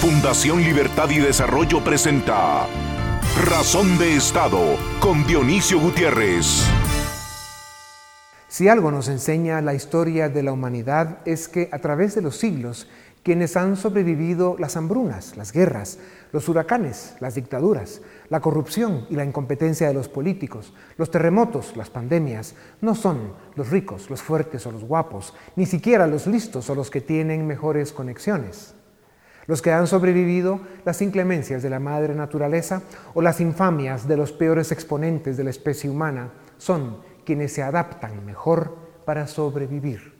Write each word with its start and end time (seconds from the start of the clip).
Fundación 0.00 0.62
Libertad 0.62 1.10
y 1.10 1.18
Desarrollo 1.18 1.84
presenta 1.84 2.66
Razón 3.44 3.98
de 3.98 4.16
Estado 4.16 4.58
con 4.98 5.26
Dionisio 5.26 5.78
Gutiérrez. 5.78 6.64
Si 8.48 8.66
algo 8.66 8.90
nos 8.90 9.08
enseña 9.08 9.60
la 9.60 9.74
historia 9.74 10.30
de 10.30 10.42
la 10.42 10.52
humanidad 10.52 11.18
es 11.26 11.48
que 11.48 11.68
a 11.70 11.80
través 11.80 12.14
de 12.14 12.22
los 12.22 12.38
siglos, 12.38 12.88
quienes 13.22 13.58
han 13.58 13.76
sobrevivido 13.76 14.56
las 14.58 14.74
hambrunas, 14.78 15.36
las 15.36 15.52
guerras, 15.52 15.98
los 16.32 16.48
huracanes, 16.48 17.16
las 17.20 17.34
dictaduras, 17.34 18.00
la 18.30 18.40
corrupción 18.40 19.04
y 19.10 19.16
la 19.16 19.26
incompetencia 19.26 19.86
de 19.86 19.92
los 19.92 20.08
políticos, 20.08 20.72
los 20.96 21.10
terremotos, 21.10 21.76
las 21.76 21.90
pandemias, 21.90 22.54
no 22.80 22.94
son 22.94 23.34
los 23.54 23.68
ricos, 23.68 24.08
los 24.08 24.22
fuertes 24.22 24.66
o 24.66 24.72
los 24.72 24.82
guapos, 24.82 25.34
ni 25.56 25.66
siquiera 25.66 26.06
los 26.06 26.26
listos 26.26 26.70
o 26.70 26.74
los 26.74 26.90
que 26.90 27.02
tienen 27.02 27.46
mejores 27.46 27.92
conexiones 27.92 28.79
los 29.50 29.62
que 29.62 29.72
han 29.72 29.88
sobrevivido 29.88 30.60
las 30.84 31.02
inclemencias 31.02 31.60
de 31.60 31.70
la 31.70 31.80
madre 31.80 32.14
naturaleza 32.14 32.82
o 33.14 33.20
las 33.20 33.40
infamias 33.40 34.06
de 34.06 34.16
los 34.16 34.30
peores 34.30 34.70
exponentes 34.70 35.36
de 35.36 35.42
la 35.42 35.50
especie 35.50 35.90
humana 35.90 36.30
son 36.56 36.98
quienes 37.26 37.52
se 37.52 37.60
adaptan 37.60 38.24
mejor 38.24 38.76
para 39.04 39.26
sobrevivir. 39.26 40.14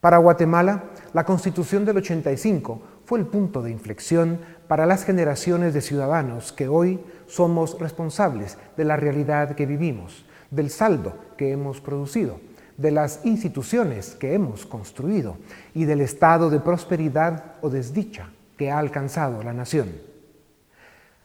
Para 0.00 0.18
Guatemala, 0.18 0.86
la 1.12 1.24
Constitución 1.24 1.84
del 1.84 1.98
85 1.98 2.82
fue 3.04 3.20
el 3.20 3.26
punto 3.26 3.62
de 3.62 3.70
inflexión 3.70 4.40
para 4.66 4.86
las 4.86 5.04
generaciones 5.04 5.72
de 5.72 5.80
ciudadanos 5.80 6.52
que 6.52 6.66
hoy 6.66 6.98
somos 7.28 7.78
responsables 7.78 8.58
de 8.76 8.86
la 8.86 8.96
realidad 8.96 9.54
que 9.54 9.66
vivimos, 9.66 10.24
del 10.50 10.70
saldo 10.70 11.14
que 11.36 11.52
hemos 11.52 11.80
producido 11.80 12.40
de 12.80 12.90
las 12.90 13.20
instituciones 13.24 14.14
que 14.14 14.32
hemos 14.32 14.64
construido 14.64 15.36
y 15.74 15.84
del 15.84 16.00
estado 16.00 16.48
de 16.48 16.60
prosperidad 16.60 17.56
o 17.60 17.68
desdicha 17.68 18.30
que 18.56 18.70
ha 18.70 18.78
alcanzado 18.78 19.42
la 19.42 19.52
nación. 19.52 19.92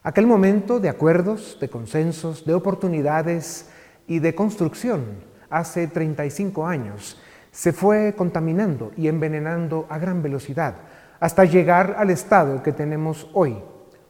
Aquel 0.02 0.26
momento 0.26 0.80
de 0.80 0.90
acuerdos, 0.90 1.56
de 1.58 1.70
consensos, 1.70 2.44
de 2.44 2.52
oportunidades 2.52 3.70
y 4.06 4.18
de 4.18 4.34
construcción 4.34 5.04
hace 5.48 5.88
35 5.88 6.66
años 6.66 7.18
se 7.50 7.72
fue 7.72 8.14
contaminando 8.16 8.92
y 8.94 9.08
envenenando 9.08 9.86
a 9.88 9.98
gran 9.98 10.22
velocidad 10.22 10.74
hasta 11.20 11.46
llegar 11.46 11.96
al 11.98 12.10
estado 12.10 12.62
que 12.62 12.72
tenemos 12.72 13.30
hoy, 13.32 13.56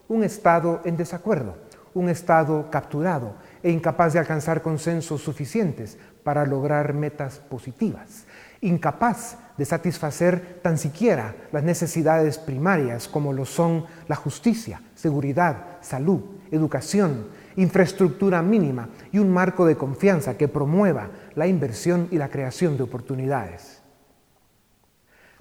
un 0.09 0.25
estado 0.25 0.81
en 0.83 0.97
desacuerdo, 0.97 1.55
un 1.93 2.09
estado 2.09 2.69
capturado 2.69 3.35
e 3.63 3.71
incapaz 3.71 4.13
de 4.13 4.19
alcanzar 4.19 4.61
consensos 4.61 5.21
suficientes 5.21 5.97
para 6.27 6.45
lograr 6.45 6.91
metas 6.91 7.39
positivas, 7.39 8.25
incapaz 8.59 9.37
de 9.57 9.63
satisfacer 9.63 10.59
tan 10.61 10.77
siquiera 10.77 11.33
las 11.53 11.63
necesidades 11.63 12.37
primarias 12.37 13.07
como 13.07 13.31
lo 13.31 13.45
son 13.45 13.85
la 14.09 14.17
justicia, 14.17 14.81
seguridad, 14.93 15.77
salud, 15.79 16.19
educación, 16.51 17.27
infraestructura 17.55 18.41
mínima 18.41 18.89
y 19.13 19.19
un 19.19 19.31
marco 19.31 19.65
de 19.65 19.77
confianza 19.77 20.35
que 20.35 20.49
promueva 20.49 21.11
la 21.35 21.47
inversión 21.47 22.09
y 22.11 22.17
la 22.17 22.27
creación 22.27 22.75
de 22.75 22.83
oportunidades. 22.83 23.81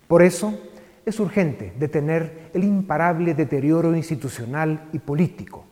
Por 0.07 0.23
eso 0.23 0.57
es 1.05 1.19
urgente 1.19 1.75
detener 1.81 2.53
el 2.55 2.63
imparable 2.63 3.35
deterioro 3.35 3.93
institucional 3.97 4.89
y 4.93 5.01
político 5.01 5.65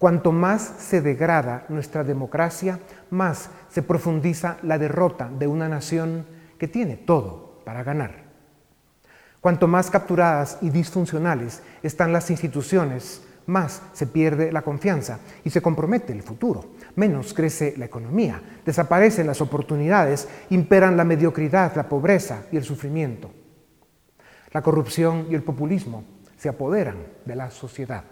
Cuanto 0.00 0.32
más 0.32 0.62
se 0.78 1.02
degrada 1.02 1.66
nuestra 1.68 2.04
democracia, 2.04 2.80
más 3.10 3.50
se 3.68 3.82
profundiza 3.82 4.56
la 4.62 4.78
derrota 4.78 5.28
de 5.28 5.46
una 5.46 5.68
nación 5.68 6.24
que 6.56 6.68
tiene 6.68 6.96
todo 6.96 7.60
para 7.66 7.82
ganar. 7.82 8.24
Cuanto 9.42 9.68
más 9.68 9.90
capturadas 9.90 10.56
y 10.62 10.70
disfuncionales 10.70 11.62
están 11.82 12.14
las 12.14 12.30
instituciones, 12.30 13.22
más 13.44 13.82
se 13.92 14.06
pierde 14.06 14.50
la 14.50 14.62
confianza 14.62 15.18
y 15.44 15.50
se 15.50 15.60
compromete 15.60 16.14
el 16.14 16.22
futuro, 16.22 16.64
menos 16.96 17.34
crece 17.34 17.74
la 17.76 17.84
economía, 17.84 18.40
desaparecen 18.64 19.26
las 19.26 19.42
oportunidades, 19.42 20.30
imperan 20.48 20.96
la 20.96 21.04
mediocridad, 21.04 21.76
la 21.76 21.90
pobreza 21.90 22.44
y 22.50 22.56
el 22.56 22.64
sufrimiento. 22.64 23.30
La 24.52 24.62
corrupción 24.62 25.26
y 25.28 25.34
el 25.34 25.42
populismo 25.42 26.04
se 26.38 26.48
apoderan 26.48 26.96
de 27.26 27.36
la 27.36 27.50
sociedad. 27.50 28.04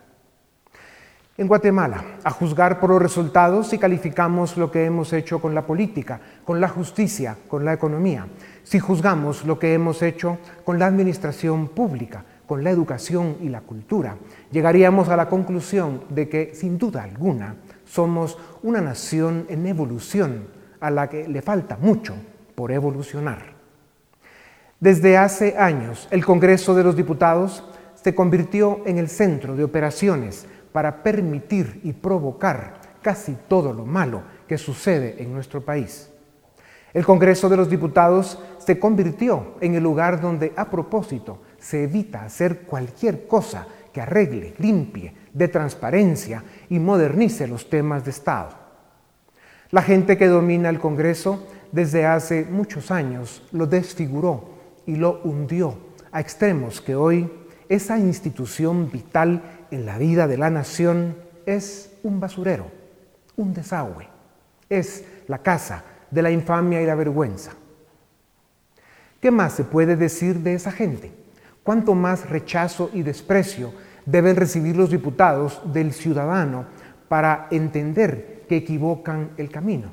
En 1.41 1.47
Guatemala, 1.47 2.19
a 2.25 2.33
juzgar 2.33 2.81
por 2.81 2.91
los 2.91 3.01
resultados 3.01 3.69
si 3.69 3.79
calificamos 3.79 4.57
lo 4.57 4.73
que 4.73 4.85
hemos 4.85 5.13
hecho 5.13 5.41
con 5.41 5.55
la 5.55 5.65
política, 5.65 6.21
con 6.45 6.61
la 6.61 6.67
justicia, 6.67 7.37
con 7.47 7.65
la 7.65 7.73
economía, 7.73 8.27
si 8.65 8.81
juzgamos 8.81 9.45
lo 9.45 9.57
que 9.57 9.73
hemos 9.73 10.03
hecho 10.03 10.39
con 10.65 10.81
la 10.81 10.87
administración 10.87 11.69
pública, 11.69 12.25
con 12.45 12.65
la 12.65 12.71
educación 12.71 13.37
y 13.41 13.51
la 13.51 13.61
cultura, 13.61 14.17
llegaríamos 14.51 15.11
a 15.11 15.17
la 15.17 15.29
conclusión 15.29 16.03
de 16.09 16.29
que, 16.29 16.57
sin 16.57 16.77
duda 16.77 17.05
alguna, 17.05 17.55
somos 17.85 18.37
una 18.65 18.81
nación 18.81 19.47
en 19.49 19.65
evolución 19.69 20.49
a 20.81 20.91
la 20.91 21.09
que 21.09 21.29
le 21.29 21.41
falta 21.41 21.79
mucho 21.81 22.17
por 22.57 22.73
evolucionar. 22.73 23.55
Desde 24.81 25.17
hace 25.17 25.57
años, 25.57 26.09
el 26.11 26.25
Congreso 26.27 26.75
de 26.75 26.83
los 26.83 26.97
Diputados 26.97 27.63
se 27.95 28.13
convirtió 28.13 28.81
en 28.87 28.99
el 28.99 29.09
centro 29.09 29.55
de 29.55 29.63
operaciones 29.63 30.47
para 30.79 31.03
permitir 31.03 31.81
y 31.83 31.93
provocar 31.93 32.81
casi 33.03 33.37
todo 33.49 33.73
lo 33.73 33.85
malo 33.85 34.23
que 34.47 34.57
sucede 34.57 35.21
en 35.21 35.33
nuestro 35.33 35.61
país. 35.61 36.09
El 36.95 37.05
Congreso 37.05 37.49
de 37.49 37.57
los 37.57 37.69
Diputados 37.69 38.39
se 38.59 38.79
convirtió 38.79 39.57
en 39.61 39.75
el 39.75 39.83
lugar 39.83 40.21
donde 40.21 40.53
a 40.55 40.71
propósito 40.71 41.43
se 41.59 41.83
evita 41.83 42.23
hacer 42.23 42.61
cualquier 42.61 43.27
cosa 43.27 43.67
que 43.93 44.01
arregle, 44.01 44.55
limpie, 44.59 45.13
dé 45.33 45.49
transparencia 45.49 46.45
y 46.71 46.79
modernice 46.79 47.49
los 47.49 47.69
temas 47.69 48.05
de 48.05 48.13
Estado. 48.13 48.51
La 49.73 49.83
gente 49.83 50.17
que 50.17 50.29
domina 50.29 50.69
el 50.69 50.79
Congreso 50.79 51.45
desde 51.73 52.07
hace 52.07 52.45
muchos 52.49 52.93
años 52.93 53.43
lo 53.51 53.67
desfiguró 53.67 54.51
y 54.87 54.95
lo 54.95 55.23
hundió 55.25 55.77
a 56.13 56.21
extremos 56.21 56.81
que 56.81 56.95
hoy 56.95 57.29
esa 57.69 57.99
institución 57.99 58.91
vital 58.91 59.43
en 59.71 59.87
la 59.87 59.99
vida 59.99 60.27
de 60.27 60.39
la 60.39 60.51
nación 60.51 61.17
es 61.47 61.93
un 62.03 62.21
basurero, 62.21 62.71
un 63.37 63.53
desagüe, 63.55 64.09
es 64.69 65.05
la 65.27 65.39
casa 65.39 65.85
de 66.11 66.23
la 66.23 66.31
infamia 66.31 66.83
y 66.83 66.87
la 66.87 66.95
vergüenza. 66.95 67.53
¿Qué 69.21 69.31
más 69.31 69.55
se 69.55 69.65
puede 69.65 69.97
decir 69.97 70.37
de 70.41 70.55
esa 70.55 70.71
gente? 70.71 71.13
¿Cuánto 71.63 71.95
más 71.95 72.31
rechazo 72.31 72.91
y 72.93 73.03
desprecio 73.03 73.73
deben 74.07 74.37
recibir 74.37 74.77
los 74.77 74.91
diputados 74.91 75.61
del 75.73 75.93
ciudadano 75.93 76.67
para 77.09 77.49
entender 77.51 78.45
que 78.49 78.57
equivocan 78.57 79.31
el 79.37 79.51
camino? 79.51 79.93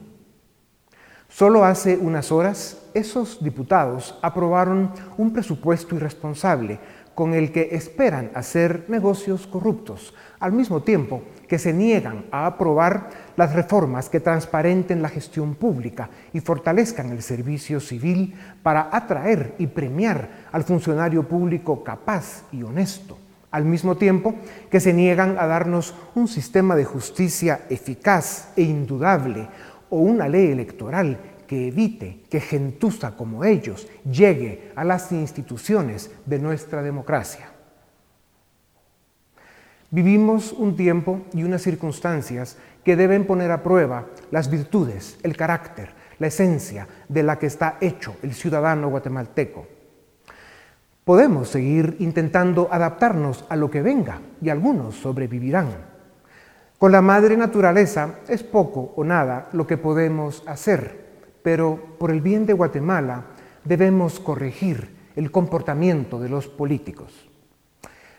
Solo 1.28 1.66
hace 1.66 1.98
unas 1.98 2.32
horas, 2.32 2.82
esos 2.94 3.44
diputados 3.44 4.18
aprobaron 4.22 4.92
un 5.18 5.34
presupuesto 5.34 5.96
irresponsable 5.96 6.80
con 7.16 7.34
el 7.34 7.52
que 7.52 7.70
esperan 7.72 8.30
hacer 8.36 8.86
negocios 8.90 9.48
corruptos, 9.48 10.14
al 10.40 10.52
mismo 10.52 10.84
tiempo 10.84 11.24
que 11.48 11.58
se 11.58 11.74
niegan 11.74 12.26
a 12.30 12.46
aprobar 12.46 13.10
las 13.38 13.54
reformas 13.54 14.10
que 14.10 14.20
transparenten 14.20 15.02
la 15.02 15.10
gestión 15.10 15.56
pública 15.56 16.10
y 16.34 16.42
fortalezcan 16.42 17.12
el 17.12 17.22
servicio 17.24 17.80
civil 17.80 18.36
para 18.62 18.90
atraer 18.92 19.56
y 19.58 19.68
premiar 19.68 20.30
al 20.52 20.64
funcionario 20.64 21.24
público 21.24 21.84
capaz 21.84 22.44
y 22.52 22.64
honesto, 22.64 23.18
al 23.50 23.64
mismo 23.64 23.96
tiempo 23.96 24.36
que 24.70 24.82
se 24.82 24.94
niegan 24.94 25.38
a 25.40 25.48
darnos 25.48 25.96
un 26.16 26.28
sistema 26.28 26.76
de 26.76 26.84
justicia 26.84 27.62
eficaz 27.70 28.50
e 28.58 28.64
indudable 28.64 29.48
o 29.90 30.00
una 30.00 30.28
ley 30.28 30.52
electoral 30.52 31.18
que 31.48 31.68
evite 31.68 32.22
que 32.30 32.40
gentuza 32.40 33.16
como 33.16 33.44
ellos 33.44 33.88
llegue 34.10 34.72
a 34.76 34.84
las 34.84 35.12
instituciones 35.12 36.12
de 36.26 36.40
nuestra 36.40 36.82
democracia. 36.82 37.50
Vivimos 39.92 40.52
un 40.52 40.76
tiempo 40.76 41.22
y 41.34 41.44
unas 41.44 41.62
circunstancias 41.62 42.58
que 42.84 42.96
deben 42.96 43.26
poner 43.26 43.52
a 43.52 43.64
prueba 43.64 44.08
las 44.32 44.50
virtudes, 44.50 45.18
el 45.24 45.38
carácter, 45.38 45.94
la 46.20 46.28
esencia 46.28 46.88
de 47.08 47.24
la 47.24 47.40
que 47.40 47.46
está 47.46 47.78
hecho 47.80 48.16
el 48.22 48.34
ciudadano 48.34 48.90
guatemalteco. 48.90 49.68
Podemos 51.04 51.50
seguir 51.50 51.98
intentando 52.00 52.68
adaptarnos 52.72 53.46
a 53.48 53.56
lo 53.56 53.70
que 53.70 53.82
venga 53.82 54.20
y 54.42 54.50
algunos 54.50 54.96
sobrevivirán. 54.96 55.70
Con 56.80 56.92
la 56.92 57.02
madre 57.02 57.38
naturaleza 57.38 58.16
es 58.28 58.44
poco 58.44 58.94
o 58.96 59.04
nada 59.04 59.50
lo 59.54 59.66
que 59.66 59.78
podemos 59.78 60.44
hacer 60.48 61.05
pero 61.46 61.78
por 62.00 62.10
el 62.10 62.22
bien 62.22 62.48
de 62.48 62.54
Guatemala 62.54 63.24
debemos 63.64 64.20
corregir 64.20 64.90
el 65.16 65.30
comportamiento 65.30 66.20
de 66.20 66.28
los 66.28 66.48
políticos. 66.48 67.30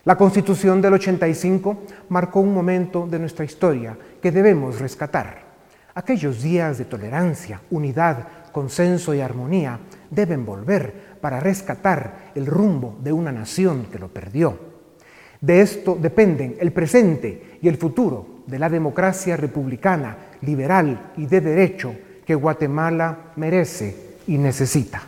La 0.05 0.17
Constitución 0.17 0.81
del 0.81 0.95
85 0.95 1.83
marcó 2.11 2.39
un 2.39 2.55
momento 2.55 3.05
de 3.05 3.19
nuestra 3.19 3.45
historia 3.45 3.99
que 4.23 4.31
debemos 4.31 4.79
rescatar. 4.79 5.43
Aquellos 5.97 6.41
días 6.41 6.79
de 6.79 6.85
tolerancia, 6.85 7.61
unidad, 7.71 8.29
consenso 8.53 9.13
y 9.13 9.21
armonía 9.21 9.81
deben 10.09 10.47
volver 10.47 11.19
para 11.21 11.41
rescatar 11.41 12.31
el 12.37 12.47
rumbo 12.47 12.97
de 13.03 13.13
una 13.13 13.33
nación 13.33 13.89
que 13.91 13.99
lo 13.99 14.07
perdió. 14.07 14.57
De 15.41 15.63
esto 15.63 15.99
dependen 16.01 16.59
el 16.61 16.71
presente 16.71 17.59
y 17.61 17.67
el 17.67 17.77
futuro 17.77 18.45
de 18.47 18.61
la 18.61 18.69
democracia 18.69 19.37
republicana, 19.37 20.17
liberal 20.43 21.11
y 21.17 21.27
de 21.27 21.41
derecho 21.41 21.93
que 22.27 22.35
Guatemala 22.35 23.33
merece 23.37 24.19
y 24.27 24.37
necesita. 24.37 25.05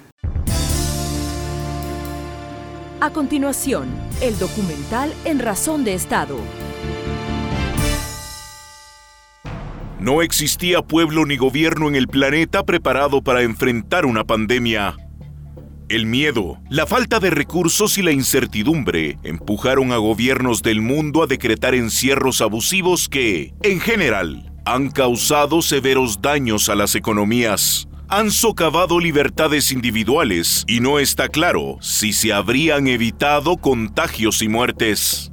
A 3.01 3.11
continuación, 3.11 3.89
el 4.23 4.39
documental 4.39 5.13
En 5.25 5.41
Razón 5.41 5.85
de 5.85 5.95
Estado. 5.95 6.37
No 10.01 10.23
existía 10.23 10.83
pueblo 10.83 11.27
ni 11.27 11.37
gobierno 11.37 11.89
en 11.89 11.97
el 11.97 12.07
planeta 12.07 12.65
preparado 12.65 13.21
para 13.23 13.43
enfrentar 13.43 14.07
una 14.07 14.25
pandemia. 14.25 14.97
El 15.89 16.07
miedo, 16.07 16.61
la 16.69 16.87
falta 16.87 17.19
de 17.19 17.31
recursos 17.31 17.99
y 17.99 18.03
la 18.03 18.13
incertidumbre 18.13 19.17
empujaron 19.25 19.91
a 19.91 19.97
gobiernos 19.97 20.63
del 20.63 20.83
mundo 20.83 21.23
a 21.23 21.27
decretar 21.27 21.75
encierros 21.75 22.41
abusivos 22.43 23.09
que, 23.09 23.55
en 23.63 23.81
general, 23.81 24.53
han 24.73 24.91
causado 24.91 25.63
severos 25.63 26.21
daños 26.21 26.69
a 26.69 26.75
las 26.75 26.95
economías. 26.95 27.89
Han 28.09 28.31
socavado 28.31 29.01
libertades 29.01 29.73
individuales 29.73 30.65
y 30.67 30.81
no 30.81 30.99
está 30.99 31.29
claro 31.29 31.79
si 31.81 32.13
se 32.13 32.33
habrían 32.33 32.87
evitado 32.87 33.57
contagios 33.57 34.43
y 34.43 34.49
muertes. 34.49 35.33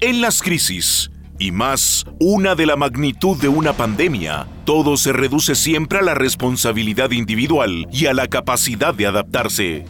En 0.00 0.20
las 0.20 0.42
crisis, 0.42 1.10
y 1.38 1.50
más 1.50 2.04
una 2.20 2.54
de 2.54 2.66
la 2.66 2.76
magnitud 2.76 3.36
de 3.40 3.48
una 3.48 3.72
pandemia, 3.72 4.46
todo 4.64 4.96
se 4.96 5.12
reduce 5.12 5.56
siempre 5.56 5.98
a 5.98 6.02
la 6.02 6.14
responsabilidad 6.14 7.10
individual 7.10 7.88
y 7.90 8.06
a 8.06 8.14
la 8.14 8.28
capacidad 8.28 8.94
de 8.94 9.06
adaptarse. 9.06 9.84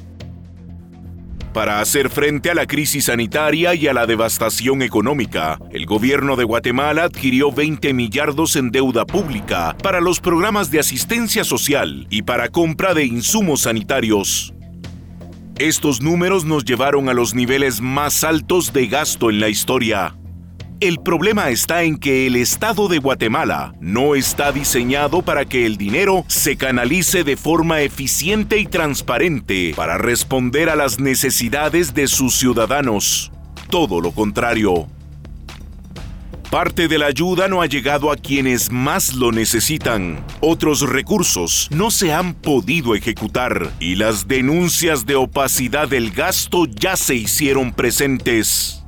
Para 1.55 1.79
hacer 1.79 2.11
frente 2.11 2.51
a 2.51 2.55
la 2.55 2.67
crisis 2.67 3.05
sanitaria 3.05 3.77
y 3.77 3.87
a 3.87 3.93
la 3.93 4.07
devastación 4.07 4.83
económica, 4.83 5.57
el 5.71 5.87
gobierno 5.87 6.35
de 6.35 6.43
Guatemala 6.43 7.05
adquirió 7.05 7.53
20 7.53 7.95
millardos 7.95 8.57
en 8.57 8.73
deuda 8.73 9.07
pública 9.07 9.77
para 9.81 10.01
los 10.01 10.19
programas 10.19 10.73
de 10.73 10.81
asistencia 10.81 11.45
social 11.45 12.09
y 12.11 12.23
para 12.23 12.49
compra 12.49 12.93
de 12.93 13.05
insumos 13.05 13.61
sanitarios. 13.61 14.53
Estos 15.57 16.03
números 16.03 16.45
nos 16.45 16.65
llevaron 16.65 17.09
a 17.09 17.15
los 17.15 17.37
niveles 17.37 17.81
más 17.81 18.25
altos 18.25 18.73
de 18.73 18.89
gasto 18.89 19.31
en 19.31 19.39
la 19.39 19.49
historia. 19.49 20.17
El 20.81 20.99
problema 20.99 21.51
está 21.51 21.85
en 21.85 21.97
que 21.97 22.27
el 22.27 22.37
Estado 22.37 22.89
de 22.89 22.99
Guatemala 22.99 23.75
no 23.81 24.15
está 24.15 24.51
diseñado 24.51 25.23
para 25.23 25.45
que 25.45 25.67
el 25.67 25.77
dinero 25.77 26.25
se 26.27 26.57
canalice 26.57 27.23
de 27.23 27.37
forma 27.37 27.81
eficiente 27.81 28.59
y 28.59 28.67
transparente 28.67 29.73
para 29.77 29.99
responder 29.99 30.69
a 30.69 30.77
las 30.77 30.99
necesidades 30.99 31.95
de 31.95 32.09
sus 32.09 32.35
ciudadanos. 32.35 33.31
Todo 33.71 34.01
lo 34.01 34.11
contrario. 34.13 34.89
Parte 36.51 36.87
de 36.87 36.99
la 36.99 37.07
ayuda 37.07 37.49
no 37.49 37.63
ha 37.63 37.67
llegado 37.67 38.13
a 38.13 38.17
quienes 38.17 38.71
más 38.71 39.15
lo 39.15 39.33
necesitan. 39.33 40.25
Otros 40.41 40.89
recursos 40.89 41.69
no 41.71 41.91
se 41.91 42.13
han 42.13 42.35
podido 42.35 42.95
ejecutar 42.95 43.73
y 43.81 43.95
las 43.95 44.29
denuncias 44.29 45.07
de 45.07 45.17
opacidad 45.17 45.89
del 45.89 46.11
gasto 46.11 46.67
ya 46.67 46.97
se 46.97 47.15
hicieron 47.15 47.73
presentes. 47.73 48.84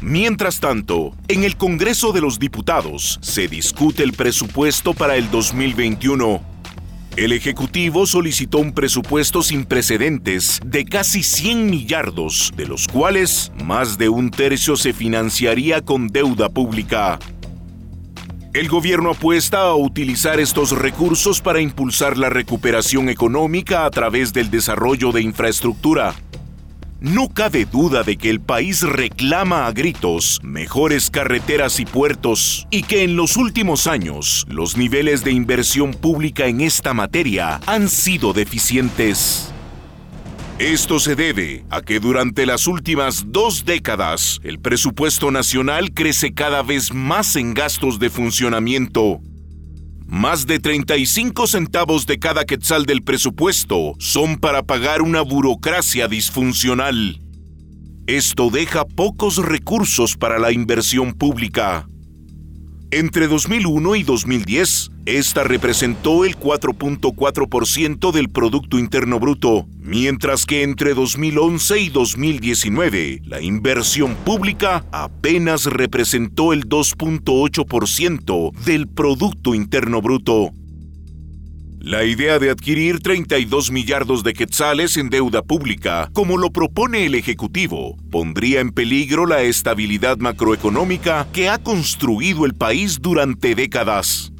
Mientras 0.00 0.60
tanto, 0.60 1.12
en 1.26 1.42
el 1.42 1.56
Congreso 1.56 2.12
de 2.12 2.20
los 2.20 2.38
Diputados 2.38 3.18
se 3.20 3.48
discute 3.48 4.04
el 4.04 4.12
presupuesto 4.12 4.94
para 4.94 5.16
el 5.16 5.28
2021. 5.30 6.40
El 7.16 7.32
Ejecutivo 7.32 8.06
solicitó 8.06 8.58
un 8.58 8.72
presupuesto 8.72 9.42
sin 9.42 9.64
precedentes 9.64 10.60
de 10.64 10.84
casi 10.84 11.24
100 11.24 11.68
millardos, 11.68 12.52
de 12.56 12.66
los 12.66 12.86
cuales 12.86 13.50
más 13.64 13.98
de 13.98 14.08
un 14.08 14.30
tercio 14.30 14.76
se 14.76 14.92
financiaría 14.92 15.84
con 15.84 16.06
deuda 16.06 16.48
pública. 16.48 17.18
El 18.54 18.68
gobierno 18.68 19.10
apuesta 19.10 19.62
a 19.62 19.74
utilizar 19.74 20.38
estos 20.38 20.70
recursos 20.70 21.40
para 21.40 21.60
impulsar 21.60 22.16
la 22.16 22.30
recuperación 22.30 23.08
económica 23.08 23.84
a 23.84 23.90
través 23.90 24.32
del 24.32 24.48
desarrollo 24.48 25.10
de 25.10 25.22
infraestructura, 25.22 26.14
no 27.00 27.28
cabe 27.28 27.64
duda 27.64 28.02
de 28.02 28.16
que 28.16 28.30
el 28.30 28.40
país 28.40 28.82
reclama 28.82 29.66
a 29.66 29.72
gritos 29.72 30.40
mejores 30.42 31.10
carreteras 31.10 31.78
y 31.78 31.86
puertos 31.86 32.66
y 32.70 32.82
que 32.82 33.04
en 33.04 33.16
los 33.16 33.36
últimos 33.36 33.86
años 33.86 34.44
los 34.48 34.76
niveles 34.76 35.22
de 35.22 35.32
inversión 35.32 35.92
pública 35.94 36.46
en 36.46 36.60
esta 36.60 36.94
materia 36.94 37.60
han 37.66 37.88
sido 37.88 38.32
deficientes. 38.32 39.52
Esto 40.58 40.98
se 40.98 41.14
debe 41.14 41.64
a 41.70 41.82
que 41.82 42.00
durante 42.00 42.44
las 42.44 42.66
últimas 42.66 43.26
dos 43.28 43.64
décadas 43.64 44.40
el 44.42 44.58
presupuesto 44.58 45.30
nacional 45.30 45.92
crece 45.94 46.34
cada 46.34 46.62
vez 46.62 46.92
más 46.92 47.36
en 47.36 47.54
gastos 47.54 48.00
de 48.00 48.10
funcionamiento 48.10 49.20
más 50.08 50.46
de 50.46 50.58
35 50.58 51.46
centavos 51.46 52.06
de 52.06 52.18
cada 52.18 52.46
quetzal 52.46 52.86
del 52.86 53.02
presupuesto 53.02 53.92
son 53.98 54.38
para 54.38 54.62
pagar 54.62 55.02
una 55.02 55.20
burocracia 55.20 56.08
disfuncional. 56.08 57.20
Esto 58.06 58.48
deja 58.48 58.86
pocos 58.86 59.36
recursos 59.36 60.16
para 60.16 60.38
la 60.38 60.50
inversión 60.50 61.12
pública. 61.12 61.86
Entre 62.90 63.28
2001 63.28 63.96
y 63.96 64.02
2010, 64.02 64.92
esta 65.04 65.44
representó 65.44 66.24
el 66.24 66.38
4.4% 66.38 68.12
del 68.12 68.30
Producto 68.30 68.78
Interno 68.78 69.20
Bruto, 69.20 69.66
mientras 69.78 70.46
que 70.46 70.62
entre 70.62 70.94
2011 70.94 71.80
y 71.80 71.90
2019, 71.90 73.20
la 73.26 73.42
inversión 73.42 74.14
pública 74.24 74.86
apenas 74.90 75.66
representó 75.66 76.54
el 76.54 76.66
2.8% 76.66 78.52
del 78.64 78.88
Producto 78.88 79.54
Interno 79.54 80.00
Bruto. 80.00 80.52
La 81.80 82.04
idea 82.04 82.40
de 82.40 82.50
adquirir 82.50 82.98
32 82.98 83.70
millardos 83.70 84.24
de 84.24 84.32
quetzales 84.32 84.96
en 84.96 85.10
deuda 85.10 85.42
pública, 85.42 86.10
como 86.12 86.36
lo 86.36 86.50
propone 86.50 87.06
el 87.06 87.14
Ejecutivo, 87.14 87.96
pondría 88.10 88.58
en 88.58 88.72
peligro 88.72 89.26
la 89.26 89.42
estabilidad 89.42 90.18
macroeconómica 90.18 91.28
que 91.32 91.48
ha 91.48 91.58
construido 91.58 92.46
el 92.46 92.54
país 92.54 92.98
durante 93.00 93.54
décadas. 93.54 94.32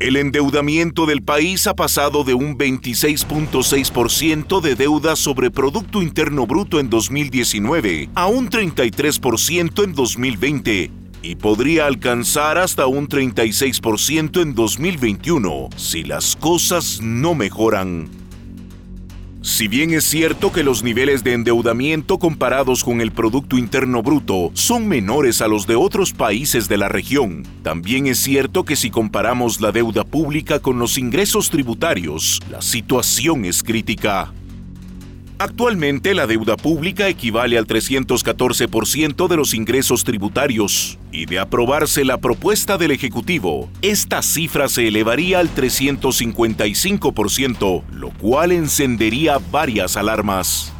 El 0.00 0.16
endeudamiento 0.16 1.06
del 1.06 1.22
país 1.22 1.68
ha 1.68 1.74
pasado 1.74 2.24
de 2.24 2.34
un 2.34 2.58
26.6% 2.58 4.60
de 4.60 4.74
deuda 4.74 5.14
sobre 5.14 5.52
Producto 5.52 6.02
Interno 6.02 6.48
Bruto 6.48 6.80
en 6.80 6.90
2019 6.90 8.08
a 8.16 8.26
un 8.26 8.50
33% 8.50 9.84
en 9.84 9.94
2020 9.94 11.01
y 11.22 11.36
podría 11.36 11.86
alcanzar 11.86 12.58
hasta 12.58 12.86
un 12.86 13.08
36% 13.08 14.42
en 14.42 14.54
2021 14.54 15.70
si 15.76 16.02
las 16.02 16.36
cosas 16.36 17.00
no 17.00 17.34
mejoran. 17.34 18.08
Si 19.42 19.66
bien 19.66 19.92
es 19.92 20.04
cierto 20.04 20.52
que 20.52 20.62
los 20.62 20.84
niveles 20.84 21.24
de 21.24 21.32
endeudamiento 21.32 22.20
comparados 22.20 22.84
con 22.84 23.00
el 23.00 23.10
Producto 23.10 23.56
Interno 23.56 24.00
Bruto 24.00 24.52
son 24.54 24.86
menores 24.86 25.42
a 25.42 25.48
los 25.48 25.66
de 25.66 25.74
otros 25.74 26.12
países 26.12 26.68
de 26.68 26.76
la 26.76 26.88
región, 26.88 27.42
también 27.64 28.06
es 28.06 28.18
cierto 28.18 28.64
que 28.64 28.76
si 28.76 28.90
comparamos 28.90 29.60
la 29.60 29.72
deuda 29.72 30.04
pública 30.04 30.60
con 30.60 30.78
los 30.78 30.96
ingresos 30.96 31.50
tributarios, 31.50 32.40
la 32.50 32.62
situación 32.62 33.44
es 33.44 33.64
crítica. 33.64 34.32
Actualmente 35.42 36.14
la 36.14 36.26
deuda 36.28 36.56
pública 36.56 37.08
equivale 37.08 37.58
al 37.58 37.66
314% 37.66 39.26
de 39.26 39.36
los 39.36 39.54
ingresos 39.54 40.04
tributarios 40.04 41.00
y 41.10 41.26
de 41.26 41.40
aprobarse 41.40 42.04
la 42.04 42.18
propuesta 42.18 42.78
del 42.78 42.92
Ejecutivo, 42.92 43.68
esta 43.82 44.22
cifra 44.22 44.68
se 44.68 44.86
elevaría 44.86 45.40
al 45.40 45.52
355%, 45.52 47.82
lo 47.90 48.10
cual 48.10 48.52
encendería 48.52 49.40
varias 49.50 49.96
alarmas. 49.96 50.72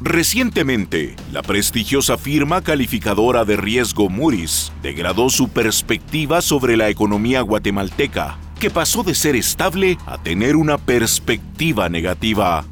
Recientemente, 0.00 1.14
la 1.30 1.42
prestigiosa 1.42 2.18
firma 2.18 2.62
calificadora 2.62 3.44
de 3.44 3.56
riesgo 3.56 4.08
Moody's 4.08 4.72
degradó 4.82 5.30
su 5.30 5.48
perspectiva 5.48 6.42
sobre 6.42 6.76
la 6.76 6.88
economía 6.88 7.42
guatemalteca, 7.42 8.36
que 8.58 8.68
pasó 8.68 9.04
de 9.04 9.14
ser 9.14 9.36
estable 9.36 9.96
a 10.06 10.20
tener 10.20 10.56
una 10.56 10.76
perspectiva 10.76 11.88
negativa. 11.88 12.64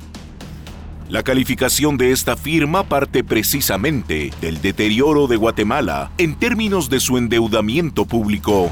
La 1.09 1.23
calificación 1.23 1.99
de 1.99 2.13
esta 2.13 2.35
firma 2.35 2.85
parte 2.85 3.23
precisamente 3.23 4.31
del 4.41 4.63
deterioro 4.63 5.27
de 5.27 5.37
Guatemala 5.37 6.11
en 6.17 6.35
términos 6.35 6.89
de 6.89 6.99
su 6.99 7.19
endeudamiento 7.19 8.07
público. 8.07 8.71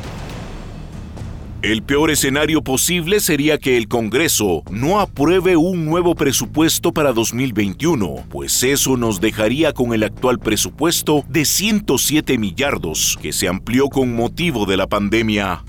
El 1.60 1.82
peor 1.82 2.10
escenario 2.10 2.62
posible 2.62 3.20
sería 3.20 3.58
que 3.58 3.76
el 3.76 3.86
Congreso 3.86 4.62
no 4.70 4.98
apruebe 4.98 5.56
un 5.56 5.84
nuevo 5.84 6.14
presupuesto 6.14 6.92
para 6.92 7.12
2021, 7.12 8.24
pues 8.30 8.64
eso 8.64 8.96
nos 8.96 9.20
dejaría 9.20 9.72
con 9.72 9.92
el 9.92 10.02
actual 10.02 10.40
presupuesto 10.40 11.24
de 11.28 11.44
107 11.44 12.38
millardos 12.38 13.16
que 13.22 13.32
se 13.32 13.46
amplió 13.46 13.88
con 13.90 14.16
motivo 14.16 14.66
de 14.66 14.76
la 14.78 14.88
pandemia. 14.88 15.62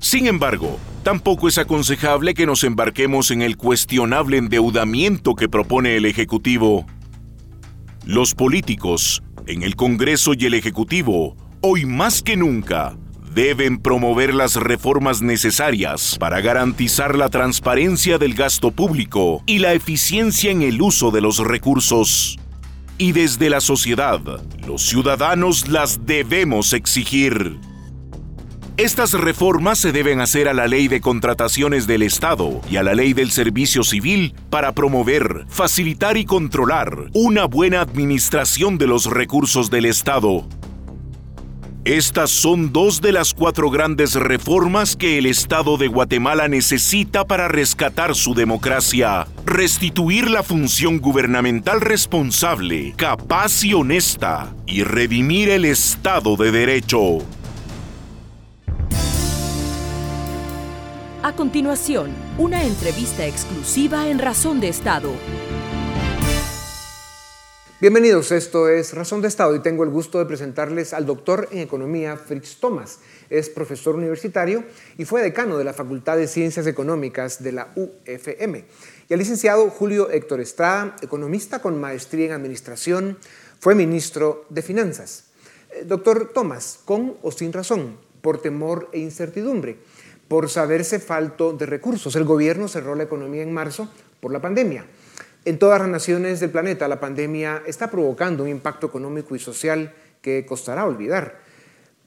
Sin 0.00 0.26
embargo, 0.26 0.78
tampoco 1.02 1.48
es 1.48 1.58
aconsejable 1.58 2.34
que 2.34 2.46
nos 2.46 2.62
embarquemos 2.62 3.30
en 3.30 3.42
el 3.42 3.56
cuestionable 3.56 4.36
endeudamiento 4.36 5.34
que 5.34 5.48
propone 5.48 5.96
el 5.96 6.06
Ejecutivo. 6.06 6.86
Los 8.04 8.34
políticos, 8.34 9.22
en 9.46 9.62
el 9.62 9.74
Congreso 9.74 10.32
y 10.38 10.46
el 10.46 10.54
Ejecutivo, 10.54 11.36
hoy 11.62 11.84
más 11.84 12.22
que 12.22 12.36
nunca, 12.36 12.96
deben 13.34 13.78
promover 13.78 14.34
las 14.34 14.54
reformas 14.54 15.20
necesarias 15.20 16.16
para 16.18 16.40
garantizar 16.40 17.16
la 17.16 17.28
transparencia 17.28 18.18
del 18.18 18.34
gasto 18.34 18.70
público 18.70 19.42
y 19.46 19.58
la 19.58 19.74
eficiencia 19.74 20.50
en 20.50 20.62
el 20.62 20.80
uso 20.80 21.10
de 21.10 21.20
los 21.20 21.38
recursos. 21.38 22.38
Y 22.98 23.12
desde 23.12 23.50
la 23.50 23.60
sociedad, 23.60 24.20
los 24.66 24.82
ciudadanos 24.82 25.68
las 25.68 26.06
debemos 26.06 26.72
exigir. 26.72 27.58
Estas 28.78 29.12
reformas 29.12 29.80
se 29.80 29.90
deben 29.90 30.20
hacer 30.20 30.46
a 30.46 30.54
la 30.54 30.68
ley 30.68 30.86
de 30.86 31.00
contrataciones 31.00 31.88
del 31.88 32.02
Estado 32.02 32.60
y 32.70 32.76
a 32.76 32.84
la 32.84 32.94
ley 32.94 33.12
del 33.12 33.32
servicio 33.32 33.82
civil 33.82 34.36
para 34.50 34.70
promover, 34.70 35.46
facilitar 35.48 36.16
y 36.16 36.24
controlar 36.24 37.10
una 37.12 37.46
buena 37.46 37.80
administración 37.80 38.78
de 38.78 38.86
los 38.86 39.06
recursos 39.06 39.68
del 39.68 39.84
Estado 39.84 40.46
estas 41.88 42.30
son 42.30 42.70
dos 42.70 43.00
de 43.00 43.12
las 43.12 43.32
cuatro 43.32 43.70
grandes 43.70 44.14
reformas 44.14 44.94
que 44.94 45.16
el 45.16 45.24
Estado 45.24 45.78
de 45.78 45.88
Guatemala 45.88 46.46
necesita 46.46 47.24
para 47.24 47.48
rescatar 47.48 48.14
su 48.14 48.34
democracia, 48.34 49.26
restituir 49.46 50.28
la 50.28 50.42
función 50.42 50.98
gubernamental 50.98 51.80
responsable, 51.80 52.92
capaz 52.94 53.64
y 53.64 53.72
honesta, 53.72 54.54
y 54.66 54.82
redimir 54.82 55.48
el 55.48 55.64
Estado 55.64 56.36
de 56.36 56.52
Derecho. 56.52 57.20
A 61.20 61.34
continuación, 61.34 62.12
una 62.38 62.62
entrevista 62.62 63.26
exclusiva 63.26 64.08
en 64.08 64.20
Razón 64.20 64.60
de 64.60 64.68
Estado. 64.68 65.10
Bienvenidos, 67.80 68.30
esto 68.30 68.68
es 68.68 68.94
Razón 68.94 69.20
de 69.20 69.26
Estado 69.26 69.56
y 69.56 69.60
tengo 69.60 69.82
el 69.82 69.90
gusto 69.90 70.20
de 70.20 70.26
presentarles 70.26 70.94
al 70.94 71.06
doctor 71.06 71.48
en 71.50 71.58
Economía 71.58 72.16
Fritz 72.16 72.60
Thomas. 72.60 73.00
Es 73.30 73.50
profesor 73.50 73.96
universitario 73.96 74.62
y 74.96 75.06
fue 75.06 75.20
decano 75.20 75.58
de 75.58 75.64
la 75.64 75.72
Facultad 75.72 76.16
de 76.16 76.28
Ciencias 76.28 76.68
Económicas 76.68 77.42
de 77.42 77.50
la 77.50 77.72
UFM. 77.74 78.64
Y 79.08 79.12
al 79.12 79.18
licenciado 79.18 79.70
Julio 79.70 80.10
Héctor 80.10 80.40
Estrada, 80.40 80.94
economista 81.02 81.60
con 81.60 81.80
maestría 81.80 82.26
en 82.26 82.32
Administración, 82.32 83.18
fue 83.58 83.74
ministro 83.74 84.46
de 84.50 84.62
Finanzas. 84.62 85.24
Eh, 85.72 85.82
doctor 85.84 86.30
Thomas, 86.32 86.78
con 86.84 87.16
o 87.22 87.32
sin 87.32 87.52
razón, 87.52 87.96
por 88.20 88.40
temor 88.40 88.88
e 88.92 88.98
incertidumbre, 88.98 89.78
por 90.28 90.48
saberse 90.50 91.00
falto 91.00 91.52
de 91.52 91.66
recursos, 91.66 92.14
el 92.14 92.24
gobierno 92.24 92.68
cerró 92.68 92.94
la 92.94 93.04
economía 93.04 93.42
en 93.42 93.52
marzo 93.52 93.88
por 94.20 94.32
la 94.32 94.40
pandemia. 94.40 94.84
En 95.44 95.58
todas 95.58 95.80
las 95.80 95.88
naciones 95.88 96.40
del 96.40 96.50
planeta 96.50 96.86
la 96.88 97.00
pandemia 97.00 97.62
está 97.66 97.90
provocando 97.90 98.42
un 98.42 98.50
impacto 98.50 98.86
económico 98.86 99.34
y 99.34 99.38
social 99.38 99.94
que 100.20 100.44
costará 100.44 100.84
olvidar. 100.84 101.40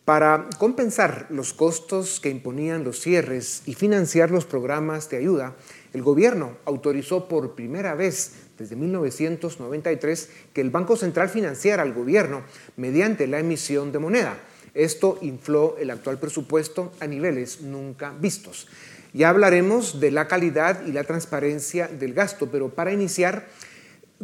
Para 0.06 0.50
compensar 0.58 1.28
los 1.30 1.54
costos 1.54 2.20
que 2.20 2.30
imponían 2.30 2.84
los 2.84 3.00
cierres 3.00 3.64
y 3.66 3.76
financiar 3.76 4.30
los 4.30 4.46
programas 4.46 5.10
de 5.10 5.18
ayuda, 5.18 5.56
el 5.94 6.02
gobierno 6.02 6.58
autorizó 6.66 7.28
por 7.28 7.56
primera 7.56 7.96
vez 7.96 8.34
desde 8.58 8.76
1993 8.76 10.30
que 10.54 10.62
el 10.62 10.70
Banco 10.70 10.96
Central 10.96 11.30
financiara 11.30 11.84
al 11.84 11.94
gobierno 11.94 12.44
mediante 12.78 13.28
la 13.28 13.40
emisión 13.40 13.92
de 13.92 14.00
moneda. 14.00 14.38
Esto 14.74 15.20
infló 15.22 15.76
el 15.78 15.90
actual 15.90 16.20
presupuesto 16.20 16.94
a 17.00 17.08
niveles 17.08 17.62
nunca 17.62 18.14
vistos. 18.20 18.68
Ya 19.14 19.30
hablaremos 19.30 20.00
de 20.00 20.12
la 20.12 20.28
calidad 20.28 20.86
y 20.86 20.94
la 20.94 21.04
transparencia 21.04 21.90
del 21.90 22.14
gasto, 22.14 22.50
pero 22.50 22.70
para 22.70 22.94
iniciar, 22.94 23.50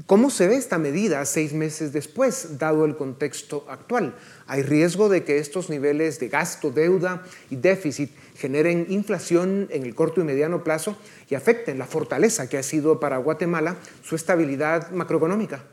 ¿cómo 0.05 0.29
se 0.29 0.47
ve 0.47 0.55
esta 0.55 0.77
medida 0.77 1.25
seis 1.25 1.51
meses 1.51 1.91
después, 1.91 2.57
dado 2.57 2.85
el 2.85 2.95
contexto 2.95 3.65
actual? 3.67 4.15
¿Hay 4.45 4.61
riesgo 4.61 5.09
de 5.09 5.25
que 5.25 5.39
estos 5.39 5.69
niveles 5.69 6.21
de 6.21 6.29
gasto, 6.29 6.71
deuda 6.71 7.25
y 7.49 7.57
déficit 7.57 8.11
generen 8.37 8.85
inflación 8.89 9.67
en 9.71 9.83
el 9.83 9.93
corto 9.93 10.21
y 10.21 10.23
mediano 10.23 10.63
plazo 10.63 10.95
y 11.29 11.35
afecten 11.35 11.77
la 11.77 11.85
fortaleza 11.85 12.47
que 12.47 12.57
ha 12.57 12.63
sido 12.63 13.01
para 13.01 13.17
Guatemala 13.17 13.75
su 14.03 14.15
estabilidad 14.15 14.91
macroeconómica? 14.91 15.65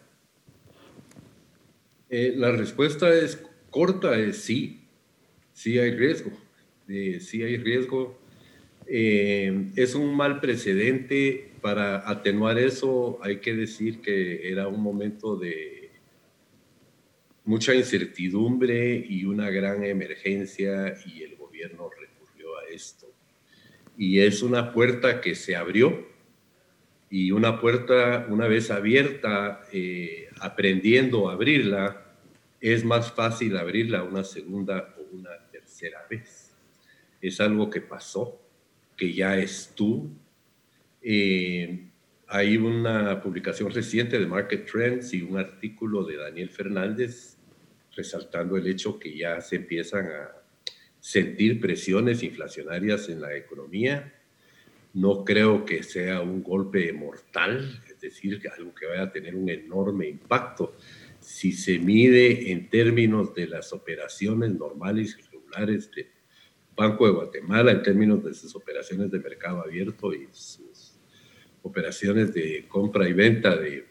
Eh, 2.11 2.35
la 2.37 2.51
respuesta 2.51 3.15
es 3.15 3.39
corta, 3.75 4.17
es 4.17 4.37
sí, 4.37 4.85
sí 5.53 5.81
hay 5.81 5.91
riesgo, 5.97 6.31
eh, 6.87 7.19
sí 7.19 7.43
hay 7.43 7.57
riesgo 7.57 8.17
eh, 8.87 9.71
es 9.77 9.95
un 9.95 10.15
mal 10.15 10.41
precedente. 10.41 11.51
Para 11.61 12.09
atenuar 12.09 12.59
eso 12.59 13.19
hay 13.23 13.39
que 13.39 13.55
decir 13.55 14.03
que 14.03 14.51
era 14.51 14.69
un 14.69 14.83
momento 14.83 15.37
de 15.37 15.91
mucha 17.45 17.75
incertidumbre 17.75 18.97
y 19.09 19.25
una 19.25 19.49
gran 19.51 19.83
emergencia 19.83 20.95
y 21.07 21.23
el 21.23 21.37
gobierno 21.37 21.89
recurrió 21.89 22.59
a 22.59 22.69
esto. 22.71 23.07
Y 23.97 24.21
es 24.21 24.43
una 24.43 24.73
puerta 24.73 25.23
que 25.23 25.35
se 25.35 25.57
abrió 25.57 26.07
y 27.09 27.31
una 27.31 27.61
puerta, 27.61 28.27
una 28.29 28.47
vez 28.47 28.71
abierta, 28.71 29.63
eh, 29.73 30.29
aprendiendo 30.41 31.31
a 31.31 31.33
abrirla, 31.33 32.04
es 32.73 32.83
más 32.83 33.13
fácil 33.13 33.59
abrirla 33.59 34.03
una 34.05 34.25
segunda 34.25 34.95
o 34.97 35.15
una 35.15 35.31
tercera 35.53 36.07
vez. 36.09 36.55
Es 37.21 37.39
algo 37.39 37.69
que 37.69 37.83
pasó 37.83 38.41
que 38.97 39.13
ya 39.13 39.37
es 39.37 39.73
tú. 39.75 40.09
Eh, 41.03 41.91
hay 42.27 42.57
una 42.57 43.21
publicación 43.21 43.71
reciente 43.71 44.19
de 44.19 44.27
Market 44.27 44.65
Trends 44.65 45.13
y 45.13 45.21
un 45.21 45.37
artículo 45.37 46.05
de 46.05 46.17
Daniel 46.17 46.49
Fernández 46.49 47.37
resaltando 47.95 48.57
el 48.57 48.67
hecho 48.67 48.99
que 48.99 49.15
ya 49.15 49.43
se 49.43 49.57
empiezan 49.57 50.07
a 50.07 50.31
sentir 51.01 51.61
presiones 51.61 52.23
inflacionarias 52.23 53.11
en 53.11 53.21
la 53.21 53.37
economía. 53.37 54.15
No 54.95 55.23
creo 55.23 55.67
que 55.67 55.83
sea 55.83 56.23
un 56.23 56.43
golpe 56.43 56.91
mortal, 56.95 57.83
es 57.91 58.01
decir, 58.01 58.41
algo 58.57 58.75
que 58.75 58.87
vaya 58.87 59.03
a 59.03 59.13
tener 59.13 59.37
un 59.37 59.51
enorme 59.51 60.09
impacto. 60.09 60.75
Si 61.25 61.53
se 61.53 61.79
mide 61.79 62.53
en 62.53 62.69
términos 62.69 63.35
de 63.35 63.47
las 63.47 63.73
operaciones 63.73 64.53
normales 64.53 65.17
y 65.19 65.23
regulares 65.23 65.91
de 65.91 66.11
Banco 66.77 67.07
de 67.07 67.13
Guatemala 67.13 67.73
en 67.73 67.83
términos 67.83 68.23
de 68.23 68.35
sus 68.35 68.55
operaciones 68.55 69.11
de 69.11 69.21
mercado 69.21 69.63
abierto 69.63 70.13
y 70.13 70.29
sus 70.33 70.99
operaciones 71.63 72.35
de 72.35 72.67
compra 72.69 73.09
y 73.09 73.15
venta 73.15 73.57
de, 73.57 73.87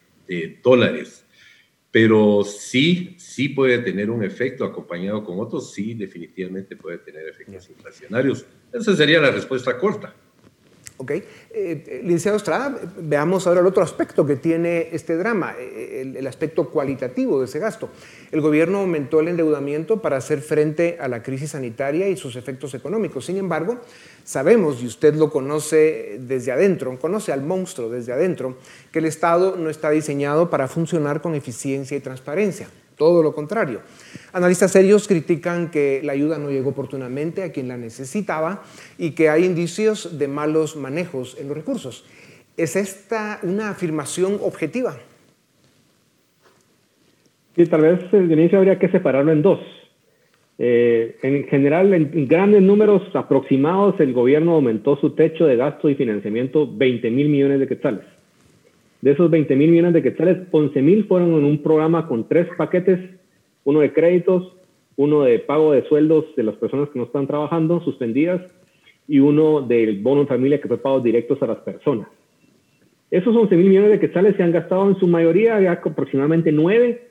dólares. 0.63 1.25
Pero 1.89 2.43
sí, 2.43 3.15
sí 3.17 3.49
puede 3.49 3.79
tener 3.79 4.09
un 4.09 4.23
efecto 4.23 4.63
acompañado 4.63 5.23
con 5.23 5.39
otros, 5.39 5.73
sí, 5.73 5.95
definitivamente 5.95 6.75
puede 6.75 6.99
tener 6.99 7.27
efectos 7.27 7.69
inflacionarios. 7.69 8.45
Esa 8.71 8.95
sería 8.95 9.19
la 9.19 9.31
respuesta 9.31 9.77
corta. 9.77 10.15
Ok. 10.97 11.11
Eh, 11.11 11.23
eh, 11.51 12.01
licenciado 12.03 12.37
Estrada, 12.37 12.79
veamos 12.97 13.47
ahora 13.47 13.61
el 13.61 13.67
otro 13.67 13.81
aspecto 13.81 14.25
que 14.25 14.35
tiene 14.35 14.89
este 14.91 15.17
drama, 15.17 15.55
eh, 15.59 16.13
el, 16.15 16.27
aspecto 16.27 16.69
cualitativo 16.69 17.39
de 17.39 17.45
ese 17.45 17.57
gasto. 17.57 17.89
El 18.31 18.41
gobierno 18.41 18.79
aumentó 18.79 19.19
el 19.19 19.27
endeudamiento 19.29 20.01
para 20.01 20.17
hacer 20.17 20.41
frente 20.41 20.97
a 20.99 21.07
la 21.07 21.23
crisis 21.23 21.51
sanitaria 21.51 22.07
y 22.09 22.15
sus 22.15 22.35
efectos 22.35 22.75
económicos. 22.75 23.25
Sin 23.25 23.37
embargo, 23.37 23.79
sabemos, 24.23 24.83
y 24.83 24.87
usted 24.87 25.15
lo 25.15 25.31
conoce 25.31 26.17
desde 26.19 26.51
adentro, 26.51 26.97
conoce 26.99 27.31
al 27.31 27.41
monstruo 27.41 27.89
desde 27.89 28.13
adentro, 28.13 28.57
que 28.91 28.99
el 28.99 29.05
Estado 29.05 29.55
no 29.57 29.71
está 29.71 29.89
diseñado 29.89 30.51
para 30.51 30.67
funcionar 30.67 31.21
con 31.21 31.33
eficiencia 31.33 31.97
y 31.97 32.01
transparencia 32.01 32.67
todo 33.03 33.21
lo 33.21 33.35
contrario. 33.35 33.81
Analistas 34.31 34.71
serios 34.71 35.09
critican 35.09 35.69
que 35.71 35.99
la 36.05 36.13
ayuda 36.13 36.37
no 36.37 36.49
llegó 36.49 36.69
oportunamente 36.69 37.43
a 37.43 37.51
quien 37.51 37.67
la 37.67 37.75
necesitaba 37.75 38.63
y 38.97 39.11
que 39.11 39.27
hay 39.27 39.43
indicios 39.43 40.17
de 40.17 40.29
malos 40.29 40.77
manejos 40.77 41.37
en 41.37 41.49
los 41.49 41.57
recursos. 41.57 42.05
¿Es 42.55 42.77
esta 42.77 43.39
una 43.43 43.71
afirmación 43.71 44.37
objetiva? 44.41 44.95
Sí, 47.57 47.65
tal 47.65 47.81
vez 47.81 48.09
de 48.09 48.33
inicio 48.33 48.59
habría 48.59 48.79
que 48.79 48.87
separarlo 48.87 49.33
en 49.33 49.41
dos. 49.41 49.59
Eh, 50.57 51.17
en 51.23 51.43
general, 51.47 51.93
en 51.93 52.25
grandes 52.25 52.61
números 52.61 53.01
aproximados, 53.15 53.99
el 53.99 54.13
gobierno 54.13 54.53
aumentó 54.53 54.95
su 54.95 55.09
techo 55.09 55.45
de 55.45 55.57
gasto 55.57 55.89
y 55.89 55.95
financiamiento 55.95 56.65
20 56.71 57.11
mil 57.11 57.27
millones 57.27 57.59
de 57.59 57.67
quetzales. 57.67 58.12
De 59.03 59.11
esos 59.11 59.29
20 59.29 59.57
mil 59.57 59.69
millones 59.69 59.91
de 59.91 60.01
quetzales, 60.01 60.37
11 60.49 60.81
mil 60.81 61.03
fueron 61.07 61.33
en 61.33 61.43
un 61.43 61.61
programa 61.61 62.07
con 62.07 62.25
tres 62.25 62.47
paquetes, 62.57 63.01
uno 63.65 63.81
de 63.81 63.91
créditos, 63.91 64.55
uno 64.95 65.23
de 65.23 65.39
pago 65.39 65.73
de 65.73 65.83
sueldos 65.89 66.23
de 66.37 66.43
las 66.43 66.55
personas 66.55 66.87
que 66.87 66.99
no 66.99 67.03
están 67.03 67.27
trabajando, 67.27 67.81
suspendidas, 67.81 68.41
y 69.05 69.19
uno 69.19 69.59
del 69.59 70.01
bono 70.01 70.21
en 70.21 70.27
familia 70.27 70.61
que 70.61 70.69
fue 70.69 70.77
pago 70.77 71.01
directos 71.01 71.43
a 71.43 71.47
las 71.47 71.57
personas. 71.57 72.07
Esos 73.11 73.35
11 73.35 73.53
mil 73.57 73.67
millones 73.67 73.91
de 73.91 73.99
quetzales 73.99 74.37
se 74.37 74.43
han 74.43 74.53
gastado 74.53 74.87
en 74.87 74.95
su 74.95 75.05
mayoría, 75.05 75.59
ya 75.59 75.73
aproximadamente 75.73 76.53
9, 76.53 77.05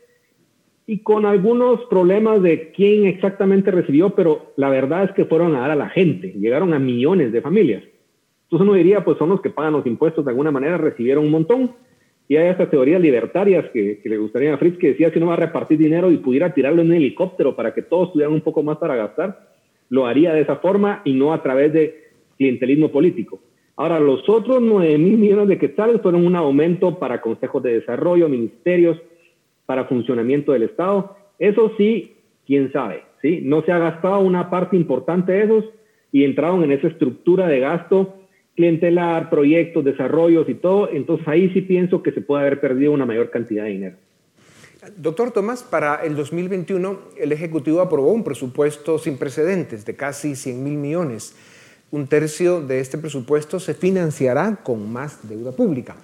y 0.86 1.00
con 1.00 1.26
algunos 1.26 1.84
problemas 1.90 2.40
de 2.40 2.72
quién 2.72 3.04
exactamente 3.04 3.70
recibió, 3.70 4.14
pero 4.14 4.54
la 4.56 4.70
verdad 4.70 5.04
es 5.04 5.10
que 5.10 5.26
fueron 5.26 5.54
a 5.54 5.60
dar 5.60 5.72
a 5.72 5.76
la 5.76 5.90
gente, 5.90 6.32
llegaron 6.38 6.72
a 6.72 6.78
millones 6.78 7.32
de 7.32 7.42
familias. 7.42 7.82
Entonces 8.52 8.68
uno 8.68 8.76
diría, 8.76 9.02
pues 9.02 9.16
son 9.16 9.30
los 9.30 9.40
que 9.40 9.48
pagan 9.48 9.72
los 9.72 9.86
impuestos 9.86 10.26
de 10.26 10.30
alguna 10.30 10.50
manera, 10.50 10.76
recibieron 10.76 11.24
un 11.24 11.30
montón, 11.30 11.70
Y 12.28 12.36
hay 12.36 12.48
estas 12.48 12.68
teorías 12.68 13.00
libertarias 13.00 13.64
que, 13.72 14.02
le 14.04 14.18
gustaría 14.18 14.52
a 14.52 14.58
Fritz, 14.58 14.76
que 14.76 14.88
decía 14.88 15.10
si 15.10 15.16
uno 15.16 15.28
va 15.28 15.34
a 15.34 15.36
repartir 15.36 15.78
dinero 15.78 16.10
y 16.10 16.18
pudiera 16.18 16.52
tirarlo 16.52 16.82
en 16.82 16.88
un 16.88 16.94
helicóptero 16.96 17.56
para 17.56 17.72
que 17.72 17.80
todos 17.80 18.12
tuvieran 18.12 18.34
un 18.34 18.42
poco 18.42 18.62
más 18.62 18.76
para 18.76 18.94
gastar, 18.94 19.48
lo 19.88 20.06
haría 20.06 20.34
de 20.34 20.42
esa 20.42 20.56
forma 20.56 21.00
y 21.06 21.14
no 21.14 21.32
a 21.32 21.42
través 21.42 21.72
de 21.72 22.10
clientelismo 22.36 22.90
político. 22.90 23.40
Ahora, 23.74 23.98
los 23.98 24.28
otros 24.28 24.60
9 24.60 24.98
mil 24.98 25.16
millones 25.16 25.48
de 25.48 25.58
quetzales 25.58 26.02
fueron 26.02 26.26
un 26.26 26.36
aumento 26.36 26.98
para 26.98 27.22
consejos 27.22 27.62
de 27.62 27.80
desarrollo, 27.80 28.28
ministerios, 28.28 29.00
para 29.64 29.86
funcionamiento 29.86 30.52
del 30.52 30.64
Estado. 30.64 31.16
Eso 31.38 31.72
sí, 31.78 32.16
quién 32.46 32.70
sabe, 32.70 33.02
¿sí? 33.22 33.40
No 33.42 33.62
se 33.62 33.72
ha 33.72 33.78
gastado 33.78 34.20
una 34.20 34.50
parte 34.50 34.76
importante 34.76 35.32
de 35.32 35.42
esos 35.44 35.64
y 36.12 36.24
entraron 36.24 36.62
en 36.64 36.72
esa 36.72 36.88
estructura 36.88 37.46
de 37.46 37.58
gasto 37.58 38.18
clientelar, 38.56 39.30
proyectos, 39.30 39.84
desarrollos 39.84 40.48
y 40.48 40.54
todo. 40.54 40.90
Entonces 40.90 41.26
ahí 41.28 41.50
sí 41.50 41.62
pienso 41.62 42.02
que 42.02 42.12
se 42.12 42.20
puede 42.20 42.42
haber 42.42 42.60
perdido 42.60 42.92
una 42.92 43.06
mayor 43.06 43.30
cantidad 43.30 43.64
de 43.64 43.70
dinero. 43.70 43.96
Doctor 44.96 45.30
Tomás, 45.30 45.62
para 45.62 46.04
el 46.04 46.16
2021 46.16 46.98
el 47.16 47.30
Ejecutivo 47.30 47.80
aprobó 47.80 48.12
un 48.12 48.24
presupuesto 48.24 48.98
sin 48.98 49.16
precedentes 49.16 49.84
de 49.84 49.94
casi 49.94 50.34
100 50.34 50.64
mil 50.64 50.74
millones. 50.74 51.36
Un 51.92 52.08
tercio 52.08 52.60
de 52.60 52.80
este 52.80 52.98
presupuesto 52.98 53.60
se 53.60 53.74
financiará 53.74 54.60
con 54.64 54.92
más 54.92 55.28
deuda 55.28 55.52
pública. 55.52 55.94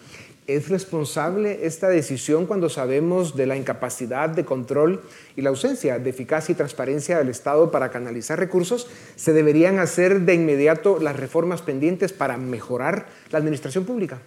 ¿Es 0.49 0.71
responsable 0.71 1.67
esta 1.67 1.91
decisión 1.91 2.47
cuando 2.47 2.71
sabemos 2.71 3.37
de 3.37 3.45
la 3.45 3.55
incapacidad 3.55 4.31
de 4.31 4.47
control 4.47 5.03
y 5.37 5.43
la 5.43 5.51
ausencia 5.51 5.99
de 5.99 6.09
eficacia 6.09 6.55
y 6.55 6.57
transparencia 6.57 7.19
del 7.19 7.29
Estado 7.29 7.71
para 7.71 7.91
canalizar 7.91 8.39
recursos? 8.39 8.89
¿Se 9.15 9.35
deberían 9.35 9.79
hacer 9.79 10.23
de 10.23 10.33
inmediato 10.33 11.01
las 11.01 11.21
reformas 11.21 11.61
pendientes 11.61 12.15
para 12.15 12.39
mejorar 12.39 13.11
la 13.31 13.39
administración 13.39 13.85
pública? 13.85 14.23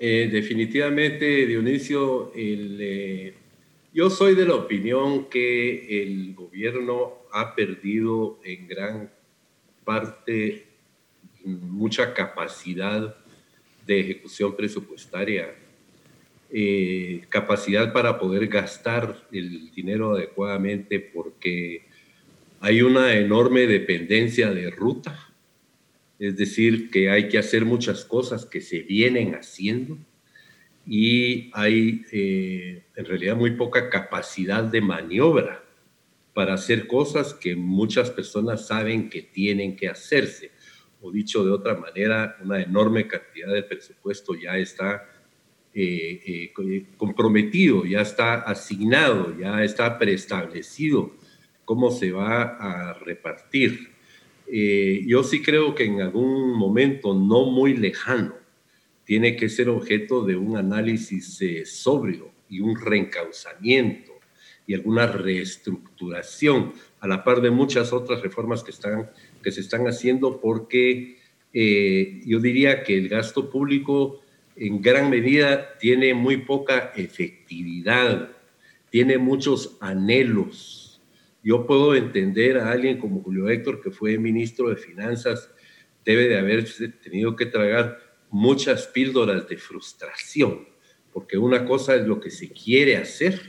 Eh, 0.00 0.28
definitivamente, 0.32 1.46
Dionisio, 1.46 2.32
eh, 2.34 3.34
yo 3.94 4.10
soy 4.10 4.34
de 4.34 4.46
la 4.46 4.56
opinión 4.56 5.26
que 5.26 6.02
el 6.02 6.34
gobierno 6.34 7.18
ha 7.32 7.54
perdido 7.54 8.40
en 8.42 8.66
gran 8.66 9.12
parte 9.84 10.66
mucha 11.44 12.14
capacidad 12.14 13.21
de 13.86 14.00
ejecución 14.00 14.56
presupuestaria, 14.56 15.54
eh, 16.50 17.22
capacidad 17.28 17.92
para 17.92 18.18
poder 18.18 18.46
gastar 18.46 19.26
el 19.32 19.70
dinero 19.72 20.14
adecuadamente 20.14 21.00
porque 21.00 21.86
hay 22.60 22.82
una 22.82 23.14
enorme 23.14 23.66
dependencia 23.66 24.50
de 24.50 24.70
ruta, 24.70 25.32
es 26.18 26.36
decir, 26.36 26.90
que 26.90 27.10
hay 27.10 27.28
que 27.28 27.38
hacer 27.38 27.64
muchas 27.64 28.04
cosas 28.04 28.46
que 28.46 28.60
se 28.60 28.80
vienen 28.80 29.34
haciendo 29.34 29.98
y 30.86 31.50
hay 31.54 32.04
eh, 32.12 32.84
en 32.96 33.04
realidad 33.04 33.34
muy 33.34 33.52
poca 33.52 33.88
capacidad 33.88 34.62
de 34.62 34.80
maniobra 34.80 35.64
para 36.34 36.54
hacer 36.54 36.86
cosas 36.86 37.34
que 37.34 37.56
muchas 37.56 38.10
personas 38.10 38.66
saben 38.66 39.10
que 39.10 39.22
tienen 39.22 39.74
que 39.74 39.88
hacerse 39.88 40.50
o 41.02 41.10
dicho 41.10 41.44
de 41.44 41.50
otra 41.50 41.74
manera, 41.74 42.38
una 42.42 42.62
enorme 42.62 43.06
cantidad 43.06 43.52
de 43.52 43.64
presupuesto 43.64 44.34
ya 44.34 44.56
está 44.56 45.04
eh, 45.74 46.52
eh, 46.56 46.86
comprometido, 46.96 47.84
ya 47.84 48.02
está 48.02 48.42
asignado, 48.42 49.36
ya 49.38 49.64
está 49.64 49.98
preestablecido 49.98 51.12
cómo 51.64 51.90
se 51.90 52.12
va 52.12 52.42
a 52.42 52.92
repartir. 52.94 53.90
Eh, 54.46 55.02
yo 55.06 55.24
sí 55.24 55.42
creo 55.42 55.74
que 55.74 55.84
en 55.84 56.00
algún 56.00 56.56
momento 56.56 57.14
no 57.14 57.46
muy 57.46 57.76
lejano 57.76 58.34
tiene 59.04 59.34
que 59.34 59.48
ser 59.48 59.68
objeto 59.68 60.24
de 60.24 60.36
un 60.36 60.56
análisis 60.56 61.40
sobrio 61.64 62.30
y 62.48 62.60
un 62.60 62.78
reencauzamiento 62.78 64.12
y 64.66 64.74
alguna 64.74 65.06
reestructuración, 65.06 66.72
a 67.00 67.08
la 67.08 67.24
par 67.24 67.40
de 67.40 67.50
muchas 67.50 67.92
otras 67.92 68.22
reformas 68.22 68.62
que 68.62 68.70
están 68.70 69.10
que 69.42 69.52
se 69.52 69.60
están 69.60 69.86
haciendo 69.86 70.40
porque 70.40 71.18
eh, 71.52 72.20
yo 72.24 72.40
diría 72.40 72.82
que 72.82 72.96
el 72.96 73.08
gasto 73.08 73.50
público 73.50 74.22
en 74.56 74.80
gran 74.80 75.10
medida 75.10 75.78
tiene 75.78 76.14
muy 76.14 76.38
poca 76.38 76.92
efectividad, 76.96 78.30
tiene 78.90 79.18
muchos 79.18 79.76
anhelos. 79.80 81.00
Yo 81.42 81.66
puedo 81.66 81.94
entender 81.94 82.58
a 82.58 82.70
alguien 82.70 82.98
como 82.98 83.22
Julio 83.22 83.48
Héctor, 83.48 83.80
que 83.82 83.90
fue 83.90 84.18
ministro 84.18 84.68
de 84.68 84.76
Finanzas, 84.76 85.50
debe 86.04 86.28
de 86.28 86.38
haber 86.38 86.64
tenido 87.02 87.36
que 87.36 87.46
tragar 87.46 87.98
muchas 88.30 88.86
píldoras 88.86 89.48
de 89.48 89.56
frustración, 89.56 90.66
porque 91.12 91.38
una 91.38 91.64
cosa 91.64 91.96
es 91.96 92.06
lo 92.06 92.20
que 92.20 92.30
se 92.30 92.50
quiere 92.50 92.96
hacer 92.96 93.40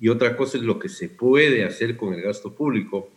y 0.00 0.08
otra 0.08 0.36
cosa 0.36 0.58
es 0.58 0.64
lo 0.64 0.78
que 0.78 0.88
se 0.88 1.08
puede 1.08 1.64
hacer 1.64 1.96
con 1.96 2.14
el 2.14 2.22
gasto 2.22 2.54
público. 2.54 3.10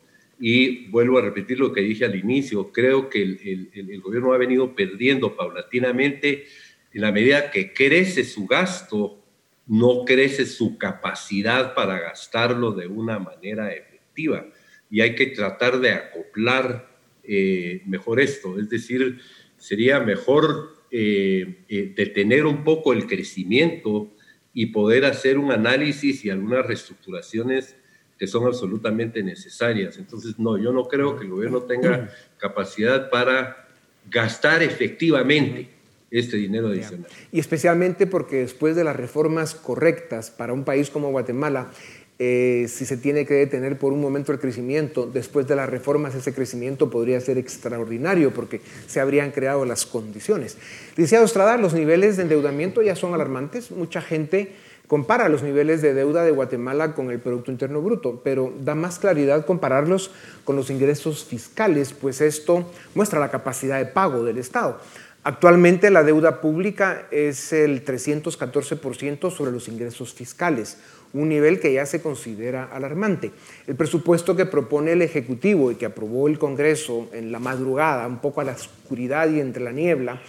Y 0.43 0.87
vuelvo 0.87 1.19
a 1.19 1.21
repetir 1.21 1.59
lo 1.59 1.71
que 1.71 1.81
dije 1.81 2.03
al 2.03 2.15
inicio, 2.15 2.71
creo 2.71 3.09
que 3.09 3.21
el, 3.21 4.01
gobierno 4.01 4.33
ha 4.33 4.39
venido 4.39 4.73
perdiendo 4.73 5.35
paulatinamente 5.35 6.45
en 6.91 7.01
la 7.01 7.11
medida 7.11 7.51
que 7.51 7.73
crece 7.73 8.23
su 8.23 8.47
gasto, 8.47 9.23
no 9.67 10.03
crece 10.03 10.47
su 10.47 10.79
capacidad 10.79 11.75
para 11.75 11.99
gastarlo 11.99 12.71
de 12.71 12.87
una 12.87 13.19
manera 13.19 13.71
efectiva. 13.71 14.47
Y 14.89 15.01
hay 15.01 15.13
que 15.13 15.27
tratar 15.27 15.79
de 15.79 15.91
acoplar 15.91 16.89
eh, 17.23 17.83
mejor 17.85 18.19
esto, 18.19 18.59
es 18.59 18.67
decir, 18.67 19.19
sería 19.57 19.99
mejor 19.99 20.75
eh, 20.89 21.59
eh, 21.69 21.93
detener 21.95 22.47
un 22.47 22.63
poco 22.63 22.93
el 22.93 23.05
crecimiento 23.05 24.11
y 24.55 24.65
poder 24.65 25.05
hacer 25.05 25.37
un 25.37 25.51
análisis 25.51 26.25
y 26.25 26.31
algunas 26.31 26.65
reestructuraciones 26.65 27.75
que 28.21 28.27
son 28.27 28.45
absolutamente 28.45 29.23
necesarias. 29.23 29.97
Entonces, 29.97 30.37
no, 30.37 30.55
yo 30.55 30.71
no 30.71 30.87
creo 30.87 31.17
que 31.17 31.23
el 31.23 31.31
gobierno 31.31 31.63
tenga 31.63 32.11
capacidad 32.37 33.09
para 33.09 33.67
gastar 34.11 34.61
efectivamente 34.61 35.69
este 36.11 36.37
dinero 36.37 36.67
adicional. 36.67 37.07
Y 37.31 37.39
especialmente 37.39 38.05
porque 38.05 38.35
después 38.35 38.75
de 38.75 38.83
las 38.83 38.95
reformas 38.95 39.55
correctas 39.55 40.29
para 40.29 40.53
un 40.53 40.63
país 40.63 40.91
como 40.91 41.09
Guatemala, 41.09 41.71
eh, 42.19 42.67
si 42.69 42.85
se 42.85 42.95
tiene 42.95 43.25
que 43.25 43.33
detener 43.33 43.79
por 43.79 43.91
un 43.91 43.99
momento 43.99 44.31
el 44.31 44.37
crecimiento, 44.37 45.09
después 45.11 45.47
de 45.47 45.55
las 45.55 45.67
reformas 45.67 46.13
ese 46.13 46.31
crecimiento 46.31 46.91
podría 46.91 47.19
ser 47.21 47.39
extraordinario 47.39 48.35
porque 48.35 48.61
se 48.85 48.99
habrían 48.99 49.31
creado 49.31 49.65
las 49.65 49.87
condiciones. 49.87 50.59
Licenciado 50.91 51.25
Estrada, 51.25 51.57
los 51.57 51.73
niveles 51.73 52.17
de 52.17 52.21
endeudamiento 52.21 52.83
ya 52.83 52.95
son 52.95 53.15
alarmantes. 53.15 53.71
Mucha 53.71 53.99
gente 53.99 54.51
compara 54.91 55.29
los 55.29 55.41
niveles 55.41 55.81
de 55.81 55.93
deuda 55.93 56.25
de 56.25 56.31
Guatemala 56.31 56.93
con 56.93 57.11
el 57.11 57.19
Producto 57.21 57.49
Interno 57.49 57.81
Bruto, 57.81 58.19
pero 58.25 58.51
da 58.59 58.75
más 58.75 58.99
claridad 58.99 59.45
compararlos 59.45 60.11
con 60.43 60.57
los 60.57 60.69
ingresos 60.69 61.23
fiscales, 61.23 61.93
pues 61.93 62.19
esto 62.19 62.69
muestra 62.93 63.21
la 63.21 63.31
capacidad 63.31 63.77
de 63.77 63.85
pago 63.85 64.25
del 64.25 64.37
Estado. 64.37 64.81
Actualmente 65.23 65.91
la 65.91 66.03
deuda 66.03 66.41
pública 66.41 67.07
es 67.09 67.53
el 67.53 67.85
314% 67.85 69.31
sobre 69.31 69.53
los 69.53 69.69
ingresos 69.69 70.13
fiscales, 70.13 70.77
un 71.13 71.29
nivel 71.29 71.61
que 71.61 71.71
ya 71.71 71.85
se 71.85 72.01
considera 72.01 72.65
alarmante. 72.65 73.31
El 73.67 73.75
presupuesto 73.75 74.35
que 74.35 74.45
propone 74.45 74.91
el 74.91 75.01
Ejecutivo 75.01 75.71
y 75.71 75.75
que 75.75 75.85
aprobó 75.85 76.27
el 76.27 76.37
Congreso 76.37 77.07
en 77.13 77.31
la 77.31 77.39
madrugada, 77.39 78.05
un 78.07 78.19
poco 78.19 78.41
a 78.41 78.43
la 78.43 78.53
oscuridad 78.53 79.29
y 79.29 79.39
entre 79.39 79.63
la 79.63 79.71
niebla, 79.71 80.21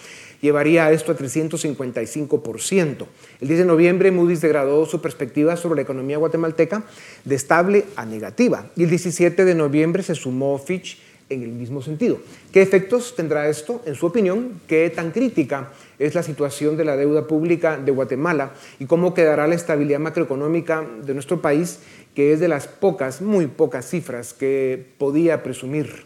llevaría 0.42 0.92
esto 0.92 1.12
a 1.12 1.16
355%. 1.16 3.06
El 3.40 3.48
10 3.48 3.60
de 3.60 3.64
noviembre 3.64 4.10
Moody's 4.10 4.42
degradó 4.42 4.84
su 4.84 5.00
perspectiva 5.00 5.56
sobre 5.56 5.76
la 5.76 5.82
economía 5.82 6.18
guatemalteca 6.18 6.84
de 7.24 7.34
estable 7.34 7.84
a 7.96 8.04
negativa 8.04 8.66
y 8.76 8.82
el 8.82 8.90
17 8.90 9.46
de 9.46 9.54
noviembre 9.54 10.02
se 10.02 10.14
sumó 10.14 10.58
Fitch 10.58 10.98
en 11.30 11.42
el 11.42 11.50
mismo 11.50 11.80
sentido. 11.80 12.18
¿Qué 12.52 12.60
efectos 12.60 13.14
tendrá 13.16 13.48
esto, 13.48 13.80
en 13.86 13.94
su 13.94 14.04
opinión? 14.06 14.60
¿Qué 14.66 14.90
tan 14.90 15.12
crítica 15.12 15.72
es 15.98 16.14
la 16.14 16.22
situación 16.22 16.76
de 16.76 16.84
la 16.84 16.96
deuda 16.96 17.26
pública 17.26 17.78
de 17.78 17.92
Guatemala 17.92 18.52
y 18.78 18.86
cómo 18.86 19.14
quedará 19.14 19.46
la 19.46 19.54
estabilidad 19.54 20.00
macroeconómica 20.00 20.84
de 21.04 21.14
nuestro 21.14 21.40
país, 21.40 21.80
que 22.14 22.32
es 22.32 22.40
de 22.40 22.48
las 22.48 22.66
pocas, 22.66 23.22
muy 23.22 23.46
pocas 23.46 23.88
cifras 23.88 24.34
que 24.34 24.84
podía 24.98 25.42
presumir? 25.42 26.04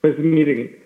Pues 0.00 0.18
miren, 0.18 0.83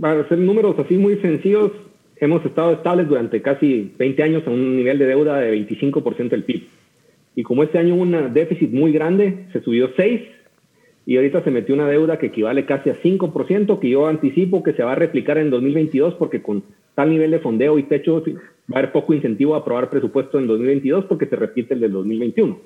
para 0.00 0.20
hacer 0.20 0.38
números 0.38 0.78
así 0.78 0.96
muy 0.96 1.16
sencillos, 1.16 1.72
hemos 2.16 2.44
estado 2.44 2.72
estables 2.72 3.08
durante 3.08 3.42
casi 3.42 3.92
20 3.98 4.22
años 4.22 4.46
a 4.46 4.50
un 4.50 4.76
nivel 4.76 4.98
de 4.98 5.06
deuda 5.06 5.38
de 5.38 5.66
25% 5.66 6.28
del 6.28 6.44
PIB. 6.44 6.62
Y 7.36 7.42
como 7.42 7.62
este 7.62 7.78
año 7.78 7.94
hubo 7.94 8.02
un 8.02 8.32
déficit 8.32 8.70
muy 8.70 8.92
grande, 8.92 9.46
se 9.52 9.60
subió 9.60 9.90
6 9.96 10.22
y 11.06 11.16
ahorita 11.16 11.42
se 11.42 11.50
metió 11.50 11.74
una 11.74 11.88
deuda 11.88 12.18
que 12.18 12.26
equivale 12.26 12.64
casi 12.64 12.90
a 12.90 12.96
5%, 12.96 13.78
que 13.78 13.90
yo 13.90 14.06
anticipo 14.06 14.62
que 14.62 14.72
se 14.72 14.82
va 14.82 14.92
a 14.92 14.96
replicar 14.96 15.38
en 15.38 15.50
2022 15.50 16.14
porque 16.14 16.40
con 16.40 16.62
tal 16.94 17.10
nivel 17.10 17.32
de 17.32 17.40
fondeo 17.40 17.78
y 17.78 17.82
techo 17.82 18.22
va 18.22 18.76
a 18.76 18.78
haber 18.78 18.92
poco 18.92 19.12
incentivo 19.12 19.54
a 19.54 19.58
aprobar 19.58 19.90
presupuesto 19.90 20.38
en 20.38 20.46
2022 20.46 21.06
porque 21.06 21.26
se 21.26 21.36
repite 21.36 21.74
el 21.74 21.80
del 21.80 21.92
2021. 21.92 22.58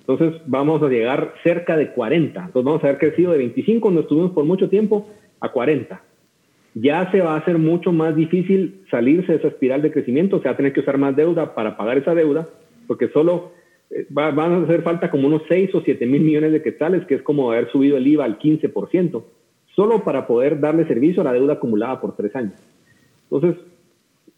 Entonces 0.00 0.40
vamos 0.46 0.82
a 0.82 0.88
llegar 0.88 1.34
cerca 1.42 1.76
de 1.76 1.92
40. 1.92 2.40
Entonces 2.40 2.64
vamos 2.64 2.82
a 2.82 2.88
haber 2.88 2.98
crecido 2.98 3.32
de 3.32 3.38
25, 3.38 3.88
donde 3.88 4.02
estuvimos 4.02 4.32
por 4.32 4.44
mucho 4.44 4.68
tiempo, 4.68 5.08
a 5.40 5.52
40 5.52 6.02
ya 6.80 7.10
se 7.10 7.20
va 7.20 7.34
a 7.34 7.38
hacer 7.38 7.58
mucho 7.58 7.92
más 7.92 8.14
difícil 8.14 8.82
salirse 8.90 9.32
de 9.32 9.38
esa 9.38 9.48
espiral 9.48 9.82
de 9.82 9.90
crecimiento, 9.90 10.38
se 10.38 10.44
va 10.44 10.52
a 10.52 10.56
tener 10.56 10.72
que 10.72 10.80
usar 10.80 10.98
más 10.98 11.16
deuda 11.16 11.54
para 11.54 11.76
pagar 11.76 11.98
esa 11.98 12.14
deuda, 12.14 12.48
porque 12.86 13.08
solo 13.08 13.52
eh, 13.90 14.06
van 14.10 14.38
a 14.38 14.64
hacer 14.64 14.82
falta 14.82 15.10
como 15.10 15.26
unos 15.26 15.42
6 15.48 15.74
o 15.74 15.80
7 15.80 16.06
mil 16.06 16.22
millones 16.22 16.52
de 16.52 16.62
quetzales, 16.62 17.04
que 17.06 17.16
es 17.16 17.22
como 17.22 17.50
haber 17.50 17.70
subido 17.70 17.96
el 17.96 18.06
IVA 18.06 18.24
al 18.24 18.38
15%, 18.38 19.24
solo 19.74 20.04
para 20.04 20.26
poder 20.26 20.60
darle 20.60 20.86
servicio 20.86 21.22
a 21.22 21.24
la 21.24 21.32
deuda 21.32 21.54
acumulada 21.54 22.00
por 22.00 22.14
tres 22.16 22.34
años. 22.36 22.54
Entonces, 23.30 23.60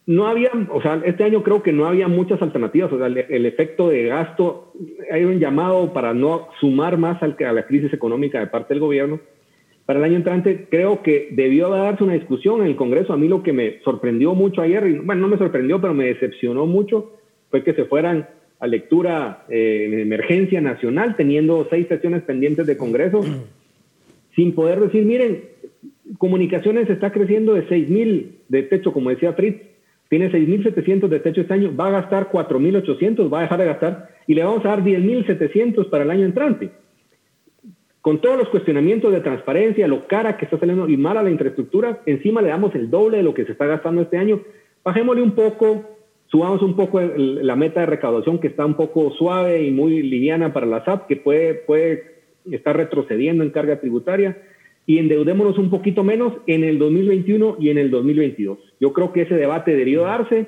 no 0.07 0.27
había, 0.27 0.51
o 0.71 0.81
sea, 0.81 1.01
este 1.05 1.25
año 1.25 1.43
creo 1.43 1.63
que 1.63 1.73
no 1.73 1.87
había 1.87 2.09
muchas 2.09 2.41
alternativas, 2.43 2.93
o 2.93 2.99
sea, 2.99 3.07
el, 3.07 3.47
efecto 3.47 3.89
de 3.91 4.05
gasto, 4.05 4.73
hay 5.11 5.25
un 5.25 5.39
llamado 5.39 5.93
para 5.93 6.15
no 6.15 6.49
sumar 6.59 6.97
más 6.97 7.23
al, 7.23 7.37
a 7.47 7.53
la 7.53 7.67
crisis 7.67 7.93
económica 7.93 8.41
de 8.41 8.47
parte 8.47 8.75
del 8.75 8.81
gobierno. 8.81 9.21
Para 9.91 9.99
el 9.99 10.05
año 10.05 10.19
entrante, 10.19 10.69
creo 10.71 11.03
que 11.03 11.31
debió 11.33 11.69
darse 11.69 12.05
una 12.05 12.13
discusión 12.13 12.61
en 12.61 12.69
el 12.69 12.77
Congreso. 12.77 13.13
A 13.13 13.17
mí 13.17 13.27
lo 13.27 13.43
que 13.43 13.53
me 13.53 13.81
sorprendió 13.81 14.37
mucho 14.37 14.63
ayer, 14.63 14.87
y, 14.87 14.99
bueno, 15.01 15.23
no 15.23 15.27
me 15.27 15.37
sorprendió, 15.37 15.81
pero 15.81 15.95
me 15.95 16.05
decepcionó 16.05 16.65
mucho, 16.65 17.19
fue 17.51 17.65
que 17.65 17.75
se 17.75 17.87
fueran 17.87 18.29
a 18.61 18.69
lectura 18.69 19.47
eh, 19.49 19.89
en 19.91 19.99
emergencia 19.99 20.61
nacional, 20.61 21.17
teniendo 21.17 21.67
seis 21.71 21.89
sesiones 21.89 22.23
pendientes 22.23 22.69
de 22.69 22.77
Congreso, 22.77 23.23
sin 24.37 24.55
poder 24.55 24.79
decir, 24.79 25.05
miren, 25.05 25.41
comunicaciones 26.19 26.89
está 26.89 27.11
creciendo 27.11 27.55
de 27.55 27.67
6 27.67 27.89
mil 27.89 28.37
de 28.49 28.63
techo, 28.63 28.93
como 28.93 29.11
decía 29.11 29.33
Fritz, 29.33 29.61
tiene 30.09 30.31
6.700 30.31 31.09
de 31.09 31.19
techo 31.19 31.41
este 31.41 31.55
año, 31.55 31.75
va 31.75 31.89
a 31.89 32.03
gastar 32.03 32.31
4.800, 32.31 33.33
va 33.33 33.41
a 33.41 33.43
dejar 33.43 33.59
de 33.59 33.67
gastar 33.67 34.09
y 34.29 34.35
le 34.35 34.45
vamos 34.45 34.65
a 34.65 34.69
dar 34.69 34.85
10.700 34.85 35.91
para 35.91 36.05
el 36.05 36.13
año 36.13 36.27
entrante. 36.27 36.71
Con 38.01 38.21
todos 38.21 38.39
los 38.39 38.49
cuestionamientos 38.49 39.13
de 39.13 39.21
transparencia, 39.21 39.87
lo 39.87 40.07
cara 40.07 40.37
que 40.37 40.47
está 40.47 40.59
saliendo 40.59 40.89
y 40.89 40.97
mala 40.97 41.23
la 41.23 41.31
infraestructura, 41.31 42.01
encima 42.07 42.41
le 42.41 42.49
damos 42.49 42.75
el 42.75 42.91
doble 42.91 43.19
de 43.19 43.23
lo 43.23 43.35
que 43.35 43.45
se 43.45 43.53
está 43.53 43.67
gastando 43.67 44.03
este 44.03 44.17
año. 44.17 44.41
Bajémosle 44.83 45.23
un 45.23 45.33
poco, 45.33 45.85
subamos 46.29 46.63
un 46.63 46.77
poco 46.77 47.01
la 47.01 47.57
meta 47.57 47.81
de 47.81 47.87
recaudación 47.87 48.39
que 48.39 48.49
está 48.49 48.65
un 48.65 48.75
poco 48.75 49.11
suave 49.13 49.63
y 49.65 49.71
muy 49.71 50.03
liviana 50.03 50.53
para 50.53 50.67
la 50.67 50.83
SAP, 50.85 51.09
que 51.09 51.17
puede, 51.17 51.55
puede 51.55 52.21
estar 52.51 52.75
retrocediendo 52.75 53.45
en 53.45 53.51
carga 53.51 53.81
tributaria 53.81 54.39
y 54.87 54.99
endeudémonos 54.99 55.59
un 55.59 55.71
poquito 55.71 56.03
menos 56.03 56.33
en 56.47 56.65
el 56.65 56.79
2021 56.79 57.59
y 57.61 57.71
en 57.71 57.79
el 57.79 57.91
2022. 57.91 58.59
Yo 58.81 58.93
creo 58.93 59.13
que 59.13 59.23
ese 59.23 59.35
debate 59.35 59.77
debió 59.77 60.03
darse 60.03 60.47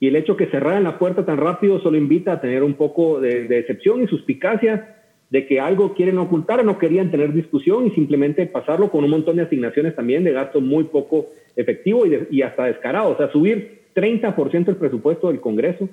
y 0.00 0.08
el 0.08 0.16
hecho 0.16 0.36
que 0.36 0.46
cerraran 0.46 0.84
la 0.84 0.98
puerta 0.98 1.24
tan 1.24 1.36
rápido 1.36 1.80
solo 1.80 1.96
invita 1.96 2.32
a 2.32 2.40
tener 2.40 2.62
un 2.62 2.74
poco 2.74 3.20
de, 3.20 3.44
decepción 3.44 4.02
y 4.02 4.06
suspicacia 4.06 5.03
de 5.34 5.48
que 5.48 5.58
algo 5.58 5.94
quieren 5.94 6.16
ocultar, 6.18 6.64
no 6.64 6.78
querían 6.78 7.10
tener 7.10 7.32
discusión 7.32 7.88
y 7.88 7.90
simplemente 7.90 8.46
pasarlo 8.46 8.88
con 8.88 9.02
un 9.02 9.10
montón 9.10 9.34
de 9.34 9.42
asignaciones 9.42 9.96
también 9.96 10.22
de 10.22 10.30
gasto 10.30 10.60
muy 10.60 10.84
poco 10.84 11.26
efectivo 11.56 12.06
y, 12.06 12.28
y 12.30 12.42
hasta 12.42 12.66
descarado. 12.66 13.10
O 13.10 13.16
sea, 13.16 13.32
subir 13.32 13.80
30% 13.96 14.68
el 14.68 14.76
presupuesto 14.76 15.26
del 15.26 15.40
Congreso. 15.40 15.88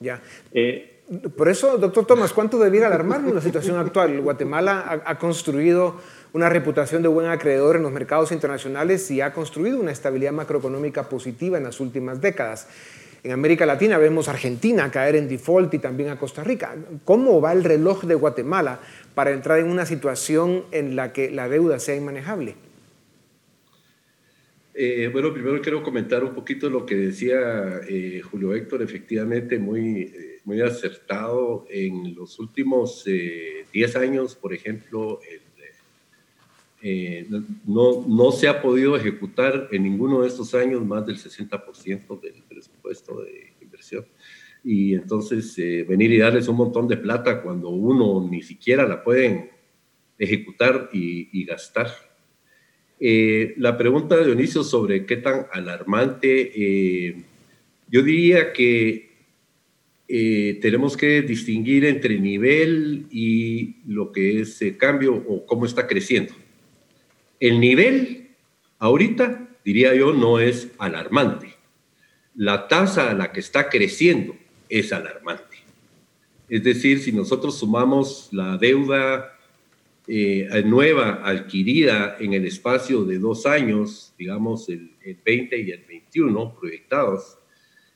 Ya. 0.00 0.20
Eh, 0.52 0.94
por 1.36 1.48
eso, 1.48 1.78
doctor 1.78 2.06
Tomás, 2.06 2.32
¿cuánto 2.32 2.58
debiera 2.58 2.88
alarmarnos 2.88 3.32
la 3.32 3.40
situación 3.40 3.78
actual? 3.78 4.20
Guatemala 4.20 5.00
ha 5.04 5.18
construido 5.20 5.94
una 6.32 6.48
reputación 6.48 7.02
de 7.02 7.08
buen 7.08 7.28
acreedor 7.28 7.76
en 7.76 7.82
los 7.82 7.92
mercados 7.92 8.32
internacionales 8.32 9.08
y 9.12 9.20
ha 9.20 9.32
construido 9.32 9.78
una 9.78 9.92
estabilidad 9.92 10.32
macroeconómica 10.32 11.08
positiva 11.08 11.56
en 11.56 11.62
las 11.62 11.78
últimas 11.78 12.20
décadas. 12.20 12.66
En 13.24 13.32
América 13.32 13.66
Latina 13.66 13.98
vemos 13.98 14.28
a 14.28 14.32
Argentina 14.32 14.90
caer 14.90 15.16
en 15.16 15.28
default 15.28 15.74
y 15.74 15.78
también 15.78 16.10
a 16.10 16.18
Costa 16.18 16.44
Rica. 16.44 16.76
¿Cómo 17.04 17.40
va 17.40 17.52
el 17.52 17.64
reloj 17.64 18.04
de 18.04 18.14
Guatemala 18.14 18.80
para 19.14 19.32
entrar 19.32 19.58
en 19.58 19.68
una 19.68 19.86
situación 19.86 20.64
en 20.70 20.94
la 20.94 21.12
que 21.12 21.30
la 21.30 21.48
deuda 21.48 21.80
sea 21.80 21.96
inmanejable? 21.96 22.54
Eh, 24.80 25.10
bueno, 25.12 25.34
primero 25.34 25.60
quiero 25.60 25.82
comentar 25.82 26.22
un 26.22 26.32
poquito 26.32 26.70
lo 26.70 26.86
que 26.86 26.94
decía 26.94 27.80
eh, 27.88 28.20
Julio 28.20 28.54
Héctor, 28.54 28.80
efectivamente 28.80 29.58
muy, 29.58 30.02
eh, 30.02 30.38
muy 30.44 30.60
acertado. 30.60 31.66
En 31.68 32.14
los 32.14 32.38
últimos 32.38 33.04
10 33.04 33.96
años, 33.96 34.36
por 34.36 34.54
ejemplo, 34.54 35.18
el 35.28 35.40
eh, 36.80 37.26
no, 37.66 38.30
se 38.30 38.46
ha 38.46 38.62
podido 38.62 38.96
ejecutar 38.96 39.68
en 39.72 39.82
ninguno 39.82 40.22
de 40.22 40.28
estos 40.28 40.54
años 40.54 40.84
más 40.84 41.04
del 41.06 41.16
60% 41.16 42.20
del 42.20 42.42
presupuesto 42.48 43.22
de 43.22 43.54
inversión. 43.60 44.06
Y 44.62 44.94
entonces 44.94 45.56
eh, 45.58 45.84
venir 45.88 46.12
y 46.12 46.18
darles 46.18 46.46
un 46.48 46.56
montón 46.56 46.86
de 46.86 46.96
plata 46.96 47.42
cuando 47.42 47.70
uno 47.70 48.28
ni 48.28 48.42
siquiera 48.42 48.86
la 48.86 49.02
pueden 49.02 49.50
ejecutar 50.18 50.90
y, 50.92 51.44
gastar. 51.44 51.88
Eh, 53.00 53.54
la 53.56 53.76
pregunta 53.76 54.16
de 54.16 54.26
Dionisio 54.26 54.62
sobre 54.64 55.06
qué 55.06 55.16
tan 55.16 55.46
alarmante, 55.52 57.24
yo 57.88 58.02
diría 58.02 58.52
que 58.52 59.08
tenemos 60.60 60.96
que 60.96 61.22
distinguir 61.22 61.84
entre 61.84 62.18
nivel 62.18 63.06
y 63.10 63.76
lo 63.86 64.10
que 64.10 64.40
es 64.40 64.60
cambio 64.76 65.14
o 65.14 65.46
cómo 65.46 65.64
está 65.66 65.86
creciendo. 65.86 66.34
El 67.40 67.60
nivel, 67.60 68.30
ahorita, 68.78 69.48
diría 69.64 69.94
yo, 69.94 70.12
no 70.12 70.40
es 70.40 70.72
alarmante. 70.78 71.54
La 72.34 72.66
tasa 72.66 73.10
a 73.10 73.14
la 73.14 73.32
que 73.32 73.40
está 73.40 73.68
creciendo 73.68 74.36
es 74.68 74.92
alarmante. 74.92 75.56
Es 76.48 76.64
decir, 76.64 77.00
si 77.00 77.12
nosotros 77.12 77.58
sumamos 77.58 78.28
la 78.32 78.56
deuda 78.56 79.36
eh, 80.08 80.48
nueva 80.64 81.20
adquirida 81.24 82.16
en 82.18 82.32
el 82.32 82.44
espacio 82.46 83.04
de 83.04 83.18
dos 83.18 83.46
años, 83.46 84.14
digamos 84.18 84.68
el, 84.68 84.90
20 85.24 85.58
y 85.58 85.70
el 85.70 85.84
21 85.86 86.56
proyectados, 86.58 87.38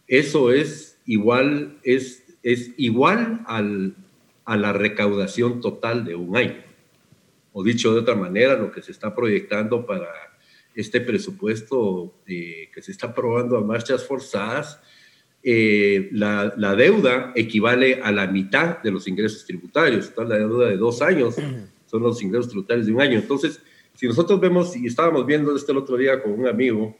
eso 0.06 0.52
es 0.52 0.98
igual, 1.06 1.78
es, 1.82 2.24
es 2.42 2.72
igual 2.76 3.40
al, 3.46 3.96
a 4.44 4.56
la 4.56 4.72
recaudación 4.72 5.60
total 5.60 6.04
de 6.04 6.14
un 6.14 6.36
año 6.36 6.71
o 7.52 7.62
dicho 7.62 7.92
de 7.92 8.00
otra 8.00 8.14
manera, 8.14 8.56
lo 8.56 8.70
que 8.70 8.82
se 8.82 8.92
está 8.92 9.14
proyectando 9.14 9.84
para 9.86 10.08
este 10.74 11.00
presupuesto 11.00 12.14
eh, 12.26 12.70
que 12.72 12.82
se 12.82 12.92
está 12.92 13.08
aprobando 13.08 13.56
a 13.56 13.60
marchas 13.60 14.04
forzadas, 14.04 14.80
eh, 15.42 16.08
la, 16.12 16.54
la, 16.56 16.74
deuda 16.76 17.32
equivale 17.34 18.00
a 18.02 18.12
la 18.12 18.26
mitad 18.26 18.80
de 18.82 18.90
los 18.90 19.08
ingresos 19.08 19.44
tributarios. 19.44 20.08
Entonces, 20.08 20.30
la 20.30 20.38
deuda 20.38 20.68
de 20.68 20.76
dos 20.76 21.02
años 21.02 21.34
son 21.86 22.02
los 22.02 22.22
ingresos 22.22 22.48
tributarios 22.48 22.86
de 22.86 22.92
un 22.92 23.00
año. 23.00 23.18
Entonces, 23.18 23.60
si 23.94 24.06
nosotros 24.06 24.40
vemos, 24.40 24.76
y 24.76 24.86
estábamos 24.86 25.26
viendo 25.26 25.54
esto 25.54 25.72
el 25.72 25.78
otro 25.78 25.96
día 25.96 26.22
con 26.22 26.32
un 26.32 26.46
amigo, 26.46 26.96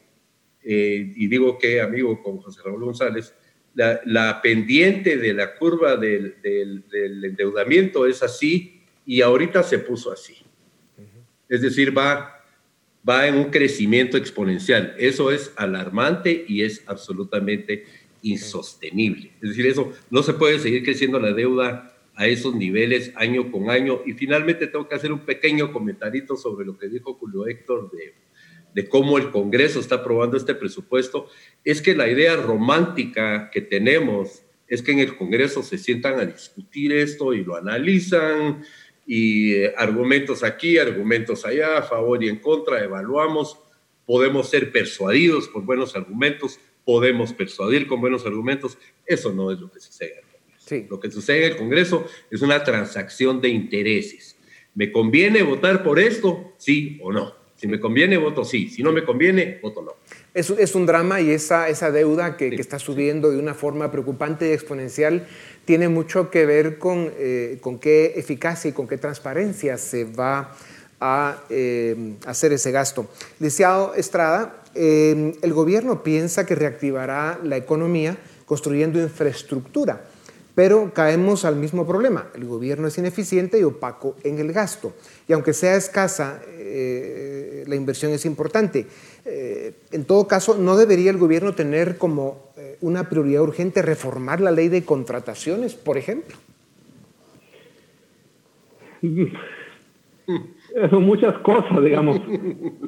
eh, 0.61 1.13
y 1.15 1.27
digo 1.27 1.57
que 1.57 1.81
amigo 1.81 2.21
con 2.21 2.37
José 2.37 2.61
Raúl 2.63 2.83
González, 2.83 3.33
la, 3.73 4.01
la 4.05 4.41
pendiente 4.41 5.17
de 5.17 5.33
la 5.33 5.55
curva 5.55 5.95
del, 5.95 6.35
del, 6.41 6.87
del 6.89 7.25
endeudamiento 7.25 8.05
es 8.05 8.21
así 8.21 8.72
y 9.05 9.21
ahorita 9.21 9.63
se 9.63 9.79
puso 9.79 10.11
así. 10.11 10.37
Es 11.49 11.61
decir, 11.61 11.95
va, 11.95 12.43
va 13.07 13.27
en 13.27 13.35
un 13.35 13.51
crecimiento 13.51 14.17
exponencial. 14.17 14.95
Eso 14.97 15.31
es 15.31 15.53
alarmante 15.55 16.45
y 16.47 16.63
es 16.63 16.83
absolutamente 16.87 17.85
insostenible. 18.21 19.33
Es 19.41 19.49
decir, 19.49 19.67
eso 19.67 19.91
no 20.09 20.23
se 20.23 20.33
puede 20.33 20.59
seguir 20.59 20.83
creciendo 20.83 21.19
la 21.19 21.33
deuda 21.33 21.93
a 22.15 22.27
esos 22.27 22.55
niveles 22.55 23.11
año 23.15 23.51
con 23.51 23.69
año. 23.69 24.01
Y 24.05 24.13
finalmente 24.13 24.67
tengo 24.67 24.87
que 24.87 24.95
hacer 24.95 25.11
un 25.11 25.19
pequeño 25.19 25.71
comentarito 25.71 26.37
sobre 26.37 26.65
lo 26.65 26.77
que 26.77 26.87
dijo 26.87 27.15
Julio 27.15 27.47
Héctor 27.47 27.91
de, 27.91 28.13
de 28.73 28.89
cómo 28.89 29.17
el 29.17 29.31
Congreso 29.31 29.79
está 29.79 29.95
aprobando 29.95 30.37
este 30.37 30.55
presupuesto. 30.55 31.27
Es 31.63 31.81
que 31.81 31.95
la 31.95 32.09
idea 32.09 32.35
romántica 32.35 33.49
que 33.51 33.61
tenemos 33.61 34.43
es 34.67 34.81
que 34.81 34.91
en 34.91 34.99
el 34.99 35.15
Congreso 35.17 35.61
se 35.61 35.77
sientan 35.77 36.19
a 36.19 36.25
discutir 36.25 36.93
esto 36.93 37.33
y 37.33 37.43
lo 37.43 37.55
analizan 37.55 38.63
y 39.05 39.53
eh, 39.53 39.73
argumentos 39.77 40.43
aquí, 40.43 40.77
argumentos 40.77 41.45
allá, 41.45 41.77
a 41.77 41.83
favor 41.83 42.23
y 42.23 42.29
en 42.29 42.37
contra, 42.37 42.83
evaluamos, 42.83 43.59
podemos 44.05 44.49
ser 44.49 44.71
persuadidos 44.71 45.47
por 45.47 45.63
buenos 45.63 45.95
argumentos, 45.95 46.59
podemos 46.85 47.33
persuadir 47.33 47.87
con 47.87 48.01
buenos 48.01 48.25
argumentos, 48.25 48.77
eso 49.05 49.33
no 49.33 49.51
es 49.51 49.59
lo 49.59 49.71
que 49.71 49.79
sucede 49.79 50.13
en 50.13 50.17
el 50.17 50.23
Congreso. 50.23 50.87
Lo 50.89 50.99
que 50.99 51.11
sucede 51.11 51.45
en 51.45 51.51
el 51.51 51.57
Congreso 51.57 52.07
es 52.31 52.41
una 52.41 52.63
transacción 52.63 53.41
de 53.41 53.49
intereses. 53.49 54.37
¿Me 54.75 54.91
conviene 54.91 55.43
votar 55.43 55.83
por 55.83 55.99
esto? 55.99 56.53
Sí 56.57 56.99
o 57.01 57.11
no. 57.11 57.33
Si 57.55 57.67
me 57.67 57.79
conviene, 57.79 58.17
voto 58.17 58.43
sí. 58.43 58.69
Si 58.69 58.83
no 58.83 58.91
me 58.91 59.03
conviene, 59.03 59.59
voto 59.61 59.81
no. 59.81 59.95
Es, 60.33 60.49
es 60.49 60.73
un 60.73 60.85
drama 60.85 61.21
y 61.21 61.29
esa, 61.29 61.69
esa 61.69 61.91
deuda 61.91 62.37
que, 62.37 62.49
que 62.49 62.61
está 62.61 62.79
subiendo 62.79 63.29
de 63.29 63.37
una 63.37 63.53
forma 63.53 63.91
preocupante 63.91 64.49
y 64.49 64.51
exponencial 64.51 65.27
tiene 65.65 65.89
mucho 65.89 66.31
que 66.31 66.45
ver 66.45 66.79
con, 66.79 67.11
eh, 67.17 67.59
con 67.61 67.77
qué 67.77 68.13
eficacia 68.15 68.69
y 68.69 68.73
con 68.73 68.87
qué 68.87 68.97
transparencia 68.97 69.77
se 69.77 70.05
va 70.05 70.55
a 70.99 71.43
eh, 71.49 72.15
hacer 72.25 72.53
ese 72.53 72.71
gasto. 72.71 73.07
Deseado 73.37 73.93
Estrada, 73.93 74.63
eh, 74.73 75.35
el 75.41 75.53
gobierno 75.53 76.01
piensa 76.01 76.45
que 76.45 76.55
reactivará 76.55 77.39
la 77.43 77.57
economía 77.57 78.17
construyendo 78.45 78.99
infraestructura, 78.99 80.01
Pero 80.55 80.93
caemos 80.93 81.45
al 81.45 81.55
mismo 81.55 81.85
problema. 81.87 82.29
El 82.35 82.45
gobierno 82.45 82.87
es 82.87 82.97
ineficiente 82.99 83.57
y 83.57 83.63
opaco 83.63 84.15
en 84.23 84.37
el 84.37 84.53
gasto. 84.53 84.93
Y 85.27 85.33
aunque 85.33 85.51
sea 85.51 85.75
escasa, 85.75 86.41
eh, 86.47 87.63
la 87.65 87.75
inversión 87.75 88.11
es 88.11 88.23
importante. 88.25 88.85
Eh, 89.25 89.73
en 89.91 90.05
todo 90.05 90.27
caso, 90.27 90.57
¿no 90.57 90.75
debería 90.75 91.09
el 91.09 91.17
gobierno 91.17 91.53
tener 91.53 91.97
como 91.97 92.51
eh, 92.57 92.77
una 92.81 93.09
prioridad 93.09 93.43
urgente 93.43 93.81
reformar 93.81 94.41
la 94.41 94.51
ley 94.51 94.67
de 94.67 94.83
contrataciones, 94.83 95.75
por 95.75 95.97
ejemplo? 95.97 96.35
Son 100.89 101.03
muchas 101.03 101.37
cosas, 101.39 101.83
digamos. 101.83 102.19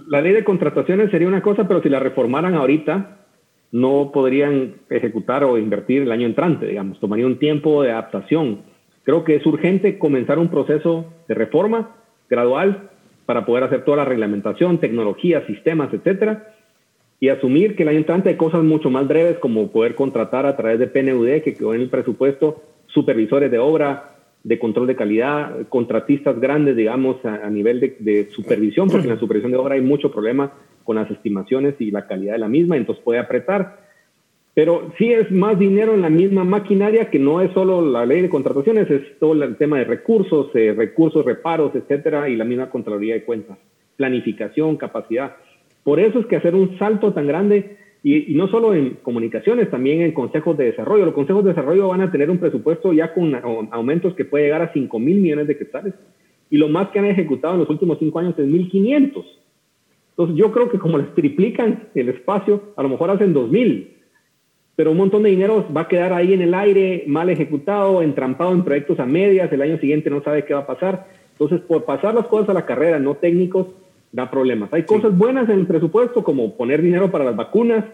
La 0.08 0.22
ley 0.22 0.34
de 0.34 0.44
contrataciones 0.44 1.12
sería 1.12 1.28
una 1.28 1.42
cosa, 1.42 1.68
pero 1.68 1.82
si 1.82 1.90
la 1.90 2.00
reformaran 2.00 2.56
ahorita, 2.56 3.26
no 3.72 4.12
podrían 4.14 4.76
ejecutar 4.90 5.44
o 5.44 5.58
invertir 5.58 6.04
el 6.04 6.12
año 6.12 6.26
entrante, 6.26 6.66
digamos, 6.66 7.00
tomaría 7.00 7.26
un 7.26 7.40
tiempo 7.40 7.84
de 7.84 7.92
adaptación. 7.92 8.62
Creo 9.04 9.24
que 9.24 9.36
es 9.36 9.46
urgente 9.46 10.00
comenzar 10.00 10.40
un 10.40 10.50
proceso 10.50 11.06
de 11.28 11.36
reforma 11.36 11.96
gradual 12.30 12.90
para 13.26 13.46
poder 13.46 13.64
hacer 13.64 13.84
toda 13.84 13.98
la 13.98 14.06
reglamentación, 14.06 14.80
tecnología, 14.80 15.46
sistemas, 15.48 15.94
etcétera, 15.94 16.54
y 17.20 17.30
asumir 17.30 17.76
que 17.76 17.84
el 17.84 17.90
año 17.90 18.00
entrante 18.00 18.30
hay 18.30 18.36
cosas 18.36 18.64
mucho 18.64 18.90
más 18.90 19.08
breves 19.08 19.40
como 19.40 19.72
poder 19.72 19.96
contratar 19.96 20.46
a 20.46 20.56
través 20.56 20.80
de 20.80 20.88
PNUD, 20.88 21.42
que 21.42 21.54
quedó 21.54 21.74
en 21.74 21.82
el 21.82 21.90
presupuesto, 21.90 22.62
supervisores 22.88 23.50
de 23.50 23.58
obra, 23.58 24.16
de 24.44 24.60
control 24.60 24.86
de 24.86 24.96
calidad, 24.96 25.68
contratistas 25.70 26.40
grandes, 26.40 26.76
digamos, 26.76 27.24
a, 27.26 27.50
nivel 27.50 27.80
de, 27.80 27.96
de, 28.00 28.30
supervisión, 28.30 28.90
porque 28.90 29.08
en 29.08 29.14
la 29.14 29.20
supervisión 29.20 29.52
de 29.52 29.58
obra 29.58 29.76
hay 29.76 29.82
mucho 29.82 30.12
problema 30.12 30.54
con 30.84 30.98
las 30.98 31.10
estimaciones 31.10 31.76
y 31.80 31.90
la 31.90 32.06
calidad 32.06 32.34
de 32.34 32.40
la 32.40 32.48
misma, 32.48 32.78
entonces 32.78 33.04
puede 33.04 33.20
apretar. 33.20 33.85
Pero 34.56 34.94
sí 34.98 35.12
es 35.12 35.30
más 35.32 35.60
dinero 35.60 35.94
en 35.94 36.02
la 36.02 36.10
misma 36.10 36.46
maquinaria 36.46 37.10
que 37.12 37.20
no 37.20 37.42
es 37.42 37.52
solo 37.52 37.86
la 37.86 38.06
ley 38.06 38.22
de 38.22 38.30
contrataciones, 38.30 38.90
es 38.90 39.20
todo 39.20 39.34
el 39.34 39.58
tema 39.58 39.78
de 39.78 39.84
recursos, 39.84 40.50
eh, 40.56 40.74
recursos, 40.76 41.26
reparos, 41.26 41.76
etcétera, 41.76 42.30
y 42.30 42.38
la 42.38 42.46
misma 42.46 42.70
Contraloría 42.70 43.16
de 43.16 43.26
Cuentas, 43.26 43.58
planificación, 43.98 44.78
capacidad. 44.78 45.36
Por 45.84 46.00
eso 46.00 46.20
es 46.20 46.26
que 46.28 46.38
hacer 46.38 46.56
un 46.56 46.80
salto 46.80 47.12
tan 47.12 47.28
grande, 47.28 47.78
y, 48.02 48.34
no 48.36 48.48
solo 48.48 48.74
en 48.74 48.92
comunicaciones, 49.02 49.70
también 49.70 50.02
en 50.02 50.14
consejos 50.14 50.58
de 50.58 50.66
desarrollo. 50.66 51.06
Los 51.06 51.16
consejos 51.16 51.44
de 51.44 51.50
desarrollo 51.50 51.90
van 51.90 52.02
a 52.02 52.12
tener 52.12 52.30
un 52.30 52.38
presupuesto 52.38 52.94
ya 52.94 53.14
con 53.14 53.36
aumentos 53.72 54.14
que 54.14 54.24
puede 54.24 54.46
llegar 54.46 54.62
a 54.62 54.72
5 54.72 55.00
mil 55.00 55.18
millones 55.18 55.48
de 55.48 55.58
quetzales, 55.58 55.94
y 56.50 56.58
lo 56.58 56.70
más 56.70 56.90
que 56.90 57.00
han 57.00 57.06
ejecutado 57.06 57.56
en 57.56 57.60
los 57.60 57.70
últimos 57.70 58.00
cinco 58.00 58.20
años 58.20 58.40
es 58.40 58.48
1.500. 58.48 59.26
Entonces 60.12 60.38
yo 60.38 60.50
creo 60.54 60.70
que 60.70 60.80
como 60.80 60.98
les 60.98 61.14
triplican 61.14 61.90
el 61.94 62.08
espacio, 62.08 62.74
a 62.78 62.84
lo 62.84 62.88
mejor 62.88 63.12
hacen 63.12 63.34
2.000, 63.34 63.95
pero 64.76 64.92
un 64.92 64.98
montón 64.98 65.24
de 65.24 65.30
dinero 65.30 65.66
va 65.76 65.82
a 65.82 65.88
quedar 65.88 66.14
ahí 66.14 66.34
en 66.34 66.42
el 66.42 66.54
aire, 66.54 67.04
mal 67.08 67.30
ejecutado, 67.30 68.02
entrampado 68.02 68.52
en 68.52 68.64
proyectos 68.64 69.00
a 69.00 69.06
medias, 69.06 69.52
el 69.52 69.62
año 69.62 69.80
siguiente 69.80 70.10
no 70.10 70.22
sabe 70.22 70.44
qué 70.44 70.54
va 70.54 70.62
a 70.62 70.68
pasar. 70.68 71.08
Entonces, 71.32 71.62
por 71.62 71.86
pasar 71.86 72.14
las 72.14 72.28
cosas 72.28 72.50
a 72.50 72.54
la 72.54 72.66
carrera, 72.66 73.00
no 73.00 73.16
técnicos, 73.16 73.68
da 74.12 74.30
problemas. 74.30 74.72
Hay 74.74 74.84
cosas 74.84 75.18
buenas 75.18 75.50
en 75.50 75.60
el 75.60 75.68
presupuesto, 75.68 76.24
como 76.24 76.56
poner 76.56 76.82
dinero 76.82 77.12
para 77.12 77.26
las 77.26 77.36
vacunas. 77.36 77.86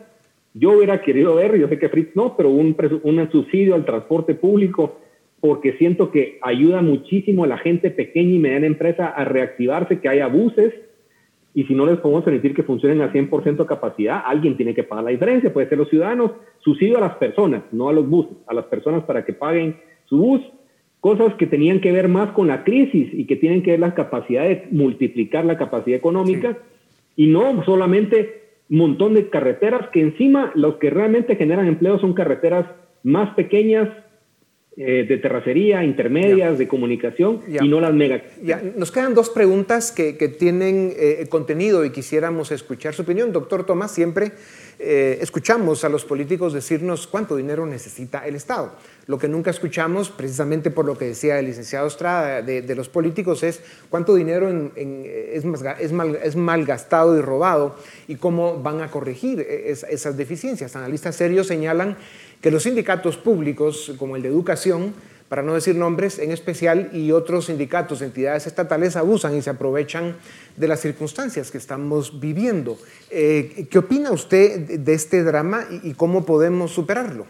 Yo 0.54 0.72
hubiera 0.74 1.02
querido 1.02 1.36
ver, 1.36 1.58
yo 1.58 1.68
sé 1.68 1.80
que 1.80 1.90
Fritz 1.90 2.16
no, 2.16 2.36
pero 2.36 2.50
un, 2.50 2.76
un 3.04 3.32
subsidio 3.32 3.76
al 3.76 3.86
transporte 3.86 4.36
público, 4.36 5.00
porque 5.40 5.74
siento 5.74 6.12
que 6.12 6.38
ayuda 6.42 6.82
muchísimo 6.82 7.44
a 7.44 7.48
la 7.48 7.58
gente 7.58 7.90
pequeña 7.90 8.34
y 8.34 8.40
mediana 8.40 8.68
empresa 8.68 9.08
a 9.08 9.26
reactivarse, 9.26 10.00
que 10.00 10.10
haya 10.10 10.28
buses, 10.28 10.74
y 11.54 11.66
si 11.66 11.76
no 11.76 11.86
les 11.86 12.00
podemos 12.00 12.24
permitir 12.24 12.54
que 12.54 12.64
funcionen 12.64 13.02
al 13.02 13.12
100% 13.12 13.66
capacidad, 13.66 14.24
alguien 14.26 14.56
tiene 14.56 14.74
que 14.74 14.84
pagar 14.84 15.04
la 15.04 15.12
diferencia, 15.12 15.52
puede 15.52 15.68
ser 15.68 15.78
los 15.78 15.90
ciudadanos, 15.90 16.32
subsidio 16.60 16.98
a 16.98 17.02
las 17.02 17.16
personas, 17.16 17.64
no 17.72 17.90
a 17.90 17.94
los 17.94 18.08
buses, 18.10 18.38
a 18.48 18.54
las 18.54 18.66
personas 18.66 19.04
para 19.04 19.26
que 19.26 19.34
paguen 19.34 19.78
su 20.06 20.18
bus, 20.18 20.42
cosas 21.02 21.34
que 21.36 21.48
tenían 21.48 21.82
que 21.82 21.92
ver 21.92 22.08
más 22.08 22.32
con 22.32 22.48
la 22.48 22.64
crisis 22.64 23.10
y 23.12 23.26
que 23.26 23.36
tienen 23.36 23.64
que 23.64 23.72
ver 23.72 23.80
la 23.80 23.96
capacidad 23.96 24.44
de 24.44 24.68
multiplicar 24.72 25.44
la 25.46 25.58
capacidad 25.58 25.98
económica. 25.98 26.58
Y 27.16 27.28
no 27.28 27.64
solamente 27.66 28.42
un 28.70 28.78
montón 28.78 29.16
de 29.16 29.30
carreteras 29.30 29.90
que 29.90 30.00
encima 30.00 30.52
los 30.56 30.76
que 30.76 30.90
realmente 30.90 31.36
generan 31.36 31.68
empleo 31.68 32.00
son 32.00 32.14
carreteras 32.14 32.66
más 33.04 33.34
pequeñas, 33.34 33.90
eh, 34.78 35.06
de 35.06 35.18
terracería, 35.18 35.84
intermedias, 35.84 36.58
de 36.58 36.66
comunicación 36.66 37.42
y 37.46 37.68
no 37.68 37.82
las 37.82 37.94
mega. 37.94 38.24
Nos 38.78 38.90
quedan 38.90 39.14
dos 39.14 39.30
preguntas 39.30 39.92
que, 39.92 40.14
tienen 40.40 40.94
eh, 40.96 41.28
contenido 41.28 41.84
y 41.84 41.90
quisiéramos 41.90 42.54
escuchar 42.54 42.94
su 42.94 43.02
opinión. 43.02 43.34
Doctor 43.34 43.66
Tomás, 43.66 43.92
siempre 43.92 44.32
eh, 44.80 45.18
escuchamos 45.20 45.84
a 45.84 45.90
los 45.90 46.06
políticos 46.06 46.54
decirnos 46.54 47.06
cuánto 47.06 47.36
dinero 47.36 47.66
necesita 47.66 48.26
el 48.26 48.36
Estado. 48.36 48.72
Lo 49.08 49.20
que 49.20 49.28
nunca 49.28 49.52
escuchamos, 49.52 50.10
precisamente 50.10 50.72
por 50.72 50.86
lo 50.86 50.98
que 50.98 51.04
decía 51.04 51.38
el 51.38 51.48
licenciado 51.48 51.86
Estrada 51.86 52.42
de, 52.42 52.76
los 52.76 52.88
políticos, 52.88 53.44
es 53.44 53.62
cuánto 53.90 54.16
dinero 54.16 54.72
es, 54.78 55.44
es, 55.44 55.92
mal, 55.92 56.18
es 56.24 56.36
malgastado 56.38 57.18
y 57.18 57.22
robado 57.22 57.76
y 58.08 58.16
cómo 58.16 58.64
van 58.64 58.82
a 58.82 58.90
corregir 58.90 59.42
esas 59.42 60.16
deficiencias. 60.16 60.78
Analistas 60.78 61.18
serios 61.18 61.48
señalan 61.48 61.98
que 62.42 62.52
los 62.52 62.64
sindicatos 62.64 63.18
públicos, 63.18 63.94
como 63.98 64.16
el 64.16 64.24
de 64.24 64.30
educación, 64.30 64.94
para 65.30 65.44
no 65.44 65.54
decir 65.54 65.76
nombres 65.76 66.20
en 66.20 66.32
especial, 66.32 66.90
y 66.92 67.12
otros 67.12 67.46
sindicatos, 67.46 68.02
entidades 68.02 68.48
estatales, 68.48 68.98
abusan 68.98 69.38
y 69.38 69.42
se 69.42 69.50
aprovechan 69.50 70.18
de 70.58 70.68
las 70.68 70.82
circunstancias 70.82 71.52
que 71.52 71.58
estamos 71.58 72.20
viviendo. 72.20 72.78
Eh, 73.10 73.68
¿Qué 73.70 73.78
opina 73.78 74.12
usted 74.12 74.80
de 74.80 74.94
este 74.94 75.24
drama 75.24 75.66
y, 75.84 75.94
cómo 75.94 76.26
podemos 76.26 76.72
superarlo? 76.72 77.28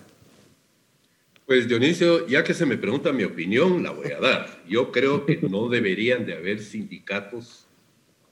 Pues 1.46 1.68
Dionisio, 1.68 2.26
ya 2.28 2.44
que 2.44 2.56
se 2.56 2.66
me 2.66 2.78
pregunta 2.78 3.12
mi 3.12 3.24
opinión, 3.24 3.84
la 3.84 3.92
voy 3.92 4.12
a 4.14 4.20
dar. 4.20 4.64
Yo 4.68 4.92
creo 4.92 5.26
que 5.26 5.40
no 5.48 5.70
deberían 5.70 6.26
de 6.26 6.34
haber 6.34 6.60
sindicatos 6.60 7.68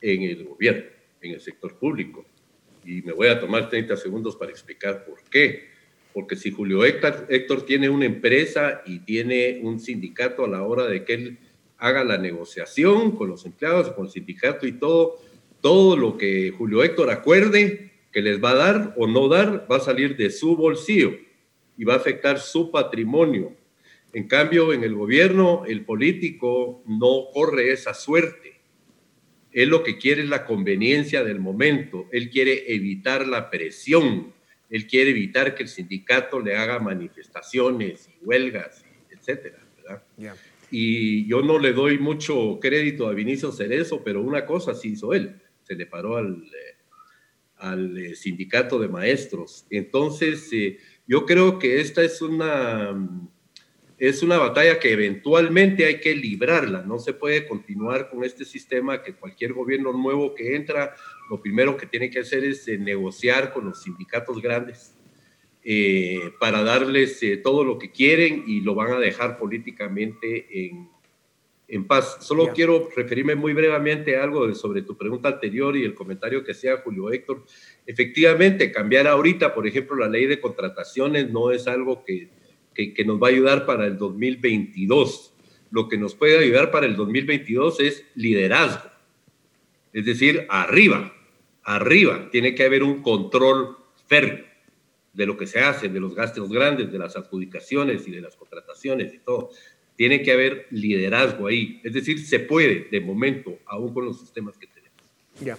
en 0.01 0.23
el 0.23 0.45
gobierno, 0.45 0.89
en 1.21 1.33
el 1.33 1.41
sector 1.41 1.75
público. 1.75 2.25
Y 2.85 3.01
me 3.01 3.11
voy 3.11 3.27
a 3.27 3.39
tomar 3.39 3.69
30 3.69 3.97
segundos 3.97 4.35
para 4.35 4.49
explicar 4.49 5.05
por 5.05 5.21
qué 5.29 5.68
porque 6.13 6.35
si 6.35 6.51
Julio 6.51 6.83
Héctor, 6.85 7.65
tiene 7.65 7.89
una 7.89 8.05
empresa 8.05 8.81
y 8.85 8.99
tiene 8.99 9.59
un 9.63 9.79
sindicato 9.79 10.43
a 10.43 10.47
la 10.47 10.63
hora 10.63 10.87
de 10.87 11.03
que 11.05 11.13
él 11.13 11.37
haga 11.77 12.03
la 12.03 12.17
negociación 12.17 13.11
con 13.11 13.29
los 13.29 13.45
empleados, 13.45 13.91
con 13.91 14.05
el 14.05 14.11
sindicato 14.11 14.67
y 14.67 14.73
todo, 14.73 15.17
todo 15.61 15.95
lo 15.95 16.17
que 16.17 16.51
Julio 16.51 16.83
Héctor 16.83 17.11
acuerde 17.11 17.91
que 18.11 18.21
les 18.21 18.43
va 18.43 18.51
a 18.51 18.55
dar 18.55 18.93
o 18.97 19.07
no 19.07 19.27
dar 19.27 19.67
va 19.71 19.77
a 19.77 19.81
salir 19.81 20.17
de 20.17 20.29
su 20.31 20.55
bolsillo 20.55 21.13
y 21.77 21.83
va 21.83 21.93
a 21.93 21.97
afectar 21.97 22.39
su 22.39 22.71
patrimonio. 22.71 23.55
En 24.11 24.27
cambio, 24.27 24.73
en 24.73 24.83
el 24.83 24.95
gobierno, 24.95 25.63
el 25.67 25.85
político 25.85 26.83
no 26.87 27.27
corre 27.31 27.71
esa 27.71 27.93
suerte. 27.93 28.59
Él 29.51 29.69
lo 29.69 29.83
que 29.83 29.97
quiere 29.97 30.23
es 30.23 30.29
la 30.29 30.45
conveniencia 30.45 31.23
del 31.23 31.39
momento. 31.39 32.07
Él 32.11 32.29
quiere 32.29 32.73
evitar 32.73 33.27
la 33.27 33.49
presión 33.49 34.33
él 34.69 34.87
quiere 34.87 35.11
evitar 35.11 35.55
que 35.55 35.63
el 35.63 35.69
sindicato 35.69 36.39
le 36.39 36.55
haga 36.55 36.79
manifestaciones 36.79 38.09
y 38.09 38.25
huelgas, 38.25 38.85
etcétera, 39.09 39.65
¿verdad? 39.75 40.03
Y 40.71 41.27
yo 41.27 41.41
no 41.41 41.57
le 41.57 41.73
doy 41.73 41.97
mucho 41.97 42.59
crédito 42.61 43.07
a 43.07 43.13
Vinicio 43.13 43.51
Cerezo, 43.51 44.03
pero 44.03 44.21
una 44.21 44.45
cosa 44.45 44.75
sí 44.75 44.89
hizo 44.89 45.13
él, 45.13 45.41
se 45.63 45.75
le 45.75 45.87
paró 45.87 46.17
al, 46.17 46.43
eh, 46.43 46.77
al 47.57 47.97
eh, 47.97 48.15
sindicato 48.15 48.79
de 48.79 48.87
maestros. 48.87 49.65
Entonces, 49.71 50.47
eh, 50.53 50.77
yo 51.07 51.25
creo 51.25 51.57
que 51.57 51.81
esta 51.81 52.03
es 52.03 52.21
una 52.21 52.95
es 53.99 54.23
una 54.23 54.37
batalla 54.37 54.79
que 54.79 54.93
eventualmente 54.93 55.85
hay 55.85 55.99
que 55.99 56.15
librarla. 56.15 56.83
No 56.83 56.99
se 56.99 57.13
puede 57.13 57.45
continuar 57.45 58.09
con 58.09 58.23
este 58.23 58.45
sistema 58.45 59.03
que 59.03 59.13
cualquier 59.13 59.51
gobierno 59.51 59.91
nuevo 59.91 60.33
que 60.33 60.55
entra, 60.55 60.95
lo 61.29 61.41
primero 61.41 61.77
que 61.77 61.85
tiene 61.85 62.09
que 62.09 62.19
hacer 62.19 62.43
es 62.43 62.67
eh, 62.67 62.77
negociar 62.77 63.53
con 63.53 63.65
los 63.65 63.83
sindicatos 63.83 64.41
grandes 64.41 64.95
eh, 65.63 66.31
para 66.39 66.63
darles 66.63 67.21
eh, 67.23 67.37
todo 67.37 67.63
lo 67.63 67.77
que 67.77 67.91
quieren 67.91 68.43
y 68.47 68.61
lo 68.61 68.75
van 68.75 68.93
a 68.93 68.99
dejar 68.99 69.37
políticamente 69.37 70.67
en, 70.67 70.89
en 71.67 71.85
paz. 71.85 72.17
Solo 72.21 72.51
quiero 72.53 72.89
referirme 72.95 73.35
muy 73.35 73.53
brevemente 73.53 74.17
a 74.17 74.23
algo 74.23 74.53
sobre 74.55 74.81
tu 74.81 74.97
pregunta 74.97 75.29
anterior 75.29 75.77
y 75.77 75.83
el 75.83 75.93
comentario 75.93 76.43
que 76.43 76.53
hacía 76.53 76.77
Julio 76.77 77.11
Héctor. 77.11 77.45
Efectivamente, 77.85 78.71
cambiar 78.71 79.07
ahorita, 79.07 79.53
por 79.53 79.67
ejemplo, 79.67 79.95
la 79.95 80.07
ley 80.07 80.25
de 80.25 80.39
contrataciones 80.39 81.29
no 81.29 81.51
es 81.51 81.67
algo 81.67 82.03
que 82.03 82.29
que, 82.87 83.05
nos 83.05 83.21
va 83.21 83.27
a 83.27 83.31
ayudar 83.31 83.65
para 83.65 83.85
el 83.85 83.97
2022. 83.97 85.33
Lo 85.71 85.87
que 85.87 85.97
nos 85.97 86.15
puede 86.15 86.39
ayudar 86.39 86.71
para 86.71 86.85
el 86.85 86.95
2022 86.95 87.79
es 87.81 88.05
liderazgo. 88.15 88.89
Es 89.93 90.05
decir, 90.05 90.45
arriba, 90.49 91.13
arriba 91.69 92.29
tiene 92.31 92.55
que 92.55 92.63
haber 92.63 92.81
un 92.81 93.03
control 93.03 93.77
férreo 94.07 94.43
de 95.13 95.25
lo 95.27 95.37
que 95.37 95.45
se 95.45 95.59
hace, 95.59 95.87
de 95.87 95.99
los 95.99 96.15
gastos 96.15 96.49
grandes, 96.49 96.91
de 96.91 96.97
las 96.97 97.15
adjudicaciones 97.15 98.07
y 98.07 98.11
de 98.11 98.21
las 98.21 98.35
contrataciones 98.35 99.13
y 99.13 99.19
todo. 99.19 99.51
Tiene 99.95 100.23
que 100.23 100.31
haber 100.31 100.65
liderazgo 100.71 101.45
ahí. 101.45 101.79
Es 101.83 101.93
decir, 101.93 102.25
se 102.25 102.39
puede, 102.39 102.87
de 102.89 103.01
momento, 103.01 103.59
aún 103.67 103.93
con 103.93 104.05
los 104.05 104.19
sistemas 104.19 104.57
que 104.57 104.65
tenemos. 104.65 104.97
Ya. 105.41 105.57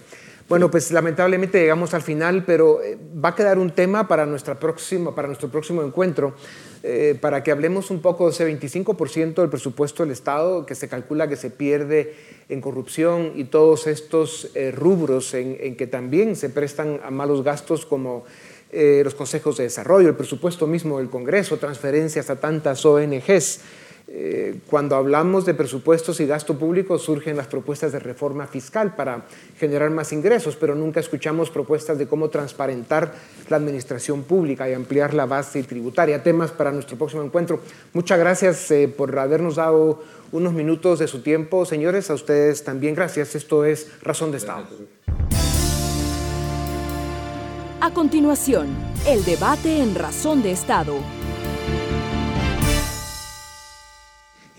Bueno, 0.51 0.69
pues 0.69 0.91
lamentablemente 0.91 1.61
llegamos 1.61 1.93
al 1.93 2.01
final, 2.01 2.43
pero 2.43 2.83
eh, 2.83 2.97
va 3.23 3.29
a 3.29 3.35
quedar 3.35 3.57
un 3.57 3.71
tema 3.71 4.09
para, 4.09 4.25
nuestra 4.25 4.59
próxima, 4.59 5.15
para 5.15 5.29
nuestro 5.29 5.47
próximo 5.47 5.81
encuentro, 5.81 6.35
eh, 6.83 7.17
para 7.21 7.41
que 7.41 7.51
hablemos 7.51 7.89
un 7.89 8.01
poco 8.01 8.25
de 8.25 8.31
ese 8.31 8.59
25% 8.59 9.35
del 9.35 9.49
presupuesto 9.49 10.03
del 10.03 10.11
Estado 10.11 10.65
que 10.65 10.75
se 10.75 10.89
calcula 10.89 11.29
que 11.29 11.37
se 11.37 11.51
pierde 11.51 12.15
en 12.49 12.59
corrupción 12.59 13.31
y 13.35 13.45
todos 13.45 13.87
estos 13.87 14.51
eh, 14.53 14.71
rubros 14.71 15.33
en, 15.35 15.55
en, 15.57 15.77
que 15.77 15.87
también 15.87 16.35
se 16.35 16.49
prestan 16.49 16.99
a 17.01 17.11
malos 17.11 17.45
gastos 17.45 17.85
como 17.85 18.25
los 18.73 19.15
consejos 19.15 19.57
de 19.57 19.65
desarrollo, 19.65 20.07
el 20.07 20.15
presupuesto 20.15 20.65
mismo 20.65 20.97
del 20.97 21.09
Congreso, 21.09 21.57
transferencias 21.57 22.29
a 22.29 22.39
tantas 22.41 22.85
ONGs. 22.85 23.59
Eh, 24.13 24.59
cuando 24.67 24.97
hablamos 24.97 25.45
de 25.45 25.53
presupuestos 25.53 26.19
y 26.19 26.25
gasto 26.25 26.59
público 26.59 26.99
surgen 26.99 27.37
las 27.37 27.47
propuestas 27.47 27.93
de 27.93 27.99
reforma 27.99 28.45
fiscal 28.45 28.93
para 28.93 29.23
generar 29.57 29.89
más 29.89 30.11
ingresos, 30.11 30.57
pero 30.57 30.75
nunca 30.75 30.99
escuchamos 30.99 31.49
propuestas 31.49 31.97
de 31.97 32.07
cómo 32.07 32.27
transparentar 32.27 33.13
la 33.49 33.55
administración 33.55 34.23
pública 34.23 34.69
y 34.69 34.73
ampliar 34.73 35.13
la 35.13 35.25
base 35.25 35.63
tributaria. 35.63 36.21
Temas 36.21 36.51
para 36.51 36.73
nuestro 36.73 36.97
próximo 36.97 37.23
encuentro. 37.23 37.61
Muchas 37.93 38.19
gracias 38.19 38.69
eh, 38.71 38.89
por 38.89 39.17
habernos 39.17 39.55
dado 39.55 40.03
unos 40.33 40.51
minutos 40.51 40.99
de 40.99 41.07
su 41.07 41.21
tiempo. 41.21 41.63
Señores, 41.65 42.09
a 42.09 42.13
ustedes 42.13 42.65
también 42.65 42.95
gracias. 42.95 43.33
Esto 43.35 43.63
es 43.63 43.87
Razón 44.01 44.31
de 44.31 44.39
Estado. 44.39 44.65
A 47.79 47.93
continuación, 47.93 48.67
el 49.07 49.23
debate 49.23 49.81
en 49.81 49.95
Razón 49.95 50.43
de 50.43 50.51
Estado. 50.51 50.95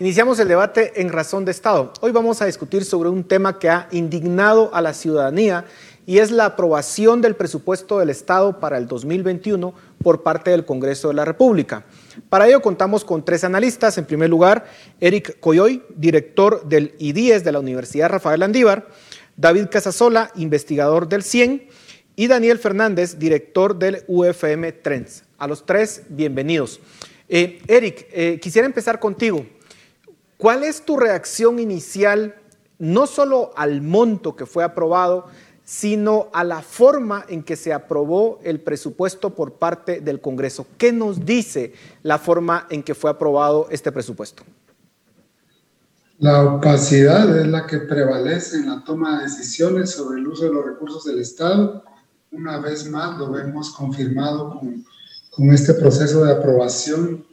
Iniciamos 0.03 0.37
el 0.39 0.49
debate 0.49 0.99
en 0.99 1.07
Razón 1.07 1.45
de 1.45 1.51
Estado. 1.51 1.93
Hoy 2.01 2.11
vamos 2.11 2.41
a 2.41 2.45
discutir 2.45 2.83
sobre 2.83 3.07
un 3.07 3.23
tema 3.23 3.57
que 3.57 3.69
ha 3.69 3.87
indignado 3.91 4.69
a 4.75 4.81
la 4.81 4.93
ciudadanía 4.93 5.63
y 6.05 6.17
es 6.17 6.29
la 6.29 6.43
aprobación 6.43 7.21
del 7.21 7.37
presupuesto 7.37 7.99
del 7.99 8.09
Estado 8.09 8.59
para 8.59 8.77
el 8.77 8.85
2021 8.85 9.73
por 10.03 10.21
parte 10.21 10.51
del 10.51 10.65
Congreso 10.65 11.07
de 11.07 11.13
la 11.13 11.23
República. 11.23 11.85
Para 12.27 12.49
ello 12.49 12.61
contamos 12.61 13.05
con 13.05 13.23
tres 13.23 13.45
analistas. 13.45 13.97
En 13.97 14.03
primer 14.03 14.29
lugar, 14.29 14.65
Eric 14.99 15.39
Coyoy, 15.39 15.81
director 15.95 16.67
del 16.67 16.95
IDIES 16.99 17.45
de 17.45 17.53
la 17.53 17.59
Universidad 17.59 18.09
Rafael 18.09 18.43
Andívar, 18.43 18.89
David 19.37 19.67
Casasola, 19.71 20.31
investigador 20.35 21.07
del 21.07 21.23
CIEN, 21.23 21.69
y 22.17 22.27
Daniel 22.27 22.59
Fernández, 22.59 23.19
director 23.19 23.79
del 23.79 24.03
UFM 24.07 24.69
Trends. 24.73 25.23
A 25.37 25.47
los 25.47 25.65
tres, 25.65 26.01
bienvenidos. 26.09 26.81
Eh, 27.29 27.61
Eric, 27.69 28.05
eh, 28.11 28.37
quisiera 28.41 28.65
empezar 28.65 28.99
contigo. 28.99 29.45
¿Cuál 30.43 30.65
es 30.65 30.83
tu 30.83 30.97
reacción 30.97 31.57
inicial, 31.57 32.35
no 32.77 33.07
solo 33.07 33.51
al 33.55 33.81
monto 33.81 34.35
que 34.35 34.45
fue 34.45 34.65
aprobado, 34.65 35.27
sino 35.63 36.27
a 36.33 36.43
la 36.43 36.61
forma 36.61 37.23
en 37.29 37.43
que 37.43 37.55
se 37.55 37.71
aprobó 37.71 38.41
el 38.43 38.59
presupuesto 38.59 39.29
por 39.35 39.53
parte 39.53 40.01
del 40.01 40.19
Congreso? 40.19 40.67
¿Qué 40.77 40.91
nos 40.91 41.25
dice 41.25 41.71
la 42.01 42.17
forma 42.19 42.67
en 42.69 42.83
que 42.83 42.93
fue 42.93 43.09
aprobado 43.09 43.67
este 43.71 43.89
presupuesto? 43.93 44.43
La 46.19 46.43
opacidad 46.43 47.39
es 47.39 47.47
la 47.47 47.65
que 47.65 47.77
prevalece 47.77 48.57
en 48.57 48.69
la 48.69 48.83
toma 48.83 49.19
de 49.19 49.23
decisiones 49.23 49.91
sobre 49.91 50.19
el 50.19 50.27
uso 50.27 50.43
de 50.43 50.51
los 50.51 50.65
recursos 50.65 51.05
del 51.05 51.19
Estado. 51.19 51.85
Una 52.33 52.59
vez 52.59 52.89
más 52.89 53.17
lo 53.17 53.31
vemos 53.31 53.71
confirmado 53.71 54.59
con, 54.59 54.83
con 55.31 55.53
este 55.53 55.73
proceso 55.73 56.25
de 56.25 56.33
aprobación 56.33 57.23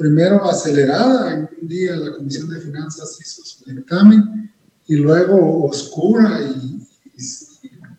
primero 0.00 0.42
acelerada, 0.48 1.34
en 1.34 1.48
un 1.60 1.68
día 1.68 1.94
la 1.94 2.16
Comisión 2.16 2.48
de 2.48 2.58
Finanzas 2.58 3.18
hizo 3.20 3.44
su 3.44 3.70
dictamen 3.70 4.50
y 4.86 4.96
luego 4.96 5.66
oscura 5.66 6.40
y, 6.40 6.80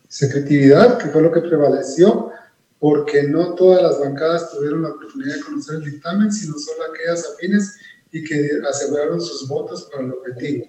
secretividad, 0.08 0.98
que 0.98 1.10
fue 1.10 1.22
lo 1.22 1.32
que 1.32 1.42
prevaleció, 1.42 2.32
porque 2.80 3.24
no 3.24 3.54
todas 3.54 3.84
las 3.84 4.00
bancadas 4.00 4.52
tuvieron 4.52 4.82
la 4.82 4.90
oportunidad 4.90 5.36
de 5.36 5.42
conocer 5.42 5.76
el 5.76 5.92
dictamen, 5.92 6.34
sino 6.34 6.58
solo 6.58 6.92
aquellas 6.92 7.24
afines 7.34 7.76
y 8.12 8.24
que 8.24 8.50
aseguraron 8.68 9.22
sus 9.22 9.48
votos 9.48 9.88
para 9.92 10.04
el 10.04 10.12
objetivo. 10.12 10.66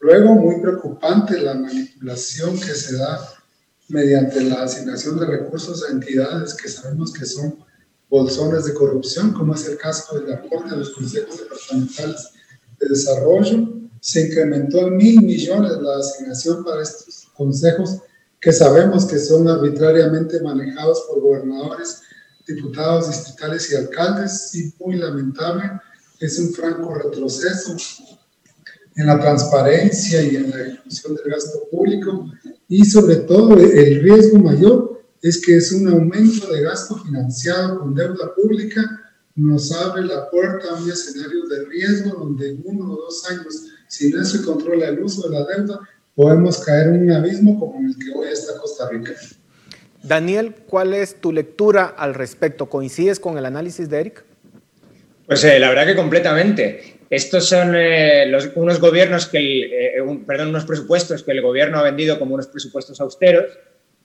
Luego, 0.00 0.34
muy 0.34 0.60
preocupante 0.60 1.40
la 1.40 1.54
manipulación 1.54 2.60
que 2.60 2.74
se 2.74 2.98
da 2.98 3.18
mediante 3.88 4.42
la 4.42 4.64
asignación 4.64 5.18
de 5.18 5.26
recursos 5.26 5.82
a 5.88 5.92
entidades 5.92 6.54
que 6.54 6.68
sabemos 6.68 7.12
que 7.12 7.24
son 7.24 7.58
bolsones 8.08 8.64
de 8.64 8.74
corrupción, 8.74 9.32
como 9.32 9.54
es 9.54 9.66
el 9.66 9.76
caso 9.76 10.18
del 10.18 10.32
aporte 10.32 10.70
de 10.70 10.76
los 10.76 10.90
consejos 10.90 11.38
departamentales 11.38 12.30
de 12.78 12.88
desarrollo. 12.88 13.68
Se 14.00 14.28
incrementó 14.28 14.86
en 14.86 14.96
mil 14.96 15.22
millones 15.22 15.72
la 15.80 15.96
asignación 15.98 16.64
para 16.64 16.82
estos 16.82 17.28
consejos 17.34 17.98
que 18.40 18.52
sabemos 18.52 19.06
que 19.06 19.18
son 19.18 19.48
arbitrariamente 19.48 20.40
manejados 20.40 21.04
por 21.08 21.20
gobernadores, 21.20 22.02
diputados 22.46 23.08
distritales 23.08 23.70
y 23.72 23.76
alcaldes, 23.76 24.54
y 24.54 24.72
muy 24.78 24.96
lamentable, 24.96 25.64
es 26.20 26.38
un 26.38 26.52
franco 26.52 26.94
retroceso 26.94 27.76
en 28.96 29.06
la 29.06 29.20
transparencia 29.20 30.22
y 30.22 30.36
en 30.36 30.50
la 30.50 30.60
ejecución 30.60 31.14
del 31.14 31.32
gasto 31.32 31.68
público 31.70 32.26
y 32.68 32.84
sobre 32.84 33.16
todo 33.16 33.56
el 33.56 34.02
riesgo 34.02 34.38
mayor 34.38 34.97
es 35.22 35.44
que 35.44 35.56
es 35.56 35.72
un 35.72 35.88
aumento 35.88 36.52
de 36.52 36.62
gasto 36.62 36.96
financiado 37.04 37.80
con 37.80 37.94
deuda 37.94 38.34
pública, 38.34 38.82
nos 39.34 39.72
abre 39.72 40.04
la 40.04 40.28
puerta 40.30 40.68
a 40.70 40.82
un 40.82 40.90
escenario 40.90 41.46
de 41.46 41.64
riesgo 41.66 42.18
donde 42.18 42.50
en 42.50 42.62
uno 42.64 42.92
o 42.92 42.96
dos 42.96 43.30
años, 43.30 43.66
si 43.86 44.10
no 44.10 44.24
se 44.24 44.42
controla 44.42 44.88
el 44.88 45.00
uso 45.00 45.28
de 45.28 45.38
la 45.38 45.46
deuda, 45.46 45.80
podemos 46.14 46.58
caer 46.58 46.88
en 46.88 47.02
un 47.02 47.12
abismo 47.12 47.58
como 47.58 47.78
en 47.78 47.86
el 47.86 47.96
que 47.96 48.12
hoy 48.12 48.28
está 48.32 48.58
Costa 48.60 48.88
Rica. 48.90 49.12
Daniel, 50.02 50.54
¿cuál 50.66 50.94
es 50.94 51.20
tu 51.20 51.32
lectura 51.32 51.86
al 51.86 52.14
respecto? 52.14 52.66
¿Coincides 52.66 53.20
con 53.20 53.38
el 53.38 53.46
análisis 53.46 53.88
de 53.88 54.00
Eric? 54.00 54.24
Pues 55.26 55.44
eh, 55.44 55.58
la 55.58 55.68
verdad 55.68 55.86
que 55.86 55.96
completamente. 55.96 56.98
Estos 57.10 57.48
son 57.48 57.74
eh, 57.74 58.26
los, 58.26 58.50
unos 58.54 58.80
gobiernos 58.80 59.26
que, 59.26 59.38
eh, 59.38 59.92
perdón, 60.26 60.48
unos 60.48 60.64
presupuestos 60.64 61.22
que 61.22 61.32
el 61.32 61.42
gobierno 61.42 61.78
ha 61.78 61.82
vendido 61.82 62.18
como 62.18 62.34
unos 62.34 62.48
presupuestos 62.48 63.00
austeros, 63.00 63.44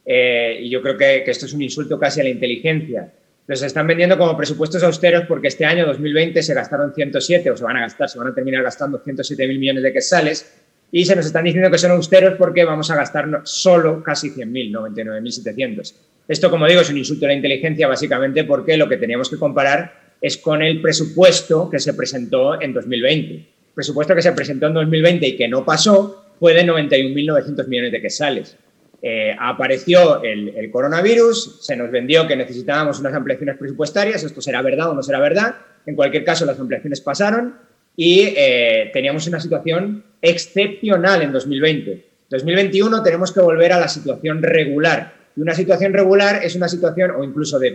eh, 0.06 0.60
y 0.62 0.70
yo 0.70 0.82
creo 0.82 0.98
que, 0.98 1.24
esto 1.26 1.46
es 1.46 1.54
un 1.54 1.62
insulto 1.62 2.00
casi 2.00 2.22
a 2.22 2.24
la 2.24 2.30
inteligencia. 2.30 3.12
Los 3.48 3.62
están 3.62 3.88
vendiendo 3.88 4.18
como 4.18 4.38
presupuestos 4.38 4.84
austeros 4.84 5.26
porque 5.28 5.50
este 5.50 5.66
año 5.66 5.86
2020 5.86 6.42
se 6.42 6.54
gastaron 6.54 6.94
107 6.94 7.52
o 7.52 7.58
se 7.58 7.64
van 7.64 7.78
a 7.78 7.82
gastar, 7.82 8.10
se 8.10 8.18
van 8.18 8.28
a 8.30 8.34
terminar 8.34 8.64
gastando 8.64 9.00
107 9.00 9.48
mil 9.48 9.60
millones 9.60 9.84
de 9.84 9.92
quetzales 9.92 10.54
y 10.92 11.06
se 11.06 11.16
nos 11.16 11.26
están 11.26 11.44
diciendo 11.44 11.70
que 11.72 11.78
son 11.78 11.92
austeros 11.92 12.36
porque 12.38 12.64
vamos 12.64 12.90
a 12.92 12.96
gastar 12.96 13.42
solo 13.44 14.04
casi 14.04 14.30
100.000, 14.30 14.72
99.700. 14.94 15.94
Esto, 16.28 16.50
como 16.50 16.68
digo, 16.68 16.82
es 16.82 16.90
un 16.90 16.98
insulto 16.98 17.26
a 17.26 17.30
la 17.30 17.34
inteligencia 17.34 17.88
básicamente 17.88 18.44
porque 18.44 18.78
lo 18.78 18.88
que 18.88 18.98
teníamos 18.98 19.30
que 19.30 19.38
comparar 19.38 20.04
es 20.22 20.38
con 20.38 20.62
el 20.62 20.82
presupuesto 20.82 21.70
que 21.70 21.80
se 21.80 21.94
presentó 21.94 22.62
en 22.62 22.74
2020. 22.74 23.34
El 23.34 23.46
presupuesto 23.74 24.16
que 24.16 24.22
se 24.22 24.32
presentó 24.32 24.68
en 24.68 24.76
2020 24.76 25.28
y 25.28 25.36
que 25.36 25.48
no 25.48 25.66
pasó 25.66 26.24
fue 26.40 26.54
de 26.54 26.64
91.900 26.64 27.68
millones 27.68 27.92
de 27.92 28.02
quetzales. 28.02 28.58
Eh, 29.06 29.36
apareció 29.38 30.24
el, 30.24 30.72
coronavirus, 30.72 31.58
se 31.60 31.76
nos 31.76 31.92
vendió 31.92 32.26
que 32.26 32.38
necesitábamos 32.38 33.02
unas 33.02 33.14
ampliaciones 33.14 33.58
presupuestarias, 33.58 34.24
esto 34.24 34.40
será 34.40 34.62
verdad 34.62 34.92
o 34.92 34.94
no 34.94 35.04
será 35.04 35.20
verdad, 35.20 35.56
en 35.86 35.94
cualquier 35.94 36.24
caso 36.24 36.46
las 36.46 36.58
ampliaciones 36.58 37.02
pasaron 37.02 37.54
y 37.98 38.34
eh, 38.38 38.92
teníamos 38.94 39.28
una 39.28 39.42
situación 39.42 40.06
excepcional 40.22 41.22
en 41.22 41.34
2020. 41.34 42.06
2021 42.30 43.04
tenemos 43.04 43.34
que 43.34 43.42
volver 43.42 43.74
a 43.74 43.80
la 43.82 43.90
situación 43.90 44.42
regular. 44.42 45.14
Y 45.36 45.42
una 45.42 45.54
situación 45.54 45.92
regular 45.92 46.42
es 46.42 46.56
una 46.56 46.70
situación, 46.70 47.12
o 47.12 47.26
incluso 47.26 47.60
de, 47.60 47.72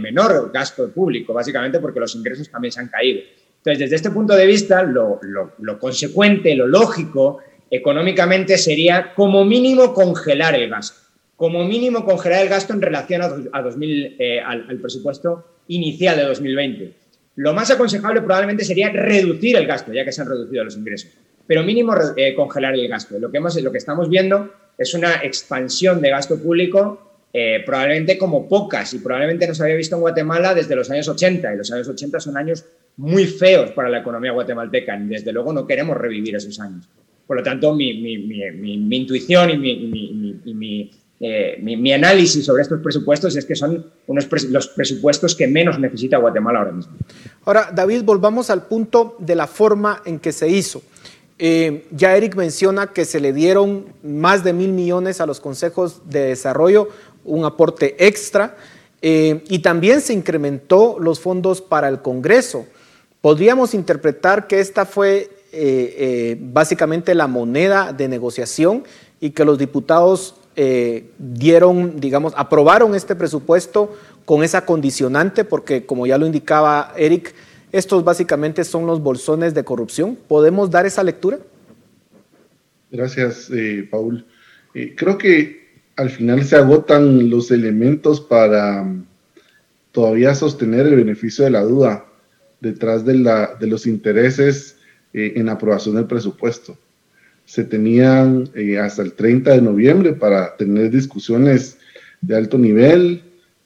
menor 0.00 0.50
gasto 0.52 0.90
público, 0.90 1.32
básicamente 1.32 1.78
porque 1.78 2.00
los 2.00 2.12
ingresos 2.16 2.50
también 2.50 2.72
se 2.72 2.80
han 2.80 2.88
caído. 2.88 3.20
Entonces, 3.58 3.78
desde 3.78 3.94
este 3.94 4.10
punto 4.10 4.34
de 4.34 4.46
vista, 4.46 4.82
lo, 4.82 5.20
lo 5.58 5.78
consecuente, 5.78 6.56
lo 6.56 6.66
lógico, 6.66 7.38
económicamente 7.72 8.58
sería 8.58 9.14
como 9.14 9.46
mínimo 9.46 9.94
congelar 9.94 10.54
el 10.54 10.68
gasto. 10.68 11.00
Como 11.36 11.64
mínimo 11.64 12.04
congelar 12.04 12.42
el 12.42 12.50
gasto 12.50 12.74
en 12.74 12.82
relación 12.82 13.22
a, 13.22 13.62
2000, 13.62 14.16
eh, 14.18 14.40
al, 14.40 14.78
presupuesto 14.78 15.46
inicial 15.68 16.16
de 16.16 16.24
2020. 16.24 16.92
Lo 17.36 17.54
más 17.54 17.70
aconsejable 17.70 18.20
probablemente 18.20 18.62
sería 18.62 18.90
reducir 18.90 19.56
el 19.56 19.66
gasto, 19.66 19.90
ya 19.90 20.04
que 20.04 20.12
se 20.12 20.20
han 20.20 20.28
reducido 20.28 20.64
los 20.64 20.76
ingresos, 20.76 21.12
pero 21.46 21.62
mínimo 21.62 21.94
eh, 22.14 22.34
congelar 22.34 22.74
el 22.74 22.86
gasto. 22.88 23.18
Lo 23.18 23.32
que, 23.32 23.40
lo 23.40 23.72
que 23.72 23.78
estamos 23.78 24.10
viendo 24.10 24.52
es 24.76 24.92
una 24.92 25.24
expansión 25.24 26.02
de 26.02 26.10
gasto 26.10 26.38
público 26.38 27.12
eh, 27.32 27.62
probablemente 27.64 28.18
como 28.18 28.46
pocas 28.46 28.92
y 28.92 28.98
probablemente 28.98 29.48
no 29.48 29.54
se 29.54 29.62
había 29.62 29.76
visto 29.76 29.96
en 29.96 30.02
Guatemala 30.02 30.52
desde 30.52 30.76
los 30.76 30.90
años 30.90 31.08
80 31.08 31.54
y 31.54 31.56
los 31.56 31.72
años 31.72 31.88
80 31.88 32.20
son 32.20 32.36
años 32.36 32.66
muy 32.98 33.24
feos 33.24 33.70
para 33.70 33.88
la 33.88 34.00
economía 34.00 34.32
guatemalteca 34.32 34.98
y 34.98 35.06
desde 35.06 35.32
luego 35.32 35.54
no 35.54 35.66
queremos 35.66 35.96
revivir 35.96 36.36
esos 36.36 36.60
años. 36.60 36.86
Por 37.26 37.36
lo 37.36 37.42
tanto, 37.42 37.74
mi, 37.74 37.90
intuición 38.90 39.64
y 39.64 40.90
eh, 41.24 41.58
mi, 41.62 41.92
análisis 41.92 42.44
sobre 42.44 42.62
estos 42.62 42.80
presupuestos 42.80 43.36
es 43.36 43.44
que 43.44 43.54
son 43.54 43.86
unos 44.08 44.28
los 44.50 44.68
presupuestos 44.68 45.36
que 45.36 45.46
menos 45.46 45.78
necesita 45.78 46.16
Guatemala 46.16 46.58
ahora 46.58 46.72
mismo. 46.72 46.92
Ahora, 47.44 47.70
David, 47.72 48.02
volvamos 48.02 48.50
al 48.50 48.66
punto 48.66 49.16
de 49.20 49.36
la 49.36 49.46
forma 49.46 50.02
en 50.04 50.18
que 50.18 50.32
se 50.32 50.48
hizo. 50.48 50.82
Eh, 51.38 51.86
ya 51.92 52.16
Eric 52.16 52.34
menciona 52.34 52.88
que 52.88 53.04
se 53.04 53.20
le 53.20 53.32
dieron 53.32 53.86
más 54.02 54.42
de 54.42 54.52
mil 54.52 54.72
millones 54.72 55.20
a 55.20 55.26
los 55.26 55.40
consejos 55.40 56.02
de 56.10 56.26
desarrollo, 56.26 56.88
un 57.24 57.44
aporte 57.44 58.04
extra, 58.04 58.56
eh, 59.00 59.42
y 59.48 59.60
también 59.60 60.00
se 60.00 60.12
incrementó 60.12 60.96
los 60.98 61.20
fondos 61.20 61.60
para 61.60 61.88
el 61.88 62.02
Congreso. 62.02 62.66
Podríamos 63.20 63.74
interpretar 63.74 64.48
que 64.48 64.58
esta 64.58 64.86
fue 64.86 65.30
eh, 65.52 66.36
básicamente 66.40 67.14
la 67.14 67.26
moneda 67.26 67.92
de 67.92 68.08
negociación 68.08 68.84
y 69.20 69.30
que 69.30 69.44
los 69.44 69.58
diputados 69.58 70.36
dieron, 71.18 71.98
digamos, 71.98 72.34
aprobaron 72.36 72.94
este 72.94 73.16
presupuesto 73.16 73.96
con 74.26 74.44
esa 74.44 74.66
condicionante, 74.66 75.44
porque 75.44 75.86
como 75.86 76.06
ya 76.06 76.18
lo 76.18 76.26
indicaba 76.26 76.92
Eric, 76.96 77.34
estos 77.72 78.04
básicamente 78.04 78.64
son 78.64 78.86
los 78.86 79.02
bolsones 79.02 79.54
de 79.54 79.64
corrupción. 79.64 80.16
¿Podemos 80.28 80.70
dar 80.70 80.84
esa 80.84 81.02
lectura? 81.02 81.38
Gracias, 82.90 83.50
eh, 83.50 83.88
Paul. 83.90 84.26
Eh, 84.74 84.94
creo 84.94 85.16
que 85.16 85.62
al 85.96 86.10
final 86.10 86.44
se 86.44 86.56
agotan 86.56 87.30
los 87.30 87.50
elementos 87.50 88.20
para 88.20 88.82
mm, 88.82 89.06
todavía 89.90 90.34
sostener 90.34 90.86
el 90.86 90.96
beneficio 90.96 91.44
de 91.44 91.50
la 91.50 91.62
duda 91.62 92.04
detrás 92.60 93.04
de, 93.06 93.14
la, 93.14 93.54
de 93.58 93.66
los 93.66 93.86
intereses 93.86 94.71
eh, 95.12 95.34
en 95.36 95.48
aprobación 95.48 95.96
del 95.96 96.06
presupuesto. 96.06 96.76
Se 97.44 97.64
tenían 97.64 98.48
hasta 98.80 99.02
el 99.02 99.14
30 99.14 99.50
de 99.50 99.62
noviembre 99.62 100.12
para 100.12 100.56
tener 100.56 100.90
discusiones 100.90 101.76
de 102.20 102.36
alto 102.36 102.56
nivel, 102.56 103.22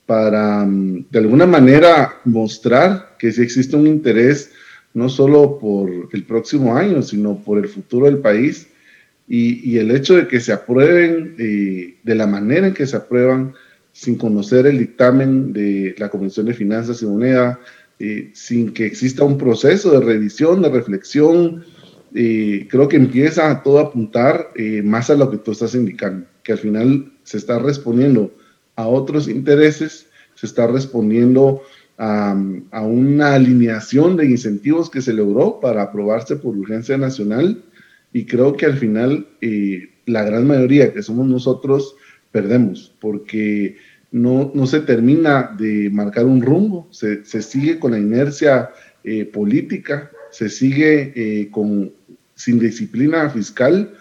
para 0.07 0.64
mm, 0.64 1.07
de 1.11 1.18
alguna 1.18 1.47
manera 1.47 2.20
mostrar 2.24 3.16
que 3.18 3.32
sí 3.32 3.42
existe 3.42 3.76
un 3.76 3.86
interés 3.86 4.51
no 4.94 5.11
solo 5.11 5.59
por 5.59 5.90
el 6.12 6.24
próximo 6.24 6.74
año, 6.74 7.03
sino 7.03 7.36
por 7.36 7.59
el 7.59 7.68
futuro 7.68 8.07
del 8.07 8.18
país. 8.18 8.68
Y, 9.28 9.76
el 9.76 9.90
hecho 9.90 10.14
de 10.14 10.28
que 10.28 10.40
se 10.40 10.53
aprueben 10.53 11.34
eh, 11.38 11.97
de 12.03 12.14
la 12.14 12.26
manera 12.26 12.68
en 12.68 12.74
que 12.74 12.86
se 12.86 12.97
aprueban, 12.97 13.53
sin 13.92 14.16
conocer 14.16 14.66
el 14.66 14.78
dictamen 14.78 15.53
de 15.53 15.94
la 15.99 16.09
Comisión 16.09 16.47
de 16.47 16.55
Finanzas 16.55 17.03
y 17.03 17.07
Moneda, 17.07 17.59
eh, 17.99 18.30
sin 18.34 18.72
que 18.72 18.86
exista 18.86 19.24
un 19.24 19.38
proceso 19.38 19.90
de 19.92 20.01
revisión, 20.01 20.62
de 20.62 20.68
reflexión, 20.68 21.64
eh, 22.14 22.66
creo 22.70 22.88
que 22.88 22.97
empieza 22.97 23.62
todo 23.62 23.78
a 23.78 23.82
apuntar 23.82 24.51
más 24.84 25.11
a 25.11 25.16
lo 25.16 25.30
que 25.30 25.38
tú 25.38 25.53
estás 25.53 25.74
indicando, 25.74 26.26
que 26.42 26.53
al 26.53 26.59
final 26.59 27.12
se 27.24 27.36
está 27.36 27.59
respondiendo 27.59 28.34
a 28.76 28.86
otros 28.86 29.28
intereses, 29.28 30.07
se 30.34 30.47
está 30.47 30.66
respondiendo 30.66 31.62
a, 31.99 32.34
una 32.82 33.34
alineación 33.34 34.16
de 34.16 34.26
incentivos 34.26 34.90
que 34.90 35.01
se 35.01 35.12
logró 35.12 35.61
para 35.61 35.82
aprobarse 35.82 36.36
por 36.36 36.57
urgencia 36.57 36.97
nacional. 36.97 37.62
Y 38.12 38.26
creo 38.26 38.57
que 38.57 38.66
al 38.66 38.76
final 38.76 39.26
eh, 39.40 39.90
la 40.07 40.24
gran 40.24 40.47
mayoría 40.47 40.92
que 40.92 41.03
somos 41.03 41.26
nosotros 41.26 41.97
perdemos 42.30 42.94
porque 43.01 43.76
no, 44.11 44.51
no 44.55 44.67
se 44.67 44.81
termina 44.81 45.55
de 45.59 45.91
marcar 45.91 46.25
un 46.25 46.41
rumbo, 46.41 46.89
se, 46.91 47.25
se 47.25 47.43
sigue 47.43 47.79
con 47.79 47.93
la 47.93 47.99
inercia 47.99 48.71
eh, 49.05 49.25
política, 49.25 50.11
se 50.31 50.49
sigue 50.49 51.13
eh, 51.15 51.51
con, 51.51 51.93
sin 52.35 52.59
disciplina 52.59 53.31
fiscal 53.31 53.95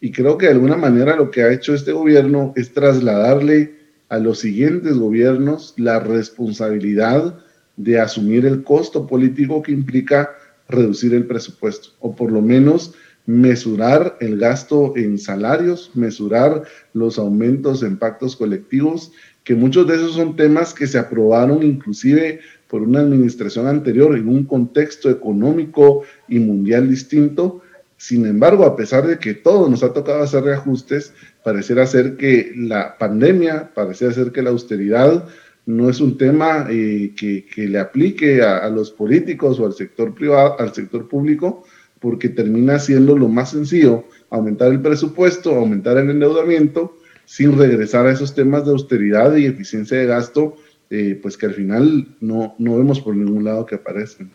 y 0.00 0.10
creo 0.12 0.36
que 0.36 0.46
de 0.46 0.52
alguna 0.52 0.76
manera 0.76 1.16
lo 1.16 1.30
que 1.30 1.42
ha 1.42 1.52
hecho 1.52 1.74
este 1.74 1.92
gobierno 1.92 2.52
es 2.56 2.72
trasladarle 2.72 3.74
a 4.08 4.18
los 4.18 4.40
siguientes 4.40 4.94
gobiernos 4.94 5.74
la 5.76 6.00
responsabilidad 6.00 7.38
de 7.76 8.00
asumir 8.00 8.46
el 8.46 8.62
costo 8.62 9.06
político 9.06 9.62
que 9.62 9.72
implica 9.72 10.30
reducir 10.68 11.14
el 11.14 11.26
presupuesto, 11.26 11.90
o 12.00 12.14
por 12.14 12.32
lo 12.32 12.40
menos 12.40 12.94
mesurar 13.26 14.16
el 14.20 14.38
gasto 14.38 14.94
en 14.96 15.18
salarios, 15.18 15.90
mesurar 15.94 16.62
los 16.94 17.18
aumentos 17.18 17.82
en 17.82 17.98
pactos 17.98 18.36
colectivos, 18.36 19.12
que 19.42 19.54
muchos 19.54 19.86
de 19.86 19.96
esos 19.96 20.14
son 20.14 20.36
temas 20.36 20.72
que 20.72 20.86
se 20.86 20.98
aprobaron 20.98 21.62
inclusive 21.62 22.40
por 22.68 22.82
una 22.82 23.00
administración 23.00 23.66
anterior 23.66 24.16
en 24.16 24.28
un 24.28 24.44
contexto 24.44 25.10
económico 25.10 26.02
y 26.28 26.38
mundial 26.38 26.88
distinto. 26.88 27.62
Sin 27.96 28.26
embargo, 28.26 28.64
a 28.64 28.76
pesar 28.76 29.06
de 29.06 29.18
que 29.18 29.34
todo 29.34 29.68
nos 29.68 29.82
ha 29.82 29.92
tocado 29.92 30.22
hacer 30.22 30.44
reajustes, 30.44 31.12
pareciera 31.44 31.86
ser 31.86 32.16
que 32.16 32.52
la 32.56 32.98
pandemia, 32.98 33.72
pareciera 33.74 34.12
ser 34.12 34.32
que 34.32 34.42
la 34.42 34.50
austeridad 34.50 35.26
no 35.66 35.90
es 35.90 36.00
un 36.00 36.16
tema 36.16 36.66
eh, 36.70 37.12
que, 37.16 37.68
le 37.68 37.78
aplique 37.78 38.42
a, 38.42 38.68
los 38.68 38.92
políticos 38.92 39.58
o 39.58 39.66
al 39.66 39.72
sector 39.72 40.14
privado, 40.14 40.56
al 40.60 40.72
sector 40.72 41.08
público, 41.08 41.64
porque 42.06 42.28
termina 42.28 42.78
siendo 42.78 43.18
lo 43.18 43.26
más 43.26 43.50
sencillo, 43.50 44.04
aumentar 44.30 44.70
el 44.70 44.80
presupuesto, 44.80 45.56
aumentar 45.56 45.96
el 45.96 46.08
endeudamiento, 46.08 46.96
sin 47.24 47.58
regresar 47.58 48.06
a 48.06 48.12
esos 48.12 48.32
temas 48.32 48.64
de 48.64 48.70
austeridad 48.70 49.34
y 49.34 49.46
eficiencia 49.46 49.98
de 49.98 50.06
gasto, 50.06 50.54
eh, 50.88 51.18
pues 51.20 51.36
que 51.36 51.46
al 51.46 51.54
final 51.54 52.06
no, 52.20 52.54
no 52.58 52.78
vemos 52.78 53.00
por 53.00 53.16
ningún 53.16 53.42
lado 53.42 53.66
que 53.66 53.74
aparecen. 53.74 54.30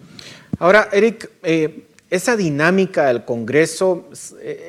Ahora, 0.59 0.89
Eric, 0.91 1.31
eh, 1.43 1.85
esa 2.09 2.35
dinámica 2.35 3.05
del 3.05 3.23
Congreso 3.23 4.09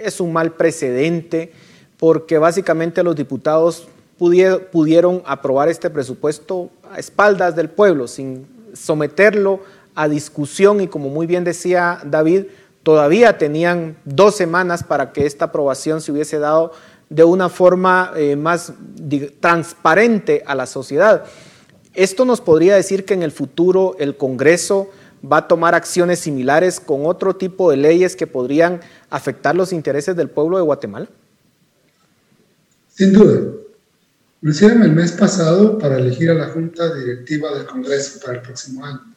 es 0.05 0.21
un 0.21 0.33
mal 0.33 0.53
precedente 0.53 1.51
porque 1.97 2.39
básicamente 2.39 3.03
los 3.03 3.17
diputados 3.17 3.89
pudieron 4.17 5.23
aprobar 5.27 5.69
este 5.69 5.91
presupuesto 5.91 6.71
a 6.89 7.01
espaldas 7.01 7.57
del 7.57 7.69
pueblo, 7.69 8.07
sin 8.07 8.47
someterlo 8.75 9.59
a 9.97 10.09
discusión 10.09 10.81
y 10.81 10.87
como 10.87 11.09
muy 11.09 11.27
bien 11.27 11.43
decía 11.43 11.99
David, 12.05 12.45
todavía 12.83 13.39
tenían 13.39 13.97
dos 14.05 14.37
semanas 14.37 14.83
para 14.83 15.13
que 15.13 15.27
esta 15.27 15.47
aprobación 15.47 16.01
se 16.01 16.13
hubiese 16.13 16.39
dado 16.39 16.73
de 17.09 17.25
una 17.25 17.49
forma 17.49 18.13
eh, 18.17 18.37
más 18.37 18.73
transparente 19.41 20.43
a 20.47 20.55
la 20.55 20.67
sociedad. 20.67 21.25
Esto 21.95 22.25
nos 22.25 22.41
podría 22.41 22.75
decir 22.75 23.05
que 23.05 23.15
en 23.15 23.23
el 23.23 23.33
futuro 23.33 23.97
el 23.99 24.17
Congreso 24.17 24.91
va 25.31 25.39
a 25.39 25.49
tomar 25.49 25.75
acciones 25.75 26.21
similares 26.21 26.81
con 26.81 27.07
otro 27.07 27.37
tipo 27.37 27.71
de 27.71 27.77
leyes 27.77 28.17
que 28.17 28.27
podrían 28.27 28.81
afectar 29.11 29.55
los 29.55 29.73
intereses 29.73 30.17
del 30.17 30.31
pueblo 30.31 30.57
de 30.57 30.63
Guatemala. 30.63 31.09
Sin 32.95 33.13
duda. 33.13 33.41
Lo 34.41 34.51
hicieron 34.51 34.83
el 34.83 34.93
mes 34.93 35.13
pasado 35.13 35.79
para 35.79 35.99
elegir 35.99 36.31
a 36.31 36.35
la 36.35 36.49
Junta 36.49 36.93
Directiva 36.95 37.53
del 37.57 37.67
Congreso 37.67 38.21
para 38.21 38.39
el 38.39 38.43
próximo 38.43 38.85
año. 38.85 39.12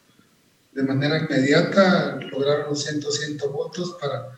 De 0.76 0.84
manera 0.84 1.18
inmediata 1.18 2.20
lograron 2.32 2.68
los 2.70 2.84
100, 2.84 3.02
100 3.02 3.38
votos 3.50 3.96
para 4.00 4.38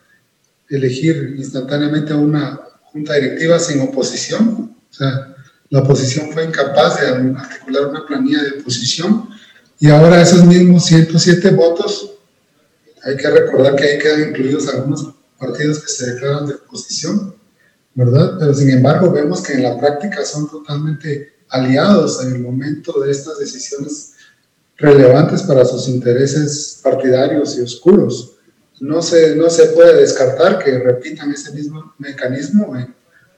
elegir 0.68 1.34
instantáneamente 1.36 2.12
a 2.12 2.16
una 2.16 2.60
Junta 2.92 3.14
Directiva 3.14 3.58
sin 3.58 3.80
oposición. 3.80 4.76
O 4.88 4.94
sea, 4.94 5.34
la 5.68 5.80
oposición 5.80 6.30
fue 6.32 6.44
incapaz 6.44 7.00
de 7.00 7.08
articular 7.36 7.86
una 7.86 8.06
planilla 8.06 8.40
de 8.44 8.60
oposición 8.60 9.28
y 9.80 9.90
ahora 9.90 10.22
esos 10.22 10.44
mismos 10.44 10.86
107 10.86 11.50
votos, 11.50 12.12
hay 13.02 13.16
que 13.16 13.30
recordar 13.30 13.74
que 13.74 13.84
ahí 13.84 13.98
quedan 13.98 14.28
incluidos 14.30 14.68
algunos 14.68 15.14
partidos 15.40 15.80
que 15.80 15.88
se 15.88 16.14
declaran 16.14 16.46
de 16.46 16.54
oposición, 16.54 17.34
¿verdad? 17.94 18.36
Pero 18.38 18.54
sin 18.54 18.70
embargo 18.70 19.10
vemos 19.10 19.42
que 19.42 19.54
en 19.54 19.64
la 19.64 19.76
práctica 19.76 20.24
son 20.24 20.48
totalmente 20.48 21.32
aliados 21.48 22.24
en 22.24 22.36
el 22.36 22.42
momento 22.42 23.00
de 23.00 23.10
estas 23.10 23.40
decisiones 23.40 24.14
relevantes 24.78 25.42
para 25.42 25.64
sus 25.64 25.88
intereses 25.88 26.80
partidarios 26.82 27.58
y 27.58 27.62
oscuros. 27.62 28.36
No 28.80 29.02
se, 29.02 29.34
no 29.34 29.50
se 29.50 29.66
puede 29.66 30.00
descartar 30.00 30.58
que 30.62 30.78
repitan 30.78 31.32
ese 31.32 31.52
mismo 31.52 31.94
mecanismo 31.98 32.76
en 32.76 32.94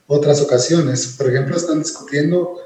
otras 0.06 0.40
ocasiones. 0.42 1.14
Por 1.16 1.30
ejemplo, 1.30 1.56
están 1.56 1.78
discutiendo, 1.78 2.56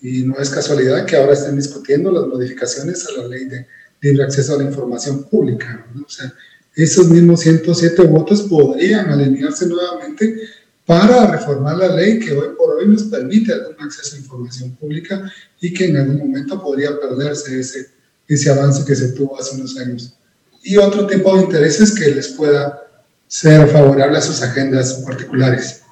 y 0.00 0.22
no 0.22 0.36
es 0.38 0.48
casualidad 0.48 1.04
que 1.04 1.16
ahora 1.16 1.34
estén 1.34 1.56
discutiendo 1.56 2.10
las 2.10 2.26
modificaciones 2.26 3.06
a 3.06 3.20
la 3.20 3.28
ley 3.28 3.44
de 3.44 3.66
libre 4.00 4.24
acceso 4.24 4.54
a 4.54 4.58
la 4.58 4.64
información 4.64 5.24
pública. 5.24 5.86
O 6.04 6.08
sea, 6.08 6.32
esos 6.74 7.08
mismos 7.08 7.40
107 7.40 8.02
votos 8.04 8.42
podrían 8.42 9.10
alinearse 9.10 9.66
nuevamente 9.66 10.40
para 10.86 11.30
reformar 11.30 11.76
la 11.76 11.94
ley 11.94 12.18
que 12.18 12.32
hoy 12.32 12.48
por 12.56 12.76
hoy 12.76 12.88
nos 12.88 13.04
permite 13.04 13.52
algún 13.52 13.80
acceso 13.80 14.16
a 14.16 14.18
información 14.18 14.76
pública 14.76 15.30
y 15.60 15.72
que 15.72 15.86
en 15.86 15.96
algún 15.96 16.18
momento 16.18 16.62
podría 16.62 16.98
perderse 16.98 17.60
ese, 17.60 17.86
ese 18.28 18.50
avance 18.50 18.84
que 18.84 18.94
se 18.94 19.08
tuvo 19.08 19.38
hace 19.38 19.56
unos 19.56 19.76
años. 19.78 20.14
Y 20.62 20.76
otro 20.76 21.06
tipo 21.06 21.36
de 21.36 21.42
intereses 21.42 21.94
que 21.94 22.10
les 22.10 22.28
pueda 22.28 22.82
ser 23.26 23.68
favorable 23.68 24.18
a 24.18 24.22
sus 24.22 24.42
agendas 24.42 24.94
particulares. 25.06 25.82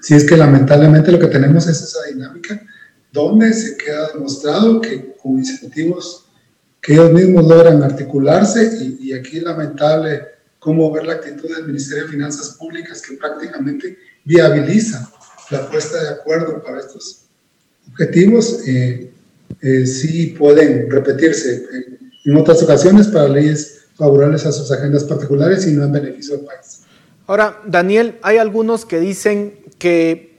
Si 0.00 0.14
es 0.14 0.24
que 0.24 0.36
lamentablemente 0.36 1.12
lo 1.12 1.18
que 1.18 1.26
tenemos 1.26 1.66
es 1.66 1.80
esa 1.80 2.04
dinámica 2.04 2.60
donde 3.12 3.52
se 3.52 3.76
queda 3.76 4.08
demostrado 4.12 4.80
que 4.80 5.14
con 5.22 5.32
incentivos 5.38 6.26
que 6.80 6.94
ellos 6.94 7.12
mismos 7.12 7.46
logran 7.46 7.82
articularse 7.82 8.78
y, 8.80 9.08
y 9.08 9.12
aquí 9.12 9.40
lamentable 9.40 10.26
cómo 10.58 10.90
ver 10.90 11.04
la 11.06 11.14
actitud 11.14 11.54
del 11.54 11.66
Ministerio 11.66 12.04
de 12.04 12.10
Finanzas 12.10 12.56
Públicas 12.58 13.02
que 13.02 13.16
prácticamente 13.16 13.98
viabiliza 14.24 15.10
la 15.50 15.68
puesta 15.68 16.02
de 16.02 16.08
acuerdo 16.10 16.62
para 16.62 16.80
estos 16.80 17.22
objetivos, 17.88 18.60
eh, 18.66 19.12
eh, 19.60 19.86
sí 19.86 20.34
pueden 20.38 20.90
repetirse 20.90 21.64
en, 22.24 22.36
otras 22.36 22.62
ocasiones 22.62 23.08
para 23.08 23.28
leyes 23.28 23.86
favorables 23.96 24.46
a 24.46 24.52
sus 24.52 24.70
agendas 24.70 25.04
particulares 25.04 25.66
y 25.66 25.72
no 25.72 25.84
en 25.84 25.92
beneficio 25.92 26.36
del 26.36 26.46
país. 26.46 26.82
Ahora, 27.26 27.60
Daniel, 27.66 28.18
hay 28.22 28.38
algunos 28.38 28.84
que 28.84 29.00
dicen 29.00 29.54
que 29.78 30.38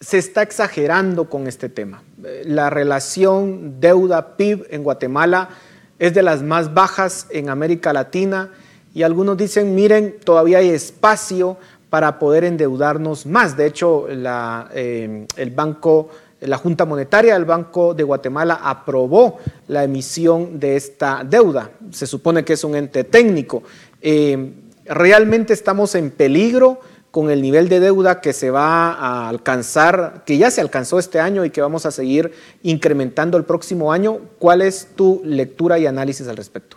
se 0.00 0.18
está 0.18 0.42
exagerando 0.42 1.30
con 1.30 1.46
este 1.46 1.68
tema. 1.68 2.02
La 2.44 2.68
relación 2.68 3.80
deuda-PIB 3.80 4.66
en 4.70 4.82
Guatemala 4.82 5.50
es 5.98 6.14
de 6.14 6.22
las 6.22 6.42
más 6.42 6.74
bajas 6.74 7.26
en 7.30 7.48
América 7.48 7.92
Latina 7.92 8.50
y 8.92 9.02
algunos 9.02 9.36
dicen, 9.36 9.74
miren, 9.74 10.16
todavía 10.24 10.58
hay 10.58 10.68
espacio 10.70 11.56
para 11.90 12.18
poder 12.18 12.44
endeudarnos 12.44 13.24
más. 13.24 13.56
De 13.56 13.66
hecho, 13.66 14.06
la, 14.08 14.68
eh, 14.74 15.26
el 15.36 15.50
Banco, 15.50 16.08
la 16.46 16.58
Junta 16.58 16.84
Monetaria 16.84 17.34
del 17.34 17.44
Banco 17.44 17.94
de 17.94 18.02
Guatemala 18.02 18.60
aprobó 18.62 19.38
la 19.68 19.84
emisión 19.84 20.58
de 20.60 20.76
esta 20.76 21.24
deuda. 21.24 21.70
Se 21.90 22.06
supone 22.06 22.44
que 22.44 22.54
es 22.54 22.64
un 22.64 22.76
ente 22.76 23.04
técnico. 23.04 23.62
Eh, 24.00 24.52
realmente 24.84 25.52
estamos 25.52 25.94
en 25.94 26.10
peligro 26.10 26.80
con 27.10 27.30
el 27.30 27.40
nivel 27.42 27.68
de 27.68 27.78
deuda 27.78 28.20
que 28.20 28.32
se 28.32 28.50
va 28.50 28.92
a 28.92 29.28
alcanzar, 29.28 30.24
que 30.26 30.36
ya 30.36 30.50
se 30.50 30.60
alcanzó 30.60 30.98
este 30.98 31.20
año 31.20 31.44
y 31.44 31.50
que 31.50 31.60
vamos 31.60 31.86
a 31.86 31.92
seguir 31.92 32.32
incrementando 32.62 33.38
el 33.38 33.44
próximo 33.44 33.92
año. 33.92 34.18
¿Cuál 34.38 34.62
es 34.62 34.88
tu 34.96 35.22
lectura 35.24 35.78
y 35.78 35.86
análisis 35.86 36.26
al 36.26 36.36
respecto? 36.36 36.76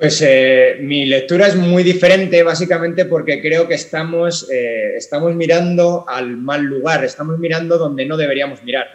Pues 0.00 0.24
eh, 0.26 0.78
mi 0.80 1.04
lectura 1.04 1.46
es 1.46 1.56
muy 1.56 1.82
diferente, 1.82 2.42
básicamente 2.42 3.04
porque 3.04 3.42
creo 3.42 3.68
que 3.68 3.74
estamos, 3.74 4.48
eh, 4.50 4.94
estamos 4.96 5.34
mirando 5.34 6.06
al 6.08 6.38
mal 6.38 6.62
lugar, 6.62 7.04
estamos 7.04 7.38
mirando 7.38 7.76
donde 7.76 8.06
no 8.06 8.16
deberíamos 8.16 8.62
mirar. 8.64 8.86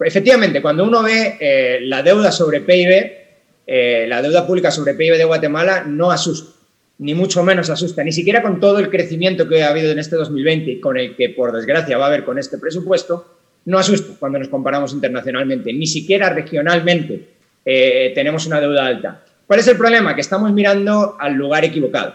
Efectivamente, 0.00 0.60
cuando 0.60 0.82
uno 0.82 1.04
ve 1.04 1.36
eh, 1.38 1.78
la 1.82 2.02
deuda 2.02 2.32
sobre 2.32 2.62
PIB, 2.62 4.08
la 4.08 4.20
deuda 4.20 4.44
pública 4.44 4.72
sobre 4.72 4.94
PIB 4.94 5.16
de 5.16 5.24
Guatemala 5.26 5.84
no 5.86 6.10
asusta, 6.10 6.50
ni 6.98 7.14
mucho 7.14 7.44
menos 7.44 7.70
asusta, 7.70 8.02
ni 8.02 8.10
siquiera 8.10 8.42
con 8.42 8.58
todo 8.58 8.80
el 8.80 8.90
crecimiento 8.90 9.48
que 9.48 9.62
ha 9.62 9.68
habido 9.68 9.92
en 9.92 10.00
este 10.00 10.16
2020 10.16 10.70
y 10.72 10.80
con 10.80 10.98
el 10.98 11.14
que 11.14 11.28
por 11.28 11.52
desgracia 11.52 11.98
va 11.98 12.06
a 12.06 12.08
haber 12.08 12.24
con 12.24 12.36
este 12.36 12.58
presupuesto, 12.58 13.38
no 13.66 13.78
asusta 13.78 14.14
cuando 14.18 14.40
nos 14.40 14.48
comparamos 14.48 14.92
internacionalmente, 14.92 15.72
ni 15.72 15.86
siquiera 15.86 16.30
regionalmente 16.30 17.28
tenemos 17.64 18.46
una 18.46 18.60
deuda 18.60 18.86
alta. 18.86 19.24
¿Cuál 19.48 19.60
es 19.60 19.66
el 19.68 19.78
problema? 19.78 20.14
Que 20.14 20.20
estamos 20.20 20.52
mirando 20.52 21.16
al 21.18 21.32
lugar 21.32 21.64
equivocado. 21.64 22.12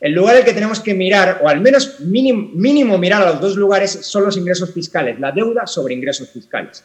El 0.00 0.14
lugar 0.14 0.36
al 0.36 0.44
que 0.46 0.54
tenemos 0.54 0.80
que 0.80 0.94
mirar, 0.94 1.42
o 1.42 1.48
al 1.48 1.60
menos 1.60 2.00
mínimo, 2.00 2.96
mirar 2.96 3.20
a 3.20 3.32
los 3.32 3.40
dos 3.42 3.56
lugares, 3.56 3.90
son 4.06 4.24
los 4.24 4.38
ingresos 4.38 4.72
fiscales, 4.72 5.20
la 5.20 5.30
deuda 5.30 5.66
sobre 5.66 5.92
ingresos 5.92 6.30
fiscales. 6.30 6.82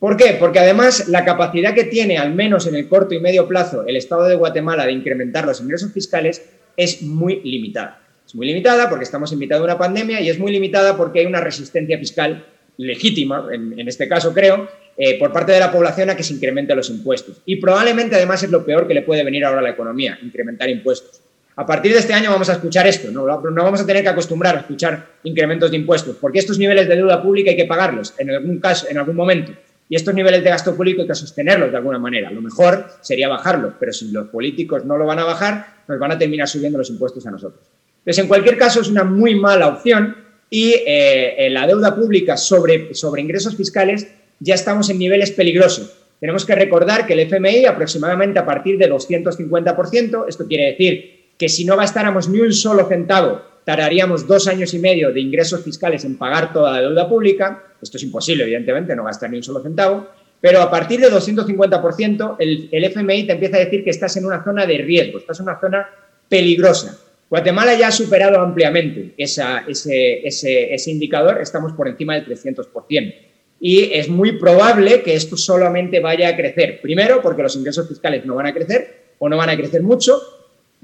¿Por 0.00 0.16
qué? 0.16 0.36
Porque 0.40 0.58
además 0.58 1.06
la 1.06 1.24
capacidad 1.24 1.72
que 1.72 1.84
tiene, 1.84 2.18
al 2.18 2.34
menos 2.34 2.66
en 2.66 2.74
el 2.74 2.88
corto 2.88 3.14
y 3.14 3.20
medio 3.20 3.46
plazo, 3.46 3.86
el 3.86 3.96
Estado 3.96 4.24
de 4.24 4.34
Guatemala 4.34 4.86
de 4.86 4.92
incrementar 4.92 5.46
los 5.46 5.60
ingresos 5.60 5.92
fiscales 5.92 6.42
es 6.76 7.02
muy 7.02 7.40
limitada. 7.44 8.02
Es 8.26 8.34
muy 8.34 8.48
limitada 8.48 8.88
porque 8.88 9.04
estamos 9.04 9.30
invitados 9.32 9.62
a 9.62 9.66
una 9.66 9.78
pandemia 9.78 10.20
y 10.20 10.30
es 10.30 10.40
muy 10.40 10.50
limitada 10.50 10.96
porque 10.96 11.20
hay 11.20 11.26
una 11.26 11.40
resistencia 11.40 11.96
fiscal 11.96 12.44
legítima, 12.76 13.46
en, 13.52 13.78
en 13.78 13.86
este 13.86 14.08
caso 14.08 14.34
creo, 14.34 14.68
eh, 15.00 15.16
por 15.16 15.32
parte 15.32 15.52
de 15.52 15.60
la 15.60 15.70
población 15.70 16.10
a 16.10 16.16
que 16.16 16.24
se 16.24 16.34
incrementen 16.34 16.76
los 16.76 16.90
impuestos. 16.90 17.40
Y 17.46 17.56
probablemente 17.56 18.16
además 18.16 18.42
es 18.42 18.50
lo 18.50 18.64
peor 18.64 18.88
que 18.88 18.94
le 18.94 19.02
puede 19.02 19.22
venir 19.22 19.44
ahora 19.44 19.60
a 19.60 19.62
la 19.62 19.70
economía, 19.70 20.18
incrementar 20.20 20.68
impuestos. 20.68 21.20
A 21.54 21.64
partir 21.64 21.92
de 21.92 22.00
este 22.00 22.12
año 22.14 22.32
vamos 22.32 22.48
a 22.48 22.54
escuchar 22.54 22.84
esto, 22.88 23.08
¿no? 23.12 23.24
no 23.24 23.62
vamos 23.62 23.80
a 23.80 23.86
tener 23.86 24.02
que 24.02 24.08
acostumbrar 24.08 24.56
a 24.56 24.60
escuchar 24.60 25.06
incrementos 25.22 25.70
de 25.70 25.76
impuestos, 25.76 26.16
porque 26.20 26.40
estos 26.40 26.58
niveles 26.58 26.88
de 26.88 26.96
deuda 26.96 27.22
pública 27.22 27.52
hay 27.52 27.56
que 27.56 27.66
pagarlos 27.66 28.12
en 28.18 28.30
algún 28.30 28.58
caso, 28.58 28.88
en 28.90 28.98
algún 28.98 29.14
momento. 29.14 29.52
Y 29.88 29.94
estos 29.94 30.12
niveles 30.14 30.42
de 30.42 30.50
gasto 30.50 30.74
público 30.74 31.02
hay 31.02 31.06
que 31.06 31.14
sostenerlos 31.14 31.70
de 31.70 31.76
alguna 31.76 32.00
manera. 32.00 32.32
Lo 32.32 32.42
mejor 32.42 32.86
sería 33.00 33.28
bajarlos, 33.28 33.74
pero 33.78 33.92
si 33.92 34.10
los 34.10 34.26
políticos 34.28 34.84
no 34.84 34.98
lo 34.98 35.06
van 35.06 35.20
a 35.20 35.24
bajar, 35.24 35.84
nos 35.86 36.00
van 36.00 36.10
a 36.10 36.18
terminar 36.18 36.48
subiendo 36.48 36.76
los 36.76 36.90
impuestos 36.90 37.24
a 37.24 37.30
nosotros. 37.30 37.62
Entonces, 38.00 38.20
en 38.20 38.26
cualquier 38.26 38.58
caso, 38.58 38.80
es 38.80 38.88
una 38.88 39.04
muy 39.04 39.36
mala 39.36 39.68
opción 39.68 40.16
y 40.50 40.74
eh, 40.84 41.48
la 41.52 41.68
deuda 41.68 41.94
pública 41.94 42.36
sobre, 42.36 42.94
sobre 42.94 43.22
ingresos 43.22 43.56
fiscales 43.56 44.08
ya 44.40 44.54
estamos 44.54 44.90
en 44.90 44.98
niveles 44.98 45.30
peligrosos. 45.30 45.92
Tenemos 46.20 46.44
que 46.44 46.54
recordar 46.54 47.06
que 47.06 47.14
el 47.14 47.20
FMI 47.20 47.66
aproximadamente 47.66 48.38
a 48.38 48.46
partir 48.46 48.76
de 48.78 48.90
250%, 48.90 50.24
esto 50.28 50.46
quiere 50.46 50.72
decir 50.72 51.32
que 51.38 51.48
si 51.48 51.64
no 51.64 51.76
gastáramos 51.76 52.28
ni 52.28 52.40
un 52.40 52.52
solo 52.52 52.86
centavo, 52.88 53.40
tardaríamos 53.64 54.26
dos 54.26 54.48
años 54.48 54.74
y 54.74 54.78
medio 54.78 55.12
de 55.12 55.20
ingresos 55.20 55.62
fiscales 55.62 56.04
en 56.04 56.16
pagar 56.16 56.52
toda 56.52 56.72
la 56.72 56.80
deuda 56.80 57.08
pública. 57.08 57.62
Esto 57.80 57.96
es 57.96 58.02
imposible, 58.02 58.42
evidentemente, 58.44 58.96
no 58.96 59.04
gastar 59.04 59.30
ni 59.30 59.36
un 59.36 59.42
solo 59.42 59.62
centavo. 59.62 60.08
Pero 60.40 60.60
a 60.60 60.70
partir 60.70 61.00
de 61.00 61.10
250%, 61.10 62.36
el, 62.38 62.68
el 62.72 62.84
FMI 62.84 63.26
te 63.26 63.32
empieza 63.34 63.56
a 63.56 63.60
decir 63.60 63.84
que 63.84 63.90
estás 63.90 64.16
en 64.16 64.24
una 64.24 64.42
zona 64.42 64.66
de 64.66 64.78
riesgo, 64.78 65.18
estás 65.18 65.38
en 65.38 65.44
una 65.44 65.60
zona 65.60 65.88
peligrosa. 66.28 66.98
Guatemala 67.30 67.74
ya 67.74 67.88
ha 67.88 67.92
superado 67.92 68.40
ampliamente 68.40 69.12
ese, 69.18 70.90
indicador, 70.90 71.40
estamos 71.42 71.72
por 71.72 71.88
encima 71.88 72.14
del 72.14 72.26
300% 72.26 73.14
y 73.60 73.92
es 73.92 74.08
muy 74.08 74.32
probable 74.38 75.02
que 75.02 75.14
esto 75.14 75.36
solamente 75.36 76.00
vaya 76.00 76.28
a 76.28 76.36
crecer. 76.36 76.80
Primero, 76.80 77.20
porque 77.22 77.42
los 77.42 77.56
ingresos 77.56 77.88
fiscales 77.88 78.24
no 78.24 78.34
van 78.34 78.46
a 78.46 78.54
crecer 78.54 79.14
o 79.18 79.28
no 79.28 79.36
van 79.36 79.50
a 79.50 79.56
crecer 79.56 79.82
mucho. 79.82 80.20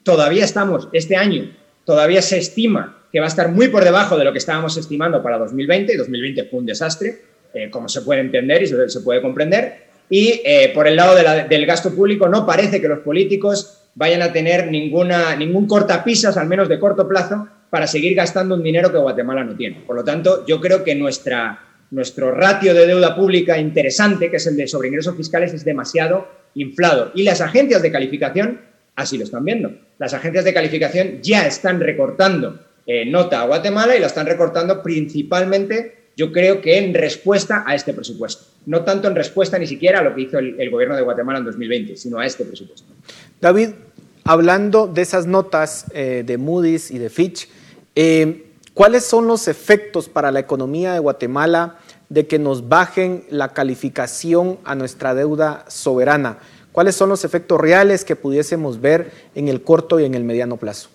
Todavía 0.03 0.45
estamos, 0.45 0.89
este 0.93 1.17
año, 1.17 1.51
todavía 1.85 2.21
se 2.21 2.39
estima 2.39 3.05
que 3.13 3.21
va 3.21 3.27
a 3.27 3.29
estar 3.29 3.49
muy 3.49 3.69
por 3.69 3.85
debajo 3.85 4.19
de 4.19 4.25
lo 4.25 4.33
que 4.33 4.39
estábamos 4.39 4.77
estimando 4.77 5.23
para 5.23 5.39
2020. 5.39 5.97
2020 5.97 6.45
fue 6.47 6.59
un 6.59 6.67
desastre, 6.67 7.21
eh, 7.55 7.71
como 7.71 7.89
se 7.89 8.03
puede 8.03 8.21
entender 8.21 8.63
y 8.63 8.67
se, 8.67 9.01
puede 9.03 9.23
comprender. 9.23 9.85
Y 10.11 10.43
eh, 10.45 10.73
por 10.75 10.89
el 10.89 10.97
lado 10.97 11.15
del 11.15 11.67
gasto 11.67 11.95
público, 11.95 12.29
no 12.29 12.45
parece 12.45 12.81
que 12.81 12.89
los 12.89 12.99
políticos 12.99 13.85
vayan 13.95 14.23
a 14.23 14.33
tener 14.33 14.69
ninguna, 14.69 15.37
ningún 15.37 15.69
cortapisas, 15.69 16.37
al 16.37 16.49
menos 16.49 16.69
de 16.69 16.81
corto 16.81 17.07
plazo, 17.07 17.47
para 17.71 17.87
seguir 17.87 18.17
gastando 18.17 18.57
un 18.57 18.65
dinero 18.65 18.91
que 18.91 18.99
Guatemala 18.99 19.45
no 19.45 19.55
tiene. 19.55 19.83
Por 19.87 19.95
lo 19.95 20.05
tanto, 20.05 20.45
yo 20.47 20.61
creo 20.61 20.83
que 20.83 20.97
nuestra, 20.97 21.74
nuestro 21.95 22.31
ratio 22.31 22.75
de 22.75 22.87
deuda 22.87 23.15
pública 23.15 23.59
interesante, 23.59 24.31
que 24.31 24.37
es 24.37 24.47
el 24.47 24.57
de 24.57 24.67
sobre 24.67 24.89
ingresos 24.89 25.17
fiscales, 25.17 25.53
es 25.55 25.65
demasiado 25.65 26.29
inflado. 26.55 27.13
Y 27.15 27.23
las 27.23 27.41
agencias 27.41 27.83
de 27.83 27.93
calificación 27.93 28.61
así 28.97 29.19
lo 29.19 29.25
están 29.25 29.45
viendo. 29.45 29.73
Las 29.99 30.15
agencias 30.15 30.45
de 30.45 30.55
calificación 30.55 31.21
ya 31.23 31.47
están 31.47 31.81
recortando 31.81 32.61
nota 33.07 33.41
a 33.41 33.47
Guatemala 33.47 33.97
y 33.97 34.01
la 34.01 34.07
están 34.07 34.27
recortando 34.27 34.83
principalmente, 34.83 36.11
yo 36.17 36.33
creo 36.33 36.61
que 36.61 36.79
en 36.79 36.95
respuesta 36.95 37.65
a 37.67 37.75
este 37.75 37.95
presupuesto. 37.95 38.45
No 38.67 38.85
tanto 38.85 39.09
en 39.09 39.15
respuesta 39.15 39.59
ni 39.59 39.67
siquiera 39.67 40.01
a 40.01 40.03
lo 40.03 40.15
que 40.15 40.23
hizo 40.23 40.39
el, 40.39 40.71
gobierno 40.71 40.97
de 40.97 41.03
Guatemala 41.03 41.39
en 41.39 41.45
2020, 41.47 41.97
sino 41.97 42.19
a 42.19 42.27
este 42.27 42.45
presupuesto. 42.45 42.93
David, 43.41 43.71
hablando 44.25 44.87
de 44.87 45.03
esas 45.03 45.27
notas 45.27 45.87
eh, 45.93 46.23
de 46.25 46.39
Moody's 46.39 46.91
y 46.91 46.99
de 46.99 47.11
Fitch, 47.11 47.49
eh, 47.95 48.47
¿cuáles 48.75 49.05
son 49.05 49.27
los 49.27 49.49
efectos 49.49 50.09
para 50.09 50.31
la 50.31 50.41
economía 50.41 50.93
de 50.93 50.99
Guatemala 50.99 51.79
de 52.15 52.27
que 52.29 52.39
nos 52.39 52.69
bajen 52.69 53.25
la 53.29 53.53
calificación 53.53 54.59
a 54.65 54.77
nuestra 54.77 55.15
deuda 55.15 55.65
soberana? 55.69 56.39
¿Cuáles 56.71 56.95
son 56.95 57.09
los 57.09 57.25
efectos 57.25 57.61
reales 57.61 58.05
que 58.05 58.15
pudiésemos 58.15 58.81
ver 58.81 59.11
en 59.35 59.49
el 59.49 59.63
corto 59.63 59.99
y 59.99 60.05
en 60.05 60.15
el 60.15 60.23
mediano 60.23 60.57
plazo? 60.57 60.89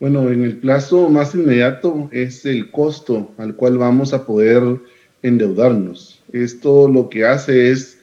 Bueno, 0.00 0.30
en 0.30 0.42
el 0.42 0.56
plazo 0.56 1.10
más 1.10 1.34
inmediato 1.34 2.08
es 2.12 2.46
el 2.46 2.70
costo 2.70 3.30
al 3.36 3.56
cual 3.56 3.76
vamos 3.76 4.14
a 4.14 4.24
poder 4.24 4.62
endeudarnos. 5.22 6.22
Esto 6.32 6.88
lo 6.88 7.10
que 7.10 7.26
hace 7.26 7.70
es 7.70 7.98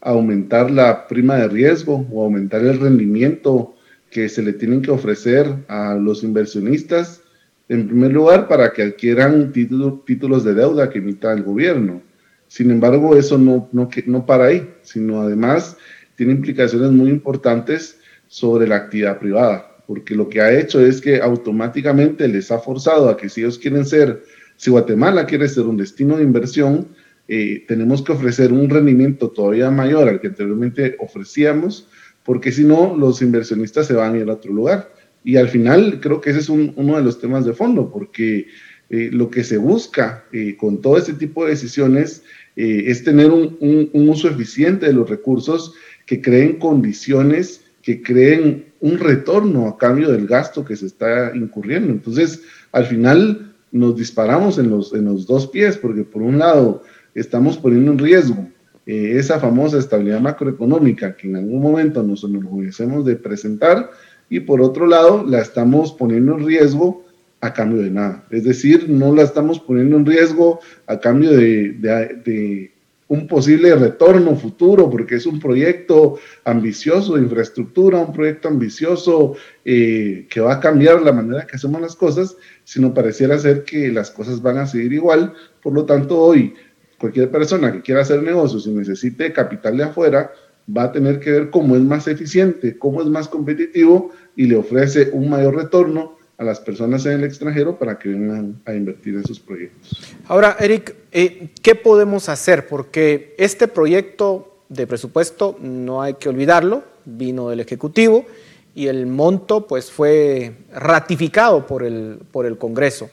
aumentar 0.00 0.70
la 0.70 1.08
prima 1.08 1.36
de 1.36 1.48
riesgo 1.48 2.06
o 2.12 2.22
aumentar 2.22 2.60
el 2.60 2.78
rendimiento 2.78 3.74
que 4.10 4.28
se 4.28 4.42
le 4.42 4.52
tienen 4.52 4.82
que 4.82 4.92
ofrecer 4.92 5.52
a 5.66 5.94
los 5.94 6.22
inversionistas 6.22 7.22
en 7.68 7.86
primer 7.86 8.12
lugar, 8.12 8.48
para 8.48 8.72
que 8.72 8.82
adquieran 8.82 9.52
títulos 9.52 10.44
de 10.44 10.54
deuda 10.54 10.88
que 10.88 10.98
emita 10.98 11.32
el 11.32 11.42
gobierno. 11.42 12.02
Sin 12.46 12.70
embargo, 12.70 13.14
eso 13.16 13.36
no, 13.36 13.68
no, 13.72 13.88
no 14.06 14.26
para 14.26 14.46
ahí, 14.46 14.68
sino 14.82 15.20
además 15.20 15.76
tiene 16.16 16.32
implicaciones 16.32 16.90
muy 16.90 17.10
importantes 17.10 18.00
sobre 18.26 18.66
la 18.66 18.76
actividad 18.76 19.18
privada, 19.18 19.76
porque 19.86 20.14
lo 20.14 20.28
que 20.28 20.40
ha 20.40 20.58
hecho 20.58 20.80
es 20.80 21.00
que 21.00 21.20
automáticamente 21.20 22.26
les 22.26 22.50
ha 22.50 22.58
forzado 22.58 23.08
a 23.08 23.16
que 23.16 23.28
si 23.28 23.42
ellos 23.42 23.58
quieren 23.58 23.84
ser, 23.84 24.22
si 24.56 24.70
Guatemala 24.70 25.26
quiere 25.26 25.48
ser 25.48 25.64
un 25.64 25.76
destino 25.76 26.16
de 26.16 26.24
inversión, 26.24 26.88
eh, 27.28 27.64
tenemos 27.68 28.02
que 28.02 28.12
ofrecer 28.12 28.52
un 28.52 28.70
rendimiento 28.70 29.30
todavía 29.30 29.70
mayor 29.70 30.08
al 30.08 30.20
que 30.20 30.28
anteriormente 30.28 30.96
ofrecíamos, 30.98 31.86
porque 32.24 32.50
si 32.50 32.64
no, 32.64 32.96
los 32.96 33.22
inversionistas 33.22 33.86
se 33.86 33.94
van 33.94 34.14
a 34.14 34.18
ir 34.18 34.28
a 34.28 34.32
otro 34.34 34.52
lugar. 34.52 34.92
Y 35.24 35.36
al 35.36 35.48
final 35.48 36.00
creo 36.00 36.20
que 36.20 36.30
ese 36.30 36.40
es 36.40 36.48
uno 36.48 36.96
de 36.96 37.02
los 37.02 37.20
temas 37.20 37.44
de 37.44 37.52
fondo, 37.52 37.90
porque 37.90 38.46
eh, 38.90 39.10
lo 39.12 39.30
que 39.30 39.44
se 39.44 39.58
busca 39.58 40.24
eh, 40.32 40.56
con 40.56 40.80
todo 40.80 40.96
este 40.96 41.12
tipo 41.12 41.44
de 41.44 41.50
decisiones 41.50 42.22
eh, 42.56 42.84
es 42.86 43.04
tener 43.04 43.30
un, 43.30 43.58
un, 43.60 44.08
uso 44.08 44.30
eficiente 44.30 44.86
de 44.86 44.94
los 44.94 45.10
recursos 45.10 45.74
que 46.06 46.22
creen 46.22 46.58
condiciones, 46.58 47.64
que 47.82 48.00
creen 48.00 48.72
un 48.80 48.98
retorno 48.98 49.68
a 49.68 49.76
cambio 49.76 50.10
del 50.10 50.26
gasto 50.26 50.64
que 50.64 50.74
se 50.74 50.86
está 50.86 51.32
incurriendo. 51.34 51.92
Entonces, 51.92 52.40
al 52.72 52.86
final 52.86 53.54
nos 53.72 53.94
disparamos 53.94 54.58
en 54.58 54.70
los, 54.70 54.94
en 54.94 55.04
los 55.04 55.26
dos 55.26 55.48
pies, 55.48 55.76
porque 55.76 56.04
por 56.04 56.22
un 56.22 56.38
lado 56.38 56.82
estamos 57.14 57.58
poniendo 57.58 57.92
en 57.92 57.98
riesgo 57.98 58.48
esa 58.86 59.38
famosa 59.38 59.76
estabilidad 59.76 60.20
macroeconómica 60.20 61.14
que 61.14 61.28
en 61.28 61.36
algún 61.36 61.60
momento 61.60 62.02
nos 62.02 62.24
enorgullecemos 62.24 63.04
de 63.04 63.16
presentar, 63.16 63.90
y 64.30 64.40
por 64.40 64.60
otro 64.60 64.86
lado 64.86 65.24
la 65.26 65.40
estamos 65.40 65.92
poniendo 65.92 66.36
en 66.36 66.46
riesgo 66.46 67.04
a 67.40 67.52
cambio 67.52 67.82
de 67.82 67.90
nada. 67.90 68.24
Es 68.30 68.44
decir, 68.44 68.88
no 68.88 69.14
la 69.14 69.22
estamos 69.22 69.60
poniendo 69.60 69.96
en 69.96 70.06
riesgo 70.06 70.60
a 70.86 70.98
cambio 70.98 71.32
de, 71.32 71.72
de, 71.72 72.72
un 73.06 73.26
posible 73.26 73.74
retorno 73.74 74.36
futuro, 74.36 74.90
porque 74.90 75.14
es 75.14 75.24
un 75.24 75.40
proyecto 75.40 76.18
ambicioso 76.44 77.14
de 77.14 77.22
infraestructura, 77.22 78.00
un 78.00 78.12
proyecto 78.12 78.48
ambicioso 78.48 79.34
eh, 79.64 80.26
que 80.28 80.40
va 80.40 80.54
a 80.54 80.60
cambiar 80.60 81.00
la 81.00 81.12
manera 81.12 81.46
que 81.46 81.56
hacemos 81.56 81.80
las 81.80 81.96
cosas, 81.96 82.36
sino 82.64 82.92
pareciera 82.92 83.38
ser 83.38 83.64
que 83.64 83.88
las 83.90 84.10
cosas 84.10 84.42
van 84.42 84.58
a 84.58 84.66
seguir 84.66 84.92
igual. 84.92 85.32
Por 85.62 85.72
lo 85.72 85.86
tanto, 85.86 86.18
hoy 86.18 86.52
cualquier 86.98 87.30
persona 87.30 87.72
que 87.72 87.80
quiera 87.80 88.02
hacer 88.02 88.22
negocios 88.22 88.66
y 88.66 88.70
necesite 88.70 89.32
capital 89.32 89.78
de 89.78 89.84
afuera, 89.84 90.30
va 90.76 90.84
a 90.84 90.92
tener 90.92 91.20
que 91.20 91.30
ver 91.30 91.50
cómo 91.50 91.76
es 91.76 91.82
más 91.82 92.06
eficiente, 92.08 92.76
cómo 92.78 93.00
es 93.00 93.08
más 93.08 93.28
competitivo 93.28 94.10
y 94.36 94.46
le 94.46 94.56
ofrece 94.56 95.10
un 95.12 95.28
mayor 95.28 95.56
retorno 95.56 96.16
a 96.36 96.44
las 96.44 96.60
personas 96.60 97.04
en 97.06 97.12
el 97.12 97.24
extranjero 97.24 97.78
para 97.78 97.98
que 97.98 98.10
vengan 98.10 98.60
a 98.64 98.72
invertir 98.72 99.14
en 99.14 99.24
sus 99.24 99.40
proyectos. 99.40 100.14
Ahora, 100.26 100.56
Eric, 100.60 100.94
eh, 101.10 101.50
¿qué 101.62 101.74
podemos 101.74 102.28
hacer? 102.28 102.68
Porque 102.68 103.34
este 103.38 103.66
proyecto 103.66 104.62
de 104.68 104.86
presupuesto, 104.86 105.56
no 105.60 106.02
hay 106.02 106.14
que 106.14 106.28
olvidarlo, 106.28 106.84
vino 107.04 107.48
del 107.48 107.60
Ejecutivo 107.60 108.26
y 108.74 108.86
el 108.86 109.06
monto 109.06 109.66
pues 109.66 109.90
fue 109.90 110.52
ratificado 110.72 111.66
por 111.66 111.82
el, 111.82 112.20
por 112.30 112.46
el 112.46 112.58
Congreso. 112.58 113.10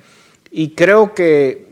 Y 0.51 0.72
creo 0.72 1.14
que 1.14 1.66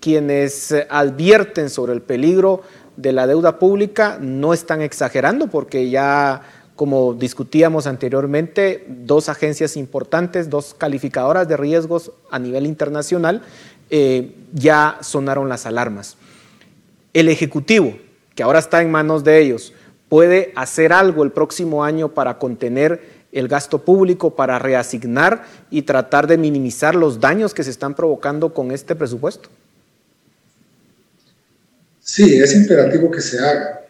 quienes 0.00 0.74
advierten 0.88 1.70
sobre 1.70 1.92
el 1.92 2.02
peligro 2.02 2.62
de 2.96 3.12
la 3.12 3.26
deuda 3.26 3.58
pública 3.58 4.18
no 4.20 4.52
están 4.52 4.82
exagerando 4.82 5.46
porque 5.48 5.90
ya 5.90 6.42
como 6.76 7.14
discutíamos 7.14 7.86
anteriormente, 7.86 8.84
dos 8.88 9.28
agencias 9.28 9.76
importantes, 9.76 10.50
dos 10.50 10.74
calificadoras 10.74 11.46
de 11.46 11.56
riesgos 11.56 12.12
a 12.30 12.38
nivel 12.38 12.66
internacional, 12.66 13.42
eh, 13.90 14.34
ya 14.52 14.98
sonaron 15.00 15.48
las 15.48 15.66
alarmas. 15.66 16.16
El 17.12 17.28
Ejecutivo, 17.28 17.96
que 18.34 18.42
ahora 18.42 18.58
está 18.58 18.80
en 18.80 18.90
manos 18.90 19.22
de 19.22 19.38
ellos, 19.38 19.74
puede 20.08 20.52
hacer 20.56 20.92
algo 20.92 21.22
el 21.22 21.30
próximo 21.30 21.84
año 21.84 22.08
para 22.08 22.38
contener 22.38 23.22
el 23.32 23.48
gasto 23.48 23.78
público, 23.78 24.34
para 24.34 24.58
reasignar 24.58 25.44
y 25.70 25.82
tratar 25.82 26.26
de 26.26 26.38
minimizar 26.38 26.94
los 26.94 27.20
daños 27.20 27.54
que 27.54 27.64
se 27.64 27.70
están 27.70 27.94
provocando 27.94 28.52
con 28.52 28.70
este 28.70 28.94
presupuesto? 28.94 29.48
Sí, 32.04 32.34
es 32.40 32.54
imperativo 32.54 33.10
que 33.10 33.20
se 33.20 33.38
haga. 33.38 33.80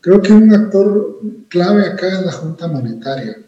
Creo 0.00 0.20
que 0.20 0.32
un 0.32 0.52
actor 0.52 1.20
clave 1.48 1.86
acá 1.86 2.08
es 2.08 2.26
la 2.26 2.32
Junta 2.32 2.66
Monetaria. 2.66 3.38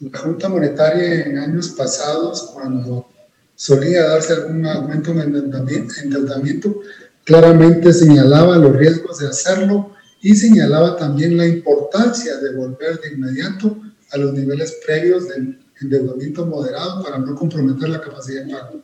La 0.00 0.18
Junta 0.18 0.48
Monetaria 0.48 1.26
en 1.26 1.38
años 1.38 1.68
pasados, 1.70 2.50
cuando 2.54 3.06
solía 3.54 4.08
darse 4.08 4.32
algún 4.32 4.66
aumento 4.66 5.10
en 5.10 5.20
endeudamiento, 5.20 6.80
claramente 7.24 7.92
señalaba 7.92 8.56
los 8.56 8.74
riesgos 8.74 9.18
de 9.18 9.28
hacerlo 9.28 9.92
y 10.22 10.34
señalaba 10.34 10.96
también 10.96 11.36
la 11.36 11.46
importancia 11.46 12.38
de 12.38 12.54
volver 12.54 13.00
de 13.00 13.12
inmediato 13.12 13.76
a 14.12 14.16
los 14.16 14.32
niveles 14.32 14.78
previos 14.84 15.28
del 15.28 15.58
endeudamiento 15.78 16.46
moderado 16.46 17.04
para 17.04 17.18
no 17.18 17.34
comprometer 17.34 17.90
la 17.90 18.00
capacidad 18.00 18.44
de 18.44 18.52
pago. 18.52 18.82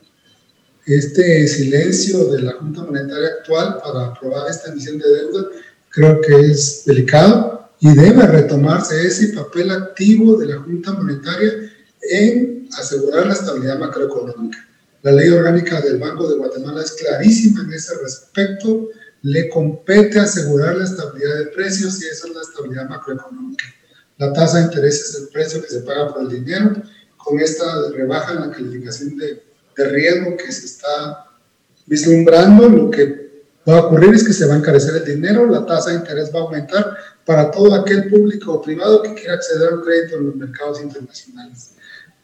Este 0.91 1.47
silencio 1.47 2.33
de 2.33 2.43
la 2.43 2.55
Junta 2.55 2.83
Monetaria 2.83 3.29
actual 3.29 3.79
para 3.81 4.07
aprobar 4.07 4.51
esta 4.51 4.73
emisión 4.73 4.99
de 4.99 5.09
deuda 5.09 5.47
creo 5.89 6.21
que 6.21 6.35
es 6.51 6.83
delicado 6.85 7.71
y 7.79 7.95
debe 7.95 8.27
retomarse 8.27 9.07
ese 9.07 9.29
papel 9.29 9.71
activo 9.71 10.37
de 10.37 10.47
la 10.47 10.57
Junta 10.57 10.93
Monetaria 10.95 11.71
en 12.11 12.69
asegurar 12.77 13.29
la 13.29 13.35
estabilidad 13.35 13.79
macroeconómica. 13.79 14.59
La 15.03 15.13
ley 15.13 15.29
orgánica 15.29 15.81
del 15.81 15.99
Banco 15.99 16.29
de 16.29 16.39
Guatemala 16.39 16.83
es 16.83 16.91
clarísima 16.91 17.63
en 17.63 17.73
ese 17.73 17.95
respecto. 18.03 18.89
Le 19.23 19.49
compete 19.49 20.19
asegurar 20.19 20.75
la 20.75 20.87
estabilidad 20.87 21.39
de 21.39 21.47
precios 21.47 22.03
y 22.03 22.07
esa 22.07 22.27
es 22.27 22.35
la 22.35 22.43
estabilidad 22.43 22.89
macroeconómica. 22.89 23.65
La 24.19 24.33
tasa 24.33 24.59
de 24.59 24.65
interés 24.65 25.01
es 25.03 25.15
el 25.23 25.29
precio 25.29 25.63
que 25.63 25.69
se 25.69 25.83
paga 25.83 26.13
por 26.13 26.23
el 26.23 26.31
dinero. 26.31 26.83
Con 27.17 27.39
esta 27.39 27.91
rebaja 27.93 28.33
en 28.33 28.41
la 28.41 28.51
calificación 28.51 29.17
de, 29.17 29.50
de 29.81 29.89
riesgo 29.89 30.37
que 30.37 30.53
se 30.53 30.67
está 30.67 31.27
vislumbrando, 31.87 32.69
lo 32.69 32.91
que 32.91 33.31
va 33.69 33.79
a 33.79 33.81
ocurrir 33.87 34.15
es 34.15 34.25
que 34.25 34.33
se 34.33 34.47
va 34.47 34.55
a 34.55 34.59
encarecer 34.59 34.95
el 34.97 35.05
dinero, 35.05 35.47
la 35.47 35.67
tasa 35.67 35.91
de 35.91 35.97
interés 35.97 36.31
va 36.35 36.41
a 36.41 36.43
aumentar 36.43 36.97
para 37.25 37.51
todo 37.51 37.75
aquel 37.75 38.09
público 38.09 38.53
o 38.53 38.63
privado 38.63 39.03
que 39.03 39.15
quiera 39.15 39.35
acceder 39.35 39.69
a 39.69 39.75
un 39.77 39.83
crédito 39.83 40.17
en 40.17 40.27
los 40.27 40.37
mercados 40.37 40.81
internacionales. 40.81 41.73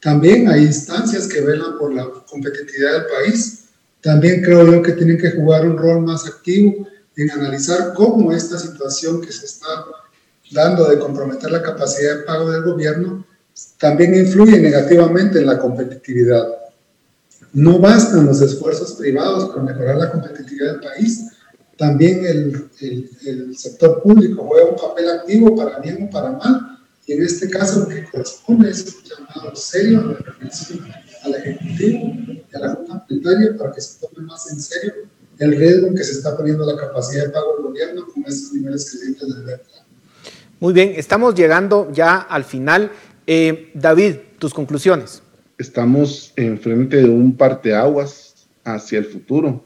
También 0.01 0.49
hay 0.49 0.63
instancias 0.63 1.27
que 1.27 1.41
velan 1.41 1.79
por 1.79 1.93
la 1.93 2.07
competitividad 2.29 2.93
del 2.93 3.07
país. 3.07 3.65
También 4.01 4.43
creo 4.43 4.65
yo 4.71 4.83
que 4.83 4.93
tienen 4.93 5.19
que 5.19 5.33
jugar 5.33 5.67
un 5.67 5.77
rol 5.77 6.03
más 6.03 6.27
activo 6.27 6.87
en 7.17 7.31
analizar 7.31 7.93
cómo 7.95 8.33
esta 8.33 8.59
situación 8.59 9.21
que 9.21 9.33
se 9.33 9.47
está 9.47 9.85
dando 10.53 10.89
de 10.89 10.99
comprometer 10.99 11.51
la 11.51 11.63
capacidad 11.63 12.19
de 12.19 12.23
pago 12.23 12.51
del 12.51 12.63
gobierno 12.63 13.27
también 13.79 14.15
influye 14.15 14.61
negativamente 14.61 15.39
en 15.39 15.47
la 15.47 15.59
competitividad. 15.59 16.47
No 17.57 17.79
bastan 17.79 18.27
los 18.27 18.43
esfuerzos 18.43 18.93
privados 18.97 19.49
para 19.49 19.63
mejorar 19.63 19.97
la 19.97 20.13
competitividad 20.13 20.73
del 20.73 20.81
país, 20.81 21.31
también 21.79 22.27
el, 22.27 22.69
el, 23.25 23.57
sector 23.57 24.03
público 24.03 24.45
juega 24.47 24.69
un 24.69 24.77
papel 24.77 25.09
activo 25.09 25.57
para 25.57 25.79
bien 25.79 26.07
o 26.07 26.11
para 26.11 26.33
mal, 26.33 26.79
y 27.07 27.15
en 27.15 27.23
este 27.23 27.49
caso 27.49 27.81
lo 27.81 27.89
que 27.89 28.05
corresponde 28.11 28.69
es 28.69 28.95
un 28.95 29.05
llamado 29.05 29.57
serio 29.57 30.07
de 30.07 30.15
reflexión 30.17 30.87
al 31.25 31.35
Ejecutivo 31.35 31.99
y 32.29 32.57
a 32.57 32.59
la 32.59 32.75
Junta 32.75 33.07
Monetaria 33.09 33.57
para 33.57 33.73
que 33.73 33.81
se 33.81 34.01
tome 34.01 34.27
más 34.27 34.53
en 34.53 34.61
serio 34.61 34.93
el 35.39 35.57
riesgo 35.57 35.87
en 35.87 35.95
que 35.95 36.05
se 36.05 36.13
está 36.13 36.37
poniendo 36.37 36.71
la 36.71 36.79
capacidad 36.79 37.25
de 37.25 37.31
pago 37.31 37.55
del 37.57 37.65
gobierno 37.69 38.07
con 38.13 38.23
estos 38.27 38.53
niveles 38.53 38.91
crecientes 38.91 39.35
de 39.35 39.41
deuda. 39.41 39.87
Muy 40.61 40.75
bien, 40.75 40.93
estamos 40.95 41.35
llegando 41.35 41.91
ya 41.91 42.17
al 42.17 42.45
final. 42.45 42.91
Eh, 43.27 43.71
David, 43.73 44.17
tus 44.39 44.53
conclusiones. 44.53 45.23
Estamos 45.59 46.33
enfrente 46.37 46.99
de 46.99 47.09
un 47.09 47.37
parteaguas 47.37 48.49
hacia 48.65 48.99
el 48.99 49.05
futuro 49.07 49.65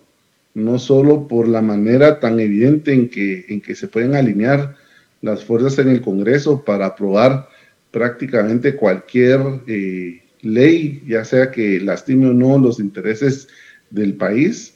no 0.55 0.79
solo 0.79 1.29
por 1.29 1.49
la 1.49 1.63
manera 1.63 2.21
tan 2.21 2.41
evidente 2.41 2.93
en 2.93 3.09
que, 3.09 3.47
en 3.49 3.61
que 3.61 3.75
se 3.75 3.89
pueden 3.89 4.15
alinear 4.15 4.77
las 5.23 5.45
fuerzas 5.45 5.79
en 5.79 5.89
el 5.89 6.01
Congreso 6.01 6.65
para 6.65 6.87
aprobar 6.87 7.49
prácticamente 7.91 8.77
cualquier 8.77 9.41
eh, 9.67 10.23
ley, 10.43 11.03
ya 11.07 11.25
sea 11.25 11.51
que 11.51 11.81
lastime 11.81 12.29
o 12.29 12.33
no 12.33 12.59
los 12.59 12.81
intereses 12.81 13.49
del 13.91 14.15
país, 14.15 14.75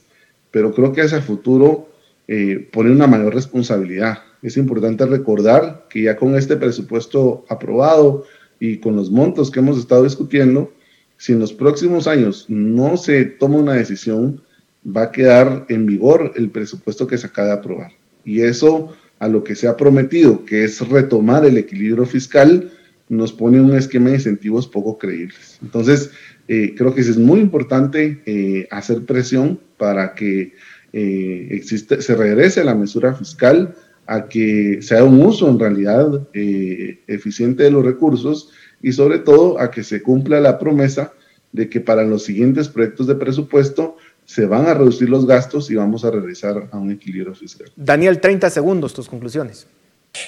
pero 0.51 0.73
creo 0.73 0.93
que 0.93 1.01
hacia 1.01 1.21
futuro 1.21 1.89
eh, 2.27 2.67
pone 2.71 2.91
una 2.91 3.07
mayor 3.07 3.33
responsabilidad. 3.33 4.19
Es 4.41 4.57
importante 4.57 5.05
recordar 5.05 5.87
que 5.89 6.03
ya 6.03 6.15
con 6.15 6.35
este 6.35 6.55
presupuesto 6.55 7.45
aprobado 7.49 8.25
y 8.59 8.77
con 8.77 8.95
los 8.95 9.09
montos 9.09 9.49
que 9.49 9.59
hemos 9.59 9.77
estado 9.77 10.03
discutiendo, 10.03 10.71
si 11.17 11.33
en 11.33 11.39
los 11.39 11.53
próximos 11.53 12.07
años 12.07 12.45
no 12.47 12.97
se 12.97 13.25
toma 13.25 13.57
una 13.57 13.73
decisión, 13.73 14.41
va 14.85 15.03
a 15.03 15.11
quedar 15.11 15.65
en 15.69 15.85
vigor 15.85 16.33
el 16.35 16.49
presupuesto 16.49 17.07
que 17.07 17.17
se 17.17 17.27
acaba 17.27 17.47
de 17.47 17.53
aprobar. 17.53 17.91
Y 18.23 18.41
eso 18.41 18.95
a 19.19 19.27
lo 19.27 19.43
que 19.43 19.55
se 19.55 19.67
ha 19.67 19.77
prometido, 19.77 20.45
que 20.45 20.63
es 20.63 20.87
retomar 20.87 21.45
el 21.45 21.57
equilibrio 21.57 22.05
fiscal, 22.05 22.71
nos 23.07 23.31
pone 23.31 23.61
un 23.61 23.75
esquema 23.75 24.09
de 24.09 24.15
incentivos 24.15 24.67
poco 24.67 24.97
creíbles. 24.97 25.59
Entonces, 25.61 26.11
eh, 26.47 26.73
creo 26.75 26.93
que 26.93 27.01
es 27.01 27.17
muy 27.17 27.39
importante 27.39 28.21
eh, 28.25 28.67
hacer 28.71 29.05
presión 29.05 29.59
para 29.77 30.13
que 30.15 30.53
eh, 30.93 31.61
se 31.63 32.15
regrese 32.15 32.61
a 32.61 32.65
la 32.65 32.75
mesura 32.75 33.13
fiscal, 33.13 33.75
a 34.07 34.27
que 34.27 34.79
sea 34.81 35.03
un 35.03 35.21
uso 35.23 35.49
en 35.49 35.59
realidad 35.59 36.27
eficiente 36.33 37.63
de 37.63 37.71
los 37.71 37.83
recursos 37.83 38.51
y 38.85 38.93
sobre 38.93 39.17
todo 39.17 39.59
a 39.59 39.71
que 39.71 39.83
se 39.83 40.03
cumpla 40.03 40.39
la 40.39 40.59
promesa 40.59 41.11
de 41.51 41.67
que 41.71 41.81
para 41.81 42.03
los 42.03 42.23
siguientes 42.23 42.67
proyectos 42.67 43.07
de 43.07 43.15
presupuesto 43.15 43.97
se 44.25 44.45
van 44.45 44.67
a 44.67 44.75
reducir 44.75 45.09
los 45.09 45.25
gastos 45.25 45.71
y 45.71 45.75
vamos 45.75 46.05
a 46.05 46.11
regresar 46.11 46.69
a 46.71 46.77
un 46.77 46.91
equilibrio 46.91 47.33
fiscal. 47.33 47.67
Daniel, 47.75 48.19
30 48.19 48.47
segundos, 48.51 48.93
tus 48.93 49.09
conclusiones. 49.09 49.65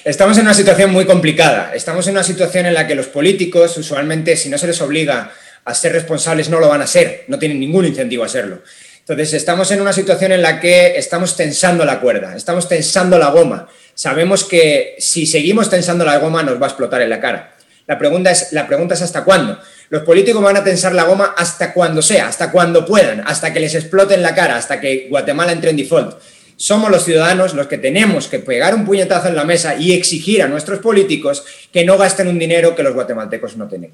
Estamos 0.04 0.36
en 0.38 0.42
una 0.42 0.54
situación 0.54 0.90
muy 0.90 1.04
complicada. 1.04 1.72
Estamos 1.72 2.08
en 2.08 2.14
una 2.14 2.24
situación 2.24 2.66
en 2.66 2.74
la 2.74 2.84
que 2.88 2.96
los 2.96 3.06
políticos, 3.06 3.78
usualmente, 3.78 4.36
si 4.36 4.48
no 4.48 4.58
se 4.58 4.66
les 4.66 4.82
obliga 4.82 5.30
a 5.64 5.74
ser 5.74 5.92
responsables, 5.92 6.50
no 6.50 6.58
lo 6.58 6.68
van 6.68 6.82
a 6.82 6.88
ser. 6.88 7.26
No 7.28 7.38
tienen 7.38 7.60
ningún 7.60 7.84
incentivo 7.84 8.24
a 8.24 8.28
serlo. 8.28 8.62
Entonces, 8.98 9.34
estamos 9.34 9.70
en 9.70 9.80
una 9.80 9.92
situación 9.92 10.32
en 10.32 10.42
la 10.42 10.58
que 10.58 10.98
estamos 10.98 11.36
tensando 11.36 11.84
la 11.84 12.00
cuerda, 12.00 12.34
estamos 12.34 12.68
tensando 12.68 13.20
la 13.20 13.30
goma. 13.30 13.68
Sabemos 13.94 14.42
que 14.42 14.96
si 14.98 15.26
seguimos 15.26 15.70
tensando 15.70 16.04
la 16.04 16.18
goma 16.18 16.42
nos 16.42 16.60
va 16.60 16.66
a 16.66 16.70
explotar 16.70 17.02
en 17.02 17.10
la 17.10 17.20
cara. 17.20 17.54
La 17.88 17.98
pregunta 17.98 18.30
es, 18.30 18.52
la 18.52 18.66
pregunta 18.66 18.94
es 18.94 19.02
hasta 19.02 19.24
cuándo. 19.24 19.58
Los 19.88 20.02
políticos 20.02 20.42
van 20.42 20.58
a 20.58 20.62
tensar 20.62 20.94
la 20.94 21.04
goma 21.04 21.34
hasta 21.36 21.72
cuando 21.72 22.02
sea, 22.02 22.28
hasta 22.28 22.52
cuando 22.52 22.84
puedan, 22.84 23.22
hasta 23.26 23.50
que 23.52 23.60
les 23.60 23.74
explote 23.74 24.14
en 24.14 24.20
la 24.20 24.34
cara, 24.34 24.56
hasta 24.56 24.78
que 24.78 25.06
Guatemala 25.08 25.52
entre 25.52 25.70
en 25.70 25.76
default. 25.76 26.18
somos 26.56 26.90
los 26.90 27.04
ciudadanos 27.04 27.54
los 27.54 27.66
que 27.66 27.78
tenemos 27.78 28.28
que 28.28 28.40
pegar 28.40 28.74
un 28.74 28.84
puñetazo 28.84 29.28
en 29.28 29.36
la 29.36 29.44
mesa 29.44 29.76
y 29.76 29.92
exigir 29.92 30.42
a 30.42 30.48
nuestros 30.48 30.80
políticos 30.80 31.44
que 31.72 31.84
no 31.84 31.96
gasten 31.96 32.28
un 32.28 32.38
dinero 32.38 32.76
que 32.76 32.82
los 32.82 32.92
guatemaltecos 32.92 33.56
no 33.56 33.66
tienen. 33.68 33.92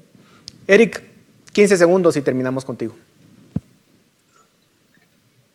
Eric, 0.67 1.01
15 1.53 1.77
segundos 1.77 2.17
y 2.17 2.21
terminamos 2.21 2.65
contigo. 2.65 2.97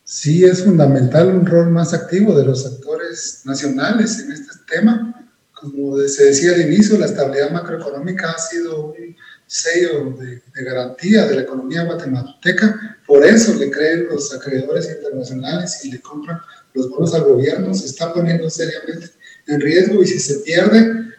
Sí, 0.03 0.43
es 0.43 0.63
fundamental 0.63 1.27
un 1.27 1.45
rol 1.45 1.69
más 1.69 1.93
activo 1.93 2.35
de 2.35 2.45
los 2.45 2.65
actores 2.65 3.43
nacionales 3.45 4.19
en 4.19 4.31
este 4.31 4.55
tema. 4.67 5.20
Como 5.61 5.97
se 6.07 6.25
decía 6.25 6.53
al 6.53 6.61
inicio, 6.61 6.97
la 6.97 7.05
estabilidad 7.05 7.51
macroeconómica 7.51 8.31
ha 8.31 8.39
sido 8.39 8.87
un 8.87 9.15
sello 9.45 10.15
de, 10.19 10.41
garantía 10.63 11.27
de 11.27 11.35
la 11.35 11.41
economía 11.41 11.83
guatemalteca. 11.83 12.97
Por 13.05 13.25
eso 13.25 13.53
le 13.55 13.69
creen 13.69 14.07
los 14.09 14.33
acreedores 14.33 14.89
internacionales 14.89 15.85
y 15.85 15.91
le 15.91 16.01
compran 16.01 16.39
los 16.73 16.89
bonos 16.89 17.13
al 17.13 17.23
gobierno. 17.23 17.73
Se 17.73 17.85
está 17.85 18.13
poniendo 18.13 18.49
seriamente 18.49 19.11
en 19.47 19.61
riesgo 19.61 20.01
y 20.01 20.07
si 20.07 20.19
se 20.19 20.39
pierde, 20.39 21.11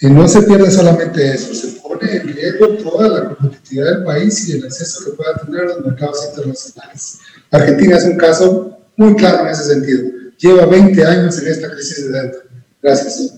y 0.00 0.06
no 0.08 0.28
se 0.28 0.42
pierde 0.42 0.70
solamente 0.70 1.26
eso, 1.32 1.54
se 1.54 1.80
pone 1.80 2.16
en 2.16 2.28
riesgo 2.28 2.68
toda 2.76 3.08
la 3.08 3.34
competitividad 3.34 3.94
del 3.94 4.04
país 4.04 4.48
y 4.48 4.52
el 4.52 4.64
acceso 4.64 5.04
que 5.04 5.12
pueda 5.12 5.36
tener 5.38 5.62
a 5.62 5.64
los 5.64 5.86
mercados 5.86 6.26
internacionales. 6.28 7.18
Argentina 7.50 7.96
es 7.96 8.04
un 8.04 8.16
caso 8.16 8.78
muy 8.96 9.14
claro 9.16 9.46
en 9.46 9.52
ese 9.52 9.64
sentido. 9.64 10.10
Lleva 10.38 10.66
20 10.66 11.04
años 11.04 11.38
en 11.38 11.48
esta 11.48 11.70
crisis 11.70 12.04
de 12.04 12.20
deuda. 12.20 12.38
Gracias. 12.82 13.35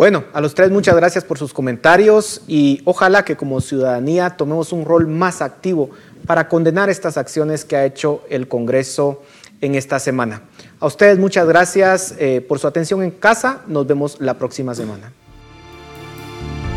Bueno, 0.00 0.24
a 0.32 0.40
los 0.40 0.54
tres 0.54 0.70
muchas 0.70 0.96
gracias 0.96 1.24
por 1.24 1.36
sus 1.36 1.52
comentarios 1.52 2.40
y 2.48 2.80
ojalá 2.86 3.22
que 3.22 3.36
como 3.36 3.60
ciudadanía 3.60 4.30
tomemos 4.30 4.72
un 4.72 4.86
rol 4.86 5.06
más 5.06 5.42
activo 5.42 5.90
para 6.26 6.48
condenar 6.48 6.88
estas 6.88 7.18
acciones 7.18 7.66
que 7.66 7.76
ha 7.76 7.84
hecho 7.84 8.22
el 8.30 8.48
Congreso 8.48 9.20
en 9.60 9.74
esta 9.74 9.98
semana. 9.98 10.44
A 10.78 10.86
ustedes 10.86 11.18
muchas 11.18 11.46
gracias 11.46 12.14
eh, 12.18 12.40
por 12.40 12.58
su 12.58 12.66
atención 12.66 13.02
en 13.02 13.10
casa. 13.10 13.60
Nos 13.66 13.86
vemos 13.86 14.16
la 14.20 14.38
próxima 14.38 14.74
semana. 14.74 15.12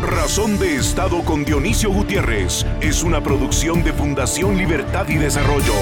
Razón 0.02 0.58
de 0.58 0.76
Estado 0.76 1.24
con 1.24 1.46
Dionisio 1.46 1.90
Gutiérrez 1.90 2.66
es 2.82 3.02
una 3.02 3.22
producción 3.22 3.82
de 3.82 3.94
Fundación 3.94 4.58
Libertad 4.58 5.08
y 5.08 5.16
Desarrollo. 5.16 5.72